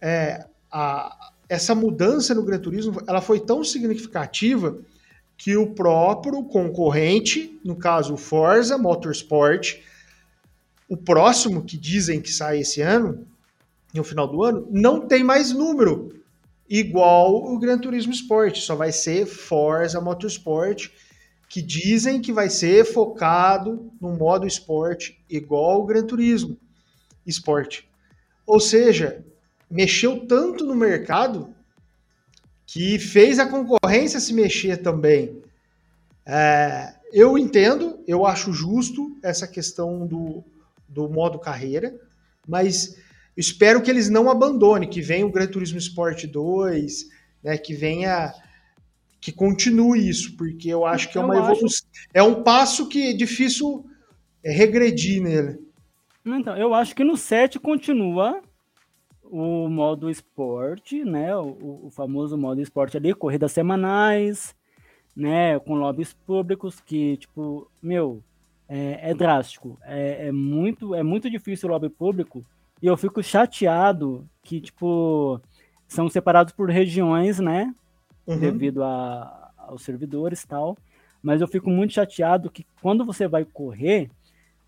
[0.00, 4.78] é, a, essa mudança no Gran Turismo ela foi tão significativa
[5.36, 9.78] que o próprio concorrente, no caso o Forza Motorsport,
[10.88, 13.26] o próximo, que dizem que sai esse ano,
[13.94, 16.22] no final do ano, não tem mais número
[16.68, 18.58] igual o Gran Turismo Sport.
[18.58, 20.88] Só vai ser Forza Motorsport,
[21.48, 26.58] que dizem que vai ser focado no modo esporte igual o Gran Turismo
[27.26, 27.82] Sport.
[28.46, 29.24] Ou seja,
[29.70, 31.54] mexeu tanto no mercado
[32.66, 35.42] que fez a concorrência se mexer também.
[36.26, 40.44] É, eu entendo, eu acho justo essa questão do,
[40.88, 41.94] do modo carreira,
[42.46, 42.96] mas
[43.36, 47.08] espero que eles não abandonem, que venha o Gran Turismo Sport 2,
[47.42, 48.32] né, que venha
[49.20, 52.08] que continue isso, porque eu acho que é uma evolução, acho...
[52.14, 53.84] é um passo que é difícil
[54.44, 55.58] regredir nele.
[56.24, 58.40] Então, eu acho que no 7 continua
[59.24, 64.54] o modo esporte, né, o, o famoso modo esporte ali, corridas semanais,
[65.14, 68.22] né, com lobbies públicos que, tipo, meu,
[68.68, 69.78] é, é drástico.
[69.82, 72.44] É, é, muito, é muito difícil o lobby público
[72.82, 75.40] e eu fico chateado que, tipo,
[75.86, 77.74] são separados por regiões, né?
[78.26, 78.38] Uhum.
[78.38, 80.76] Devido a, aos servidores e tal.
[81.22, 84.10] Mas eu fico muito chateado que quando você vai correr,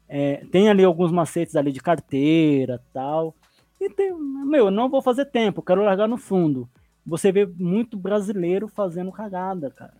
[0.08, 3.34] é, tem ali alguns macetes ali de carteira tal.
[3.80, 6.68] E tem, meu, eu não vou fazer tempo, quero largar no fundo.
[7.06, 9.94] Você vê muito brasileiro fazendo cagada, cara.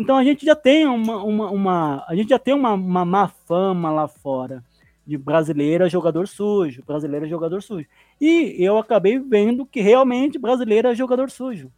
[0.00, 3.28] Então a gente já tem uma, uma, uma a gente já tem uma, uma má
[3.28, 4.64] fama lá fora
[5.06, 7.86] de brasileira jogador sujo, brasileira jogador sujo.
[8.20, 11.70] E eu acabei vendo que realmente brasileira é jogador sujo.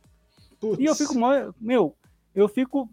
[0.78, 1.14] E eu fico,
[1.60, 1.96] meu,
[2.34, 2.88] eu fico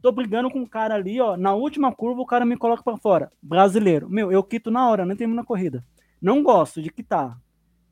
[0.00, 2.96] tô brigando com um cara ali, ó, na última curva o cara me coloca para
[2.96, 3.30] fora.
[3.40, 4.08] Brasileiro.
[4.08, 5.84] Meu, eu quito na hora, nem termino a corrida.
[6.20, 7.38] Não gosto de quitar.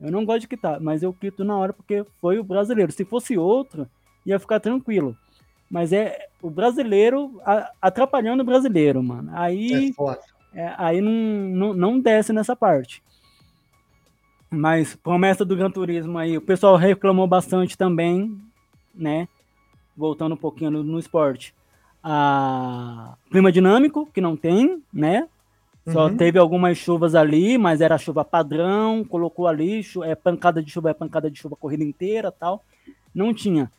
[0.01, 2.91] Eu não gosto de quitar, mas eu quito na hora porque foi o brasileiro.
[2.93, 3.89] Se fosse outro,
[4.25, 5.17] ia ficar tranquilo.
[5.71, 7.41] Mas é o brasileiro
[7.81, 9.31] atrapalhando o brasileiro, mano.
[9.35, 9.93] Aí,
[10.55, 13.03] é é, aí não, não, não desce nessa parte.
[14.51, 18.41] Mas promessa do Gran Turismo aí, o pessoal reclamou bastante também,
[18.95, 19.29] né?
[19.97, 21.55] Voltando um pouquinho no, no esporte.
[22.03, 25.29] A clima dinâmico, que não tem, né?
[25.93, 26.17] Só uhum.
[26.17, 30.95] teve algumas chuvas ali, mas era chuva padrão, colocou ali, é pancada de chuva, é
[30.95, 32.63] pancada de chuva a corrida inteira tal.
[33.15, 33.71] Não tinha.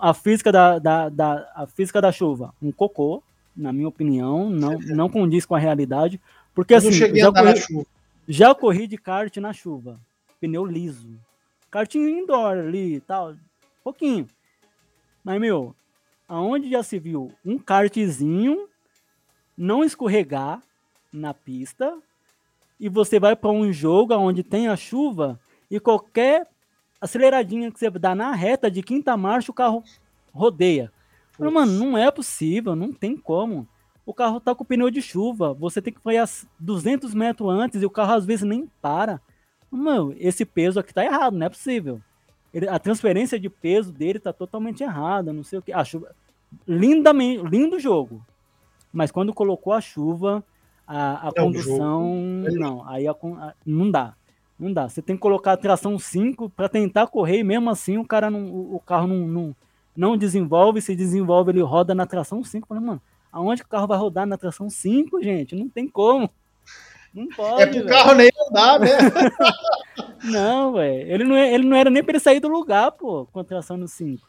[0.00, 3.22] A física da, da, da, a física da chuva, um cocô,
[3.56, 6.20] na minha opinião, não, não condiz com a realidade.
[6.54, 7.86] Porque assim, já corri,
[8.28, 10.00] já corri de kart na chuva,
[10.40, 11.08] pneu liso.
[11.70, 13.34] Kartinho indoor ali e tal,
[13.82, 14.28] pouquinho.
[15.22, 15.74] Mas, meu,
[16.28, 18.68] aonde já se viu um kartzinho
[19.56, 20.60] não escorregar,
[21.14, 21.96] na pista
[22.78, 25.38] e você vai para um jogo onde tem a chuva
[25.70, 26.46] e qualquer
[27.04, 29.84] aceleradinha que você dá na reta de quinta marcha, o carro
[30.32, 30.90] rodeia.
[31.32, 33.68] Falei, mano, não é possível, não tem como.
[34.06, 36.28] O carro tá com pneu de chuva, você tem que frear
[36.58, 39.20] 200 metros antes e o carro às vezes nem para.
[39.70, 42.00] Mano, esse peso aqui tá errado, não é possível.
[42.52, 45.72] Ele, a transferência de peso dele tá totalmente errada, não sei o que.
[45.72, 46.14] A chuva,
[46.66, 48.24] lindamente, lindo jogo.
[48.92, 50.44] Mas quando colocou a chuva,
[50.86, 52.14] a, a é condução,
[52.52, 54.14] não, aí a, a, não dá.
[54.58, 54.88] Não dá.
[54.88, 58.30] Você tem que colocar a tração 5 para tentar correr e mesmo assim o cara
[58.30, 59.56] não, o, carro não, não,
[59.96, 62.68] não, desenvolve, se desenvolve, ele roda na tração 5.
[62.68, 63.02] Falei, mano,
[63.32, 65.56] aonde que o carro vai rodar na tração 5, gente?
[65.56, 66.30] Não tem como.
[67.12, 67.62] Não pode.
[67.62, 68.88] É pro carro nem andar, né?
[70.24, 71.12] não, velho.
[71.12, 73.44] Ele não, é, ele não era nem para ele sair do lugar, pô, com a
[73.44, 74.26] tração no 5.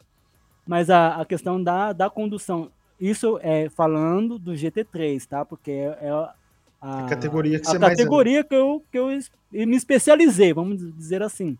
[0.66, 2.70] Mas a, a questão da, da condução.
[2.98, 5.44] Isso é falando do GT3, tá?
[5.44, 6.28] Porque é, é
[6.80, 9.08] a, a categoria que a categoria que eu, que eu
[9.52, 11.56] me especializei, vamos dizer assim.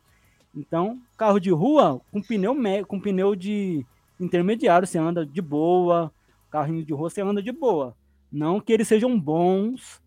[0.54, 2.56] Então, carro de rua com pneu
[2.86, 3.84] com pneu de
[4.18, 6.10] intermediário você anda de boa,
[6.50, 7.94] carrinho de rua você anda de boa.
[8.32, 10.00] Não que eles sejam bons,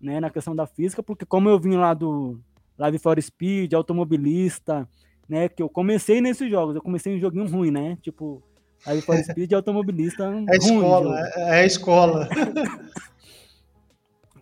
[0.00, 2.38] né, na questão da física, porque como eu vim lá do
[2.78, 4.88] Live for Speed, automobilista,
[5.28, 8.42] né, que eu comecei nesses jogos, eu comecei em um joguinho ruim, né, tipo
[8.86, 10.46] Live for Speed automobilista é ruim.
[10.50, 12.28] Escola, é, é escola.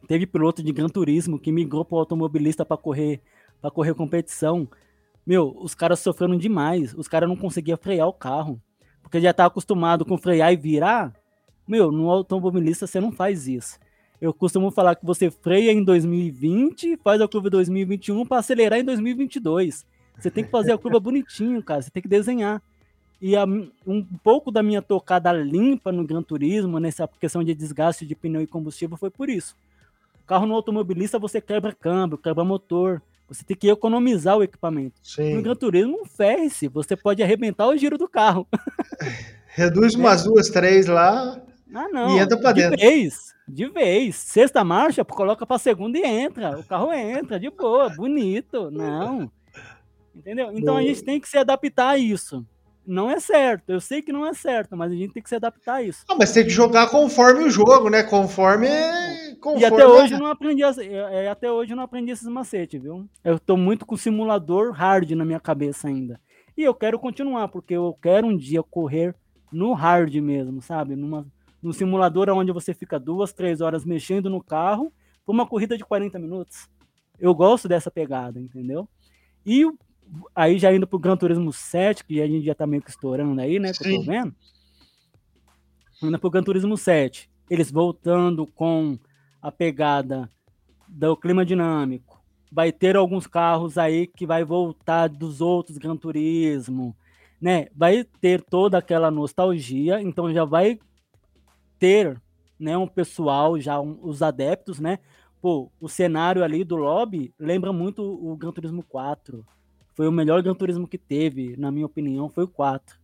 [0.06, 3.20] Teve piloto de Gran Turismo que migrou para o automobilista para correr,
[3.60, 4.68] para correr competição.
[5.26, 6.94] Meu, os caras sofreram demais.
[6.94, 8.60] Os caras não conseguiam frear o carro.
[9.02, 11.12] Porque já tá acostumado com frear e virar.
[11.66, 13.78] Meu, no automobilista você não faz isso.
[14.20, 18.85] Eu costumo falar que você freia em 2020, faz a curva 2021 para acelerar em
[18.85, 19.85] 2022.
[20.18, 21.82] Você tem que fazer a curva bonitinho, cara.
[21.82, 22.62] Você tem que desenhar.
[23.20, 23.44] E a,
[23.86, 28.43] um pouco da minha tocada limpa no Gran Turismo, nessa questão de desgaste de pneu
[28.43, 29.56] e combustível, foi por isso.
[30.26, 33.02] Carro no automobilista você quebra câmbio, quebra motor.
[33.28, 35.01] Você tem que economizar o equipamento.
[35.02, 35.34] Sim.
[35.34, 36.68] No Gran Turismo, ferre-se.
[36.68, 38.46] Você pode arrebentar o giro do carro.
[39.48, 40.24] Reduz umas é.
[40.24, 41.40] duas, três lá
[41.72, 42.16] ah, não.
[42.16, 42.76] e entra pra de dentro.
[42.76, 44.16] De vez, de vez.
[44.16, 46.59] Sexta marcha, coloca pra segunda e entra.
[46.59, 48.70] O carro entra, de boa, bonito.
[48.70, 49.30] Não.
[50.14, 50.51] Entendeu?
[50.52, 50.80] Então Boa.
[50.80, 52.46] a gente tem que se adaptar a isso
[52.86, 53.70] não é certo.
[53.70, 56.05] Eu sei que não é certo, mas a gente tem que se adaptar a isso.
[56.09, 58.02] Ah, mas tem que jogar conforme o jogo, né?
[58.02, 58.69] Conforme.
[59.40, 63.09] conforme e até hoje não aprendi, é, até hoje não aprendi esses macetes, viu?
[63.23, 66.20] Eu tô muito com simulador hard na minha cabeça ainda.
[66.56, 69.15] E eu quero continuar, porque eu quero um dia correr
[69.51, 70.94] no hard mesmo, sabe?
[70.94, 71.27] Numa,
[71.62, 74.93] no simulador onde você fica duas, três horas mexendo no carro
[75.24, 76.69] por uma corrida de 40 minutos.
[77.19, 78.89] Eu gosto dessa pegada, entendeu?
[79.47, 79.65] E
[80.35, 83.40] aí já indo pro Gran Turismo 7, que a gente já tá meio que estourando
[83.40, 83.72] aí, né?
[83.72, 84.35] Que eu tô vendo.
[86.02, 87.31] Indo pro Gran Turismo 7.
[87.48, 88.98] Eles voltando com
[89.40, 90.31] a pegada
[90.89, 92.22] do clima dinâmico.
[92.51, 96.97] Vai ter alguns carros aí que vai voltar dos outros Gran Turismo,
[97.40, 97.66] né?
[97.74, 100.78] Vai ter toda aquela nostalgia, então já vai
[101.78, 102.20] ter,
[102.59, 104.98] né, um pessoal, já um, os adeptos, né?
[105.43, 109.44] Pô, o cenário ali do lobby lembra muito o Gran Turismo 4
[109.94, 112.98] foi o melhor Gran Turismo que teve, na minha opinião, foi o 4.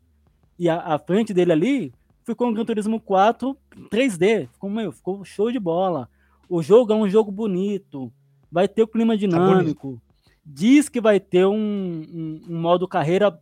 [0.58, 1.92] E a, a frente dele ali
[2.24, 3.56] ficou um Gran Turismo 4
[3.90, 4.48] 3D.
[4.52, 6.08] Ficou, meu, ficou show de bola.
[6.48, 8.12] O jogo é um jogo bonito.
[8.50, 9.94] Vai ter o clima tá dinâmico.
[9.94, 10.10] Tá
[10.44, 13.40] Diz que vai ter um, um, um modo carreira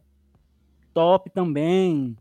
[0.93, 2.17] top também,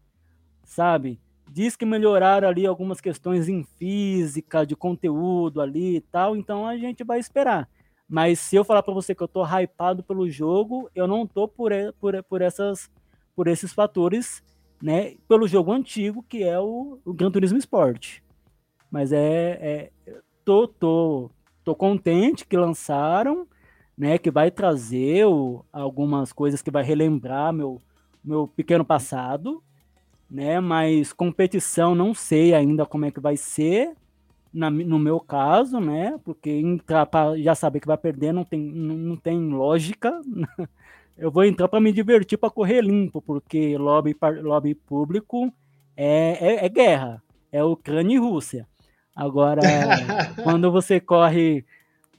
[0.63, 1.19] sabe?
[1.51, 6.77] Diz que melhoraram ali algumas questões em física, de conteúdo ali e tal, então a
[6.77, 7.67] gente vai esperar.
[8.09, 11.47] Mas se eu falar para você que eu tô hypado pelo jogo, eu não tô
[11.47, 12.89] por, por, por, essas,
[13.35, 14.41] por esses fatores
[14.81, 18.19] né, pelo jogo antigo, que é o, o Gran Turismo Sport.
[18.89, 19.91] Mas é, é
[20.45, 21.31] tô, tô,
[21.63, 23.47] tô contente que lançaram,
[23.97, 27.81] né, que vai trazer o, algumas coisas que vai relembrar meu,
[28.23, 29.61] meu pequeno passado,
[30.29, 33.93] né, mas competição não sei ainda como é que vai ser,
[34.57, 38.59] na, no meu caso, né, porque entrar para já saber que vai perder não tem,
[38.59, 40.19] não, não tem lógica,
[41.17, 45.53] eu vou entrar para me divertir, para correr limpo, porque lobby, lobby público
[45.95, 47.21] é, é, é guerra,
[47.51, 48.67] é Ucrânia e Rússia.
[49.15, 49.61] Agora,
[50.43, 51.63] quando você corre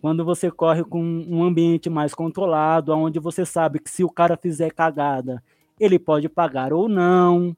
[0.00, 4.36] quando você corre com um ambiente mais controlado, onde você sabe que se o cara
[4.36, 5.42] fizer cagada,
[5.78, 7.56] ele pode pagar ou não,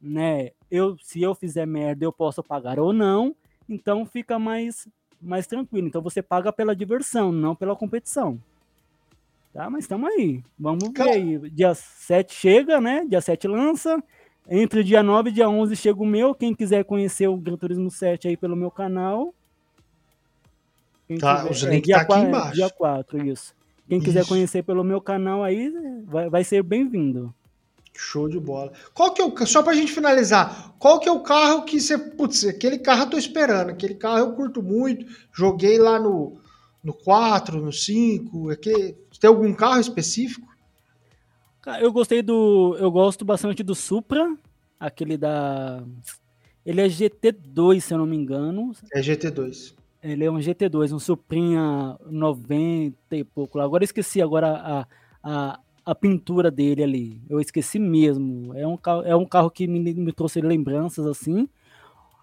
[0.00, 0.50] né?
[0.70, 3.34] Eu, se eu fizer merda, eu posso pagar ou não,
[3.72, 4.88] então fica mais
[5.20, 5.86] mais tranquilo.
[5.86, 8.40] Então você paga pela diversão, não pela competição.
[9.52, 10.42] Tá, mas estamos aí.
[10.58, 11.50] Vamos ver aí.
[11.50, 13.04] Dia 7 chega, né?
[13.06, 14.02] Dia 7 lança.
[14.48, 16.34] Entre dia 9 e dia 11 chega o meu.
[16.34, 19.34] Quem quiser conhecer o Gran Turismo 7 aí pelo meu canal.
[21.06, 22.54] Quem tá, quiser, os links é, tá aqui 4, embaixo.
[22.54, 23.54] Dia 4, isso.
[23.88, 24.06] Quem isso.
[24.06, 25.70] quiser conhecer pelo meu canal aí,
[26.06, 27.32] vai, vai ser bem-vindo.
[27.94, 28.72] Show de bola.
[28.94, 31.96] Qual que é o só pra gente finalizar, qual que é o carro que você,
[31.96, 36.40] putz, aquele carro eu tô esperando, aquele carro eu curto muito, joguei lá no
[36.82, 40.48] no 4, no 5, aquele, tem algum carro específico?
[41.80, 42.76] Eu gostei do.
[42.78, 44.36] Eu gosto bastante do Supra,
[44.80, 45.84] aquele da.
[46.66, 48.72] Ele é GT2, se eu não me engano.
[48.92, 49.74] É GT2.
[50.02, 53.60] Ele é um GT2, um Suprinha 90 e pouco.
[53.60, 54.86] Agora esqueci agora a,
[55.22, 57.22] a, a pintura dele ali.
[57.28, 58.54] Eu esqueci mesmo.
[58.54, 61.48] É um carro, é um carro que me, me trouxe lembranças assim.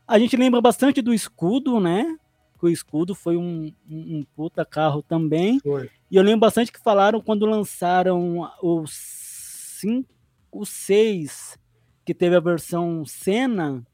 [0.07, 2.18] A gente lembra bastante do escudo, né?
[2.60, 5.60] que o escudo foi um, um, um puta carro também.
[5.61, 5.90] Foi.
[6.11, 10.07] E eu lembro bastante que falaram quando lançaram o 5,
[10.52, 11.57] o 6,
[12.06, 13.86] que teve a versão Senna,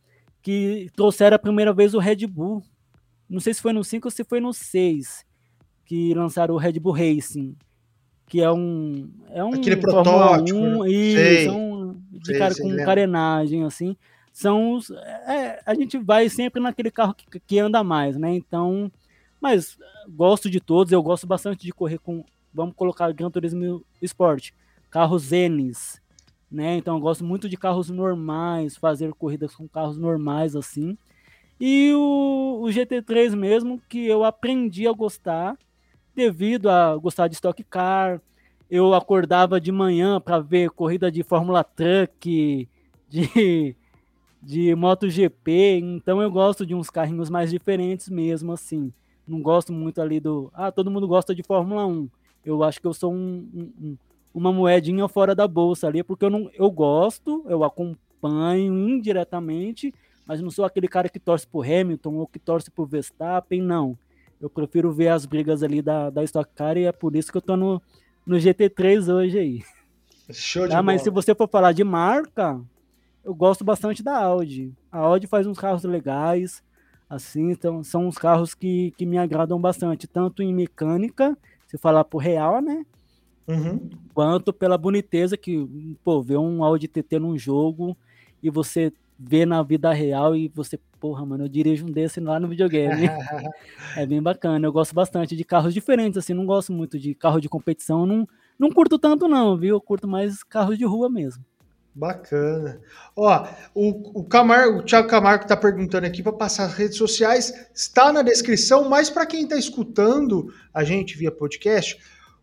[0.42, 2.64] que trouxeram a primeira vez o Red Bull.
[3.30, 5.24] Não sei se foi no 5 ou se foi no 6
[5.86, 7.56] que lançaram o Red Bull Racing,
[8.28, 10.90] que é um é um aquele protótipo, 1, né?
[10.90, 13.96] isso, sei, é um, de sei, cara com carenagem assim
[14.36, 14.92] são os.
[14.92, 18.36] É, a gente vai sempre naquele carro que, que anda mais, né?
[18.36, 18.92] Então,
[19.40, 19.78] mas
[20.10, 24.52] gosto de todos, eu gosto bastante de correr com, vamos colocar Gran Turismo Sport,
[24.90, 26.02] carros N's,
[26.52, 26.76] né?
[26.76, 30.98] Então eu gosto muito de carros normais, fazer corridas com carros normais assim.
[31.58, 35.58] E o, o GT3 mesmo, que eu aprendi a gostar
[36.16, 38.22] devido a gostar de Stock Car.
[38.70, 42.68] Eu acordava de manhã para ver corrida de Fórmula Truck,
[43.10, 43.76] de
[44.46, 48.94] de MotoGP, então eu gosto de uns carrinhos mais diferentes mesmo, assim.
[49.28, 50.52] Não gosto muito ali do.
[50.54, 52.08] Ah, todo mundo gosta de Fórmula 1.
[52.46, 53.50] Eu acho que eu sou um,
[53.82, 53.98] um,
[54.32, 59.92] uma moedinha fora da bolsa ali, porque eu, não, eu gosto, eu acompanho indiretamente,
[60.28, 63.98] mas não sou aquele cara que torce pro Hamilton ou que torce pro Verstappen, não.
[64.40, 67.38] Eu prefiro ver as brigas ali da, da Stock Car e é por isso que
[67.38, 67.82] eu tô no,
[68.26, 69.64] no GT3 hoje aí.
[70.32, 72.60] Show de ah, Mas se você for falar de marca,
[73.24, 74.74] eu gosto bastante da Audi.
[74.92, 76.64] A Audi faz uns carros legais,
[77.10, 81.38] assim, então são uns carros que, que me agradam bastante, tanto em mecânica,
[81.68, 82.86] se falar por real, né?
[83.48, 83.90] Uhum.
[84.14, 87.96] Quanto pela boniteza que, pô, ver um Audi TT num jogo
[88.42, 92.40] e você vê na vida real e você, porra, mano, eu dirijo um desse lá
[92.40, 93.10] no videogame.
[93.96, 94.68] é bem bacana.
[94.68, 98.28] Eu gosto bastante de carros diferentes, assim, não gosto muito de carro de competição, não,
[98.60, 99.76] não curto tanto não, viu?
[99.76, 101.44] Eu curto mais carros de rua mesmo.
[101.96, 102.82] Bacana.
[103.16, 107.70] Ó, o, o, Camargo, o Thiago Camargo está perguntando aqui para passar as redes sociais,
[107.74, 111.98] está na descrição, mas para quem está escutando a gente via podcast,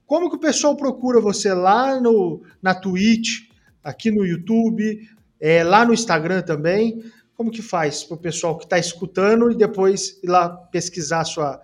[0.06, 3.50] como que o pessoal procura você lá no, na Twitch,
[3.84, 5.06] aqui no YouTube,
[5.42, 7.02] é, lá no Instagram também?
[7.36, 11.60] Como que faz para o pessoal que está escutando e depois ir lá pesquisar sua,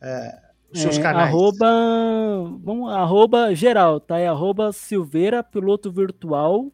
[0.00, 0.38] é,
[0.72, 1.28] os seus é, canais?
[1.28, 1.66] Arroba,
[2.62, 4.16] vamos, arroba geral, tá?
[4.16, 6.70] É arroba Silveira Piloto Virtual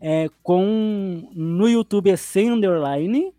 [0.00, 3.34] é, com no YouTube é sem underline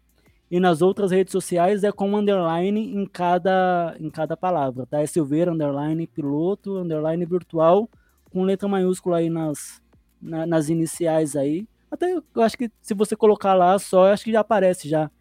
[0.49, 5.01] e nas outras redes sociais é com underline em cada em cada palavra, tá?
[5.01, 7.89] É Silveira underline piloto underline virtual
[8.29, 9.81] com letra maiúscula aí nas
[10.21, 11.65] na, nas iniciais aí.
[11.91, 15.11] Até eu acho que se você colocar lá só, acho que já aparece já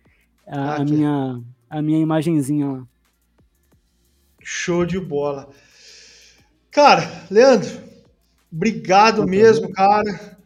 [0.47, 2.83] a, ah, a minha a minha imagenzinha lá.
[4.43, 5.51] Show de bola.
[6.71, 7.83] Cara, Leandro,
[8.51, 10.39] obrigado mesmo, cara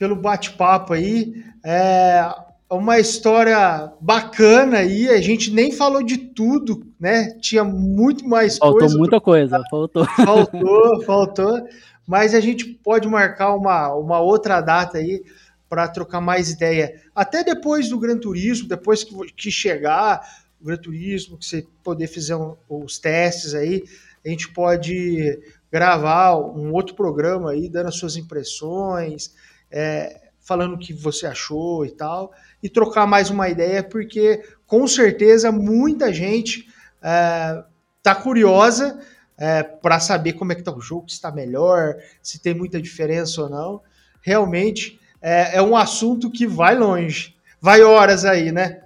[0.00, 1.44] pelo bate-papo aí.
[1.62, 2.26] É
[2.70, 5.10] uma história bacana aí.
[5.10, 7.36] A gente nem falou de tudo, né?
[7.38, 8.94] Tinha muito mais faltou coisa.
[8.94, 10.06] Faltou muita coisa, faltou.
[10.06, 11.68] Faltou, faltou.
[12.08, 15.22] Mas a gente pode marcar uma, uma outra data aí
[15.70, 17.00] para trocar mais ideia.
[17.14, 20.20] Até depois do Gran Turismo, depois que, que chegar
[20.60, 23.84] o Gran Turismo, que você poder fazer um, os testes aí,
[24.26, 25.40] a gente pode
[25.70, 29.32] gravar um outro programa aí, dando as suas impressões,
[29.70, 34.86] é, falando o que você achou e tal, e trocar mais uma ideia, porque com
[34.88, 36.68] certeza muita gente
[37.00, 37.62] é,
[38.02, 39.00] tá curiosa
[39.38, 42.82] é, para saber como é que tá o jogo, se está melhor, se tem muita
[42.82, 43.80] diferença ou não.
[44.20, 48.82] Realmente é, é um assunto que vai longe, vai horas aí, né?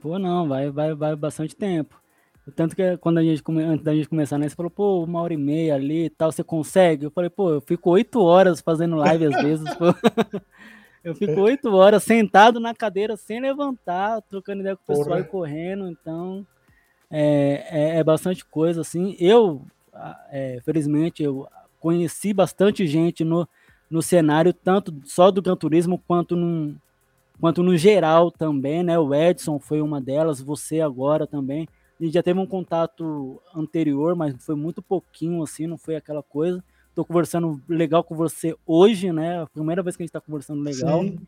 [0.00, 2.00] Pô, não, vai, vai, vai bastante tempo.
[2.56, 5.34] Tanto que quando a gente, antes da gente começar, né, você falou, pô, uma hora
[5.34, 7.04] e meia ali e tal, você consegue?
[7.04, 9.86] Eu falei, pô, eu fico oito horas fazendo live às vezes, pô.
[11.02, 15.20] Eu fico oito horas sentado na cadeira sem levantar, trocando ideia com o pessoal Porra.
[15.20, 16.46] e correndo, então
[17.10, 19.16] é, é, é, bastante coisa, assim.
[19.18, 19.64] Eu,
[20.30, 21.48] é, felizmente, eu
[21.80, 23.48] conheci bastante gente no,
[23.90, 26.76] no cenário, tanto só do Gran Turismo quanto no,
[27.40, 28.98] quanto no geral também, né?
[28.98, 31.68] O Edson foi uma delas, você agora também.
[31.98, 36.22] A gente já teve um contato anterior, mas foi muito pouquinho, assim, não foi aquela
[36.22, 36.62] coisa.
[36.94, 39.42] Tô conversando legal com você hoje, né?
[39.42, 41.18] A primeira vez que a gente tá conversando legal, Sim.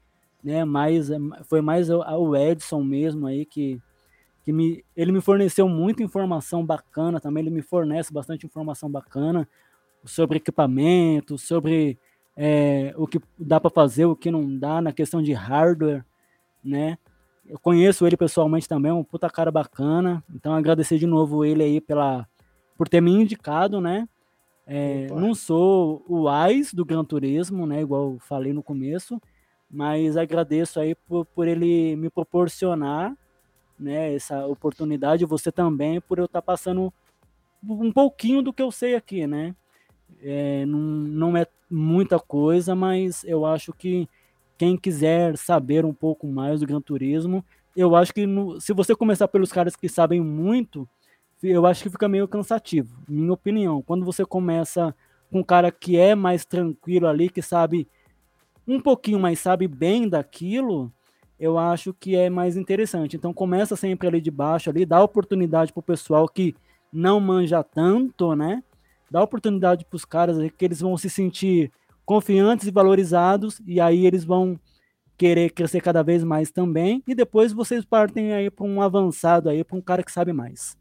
[0.43, 0.65] né?
[0.65, 1.11] Mas
[1.45, 3.81] foi mais o Edson mesmo aí que
[4.45, 9.49] que me, ele me forneceu muita informação bacana também, ele me fornece bastante informação bacana
[10.05, 11.97] sobre equipamento, sobre
[12.37, 16.05] é, o que dá para fazer, o que não dá na questão de hardware,
[16.65, 16.99] né?
[17.47, 20.23] Eu conheço ele pessoalmente também, um puta cara bacana.
[20.35, 22.27] Então agradecer de novo ele aí pela
[22.77, 24.09] por ter me indicado, né?
[24.67, 27.83] É, não sou o AIS do Gran Turismo, né?
[27.83, 29.21] Igual falei no começo,
[29.71, 33.17] mas agradeço aí por, por ele me proporcionar
[33.79, 36.93] né, essa oportunidade, você também, por eu estar tá passando
[37.69, 39.55] um pouquinho do que eu sei aqui, né?
[40.21, 44.09] É, não, não é muita coisa, mas eu acho que
[44.59, 47.45] quem quiser saber um pouco mais do Gran Turismo,
[47.77, 50.89] eu acho que no, se você começar pelos caras que sabem muito,
[51.43, 53.83] eu acho que fica meio cansativo, minha opinião.
[53.83, 54.95] Quando você começa
[55.31, 57.89] com um cara que é mais tranquilo ali, que sabe
[58.69, 60.93] um pouquinho mais, sabe bem daquilo,
[61.41, 63.17] eu acho que é mais interessante.
[63.17, 66.55] Então começa sempre ali de baixo, ali, dá oportunidade pro pessoal que
[66.93, 68.63] não manja tanto, né?
[69.13, 71.71] Dá oportunidade para os caras que eles vão se sentir
[72.03, 74.59] confiantes e valorizados, e aí eles vão
[75.19, 79.63] querer crescer cada vez mais também, e depois vocês partem aí para um avançado aí,
[79.63, 80.79] para um cara que sabe mais.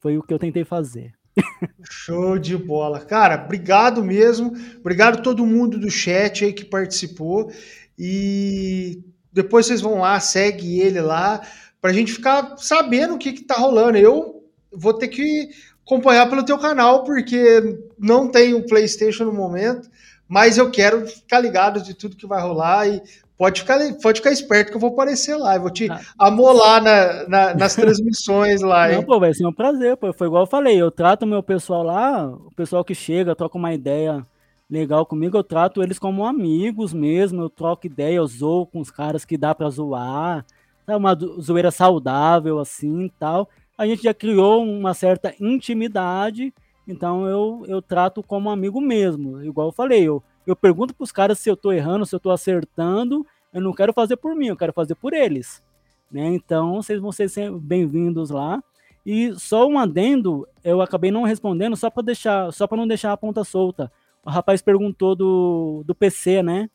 [0.00, 1.12] Foi o que eu tentei fazer.
[1.88, 2.98] Show de bola.
[2.98, 4.52] Cara, obrigado mesmo.
[4.80, 7.52] Obrigado todo mundo do chat aí que participou.
[7.96, 11.42] E depois vocês vão lá, segue ele lá,
[11.80, 13.98] para a gente ficar sabendo o que, que tá rolando.
[13.98, 14.42] Eu
[14.72, 15.50] vou ter que
[15.90, 19.90] acompanhar pelo teu canal, porque não tenho PlayStation no momento,
[20.28, 23.02] mas eu quero ficar ligado de tudo que vai rolar e
[23.36, 25.56] pode ficar, pode ficar esperto que eu vou aparecer lá.
[25.56, 26.00] Eu vou te ah.
[26.16, 28.88] amolar na, na, nas transmissões lá.
[28.88, 30.12] Não, pô, vai ser um prazer, pô.
[30.12, 33.58] Foi igual eu falei, eu trato o meu pessoal lá, o pessoal que chega, troca
[33.58, 34.24] uma ideia
[34.70, 38.88] legal comigo, eu trato eles como amigos mesmo, eu troco ideia, eu zoo com os
[38.88, 40.46] caras que dá pra zoar,
[40.86, 43.48] é uma zoeira saudável assim e tal.
[43.80, 46.52] A gente já criou uma certa intimidade,
[46.86, 49.42] então eu, eu trato como amigo mesmo.
[49.42, 52.30] Igual eu falei, eu, eu pergunto pros caras se eu tô errando, se eu tô
[52.30, 55.62] acertando, eu não quero fazer por mim, eu quero fazer por eles.
[56.10, 56.26] Né?
[56.26, 58.62] Então vocês vão ser bem-vindos lá.
[59.06, 63.12] E só um adendo, eu acabei não respondendo só para deixar, só para não deixar
[63.12, 63.90] a ponta solta
[64.24, 66.68] o rapaz perguntou do, do PC, né?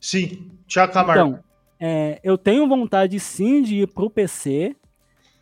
[0.00, 1.20] Sim, Thiago Camargo.
[1.20, 1.44] Então,
[1.78, 4.74] é, eu tenho vontade sim de ir pro PC,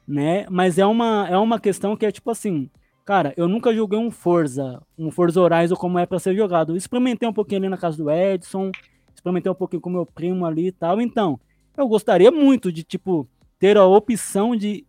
[0.09, 0.47] né?
[0.49, 2.71] Mas é uma, é uma questão que é tipo assim,
[3.05, 6.75] cara, eu nunca joguei um Forza, um Forza Horizon como é para ser jogado.
[6.75, 8.73] experimentei um pouquinho ali na casa do Edson,
[9.15, 10.99] experimentei um pouquinho com meu primo ali e tal.
[11.01, 11.39] Então,
[11.77, 13.29] eu gostaria muito de, tipo,
[13.59, 14.87] ter a opção de,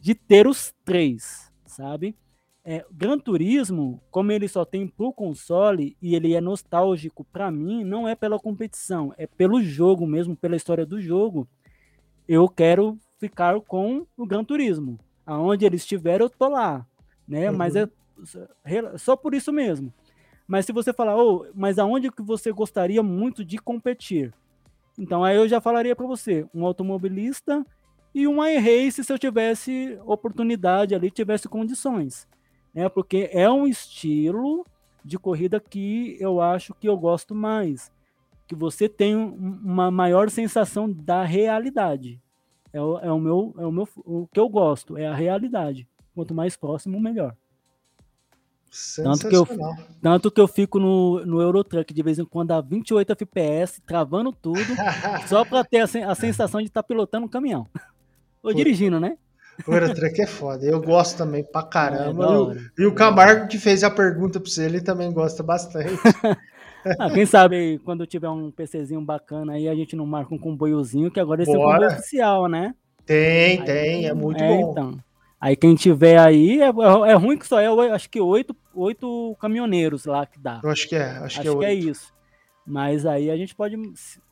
[0.00, 2.16] de ter os três, sabe?
[2.64, 7.84] É, Gran Turismo, como ele só tem pro console e ele é nostálgico para mim,
[7.84, 11.48] não é pela competição, é pelo jogo mesmo, pela história do jogo.
[12.26, 14.98] Eu quero ficar com o Gran Turismo.
[15.24, 16.86] Aonde ele estiver, eu tô lá,
[17.26, 17.50] né?
[17.50, 17.56] Uhum.
[17.56, 17.88] Mas é
[18.98, 19.92] só por isso mesmo.
[20.46, 24.32] Mas se você falar, oh, mas aonde que você gostaria muito de competir?
[24.96, 27.66] Então aí eu já falaria para você, um automobilista
[28.14, 32.26] e um iRace se eu tivesse oportunidade ali, tivesse condições
[32.76, 32.90] né?
[32.90, 34.66] Porque é um estilo
[35.02, 37.90] de corrida que eu acho que eu gosto mais,
[38.46, 42.20] que você tem uma maior sensação da realidade.
[42.76, 45.88] É o, é o meu, é o meu, o que eu gosto é a realidade.
[46.14, 47.34] Quanto mais próximo, melhor.
[49.02, 49.48] Tanto que, eu,
[50.02, 54.30] tanto que eu fico no, no Eurotruck de vez em quando a 28 FPS, travando
[54.30, 54.58] tudo,
[55.26, 57.66] só para ter a, a, sensação de estar tá pilotando um caminhão.
[58.42, 59.16] Ou dirigindo, né?
[59.66, 60.66] O Eurotruck é foda.
[60.66, 62.26] Eu gosto também pra caramba.
[62.26, 65.42] É, e, o, e, o, Camargo que fez a pergunta pra você, ele também gosta
[65.42, 65.92] bastante.
[66.98, 71.10] ah, quem sabe quando tiver um PCzinho bacana aí, a gente não marca um comboiozinho,
[71.10, 71.62] que agora esse Bora.
[71.62, 72.74] é o comboio oficial, né?
[73.04, 74.70] Tem, aí, tem, é muito é, bom.
[74.70, 74.98] Então.
[75.40, 79.36] Aí quem tiver aí, é, é, é ruim que só é, acho que oito, oito
[79.40, 80.60] caminhoneiros lá que dá.
[80.62, 82.12] Eu acho que é, acho, acho que, é, que é isso.
[82.66, 83.76] Mas aí a gente pode,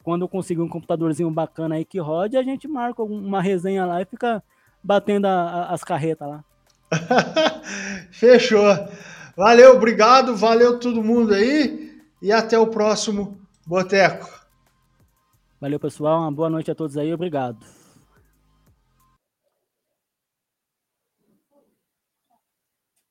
[0.02, 4.00] quando eu conseguir um computadorzinho bacana aí que rode, a gente marca uma resenha lá
[4.02, 4.42] e fica
[4.82, 6.44] batendo a, a, as carretas lá.
[8.10, 8.64] Fechou.
[9.36, 14.28] Valeu, obrigado, valeu todo mundo aí e até o próximo Boteco.
[15.60, 16.20] Valeu, pessoal.
[16.20, 17.12] Uma boa noite a todos aí.
[17.12, 17.56] Obrigado.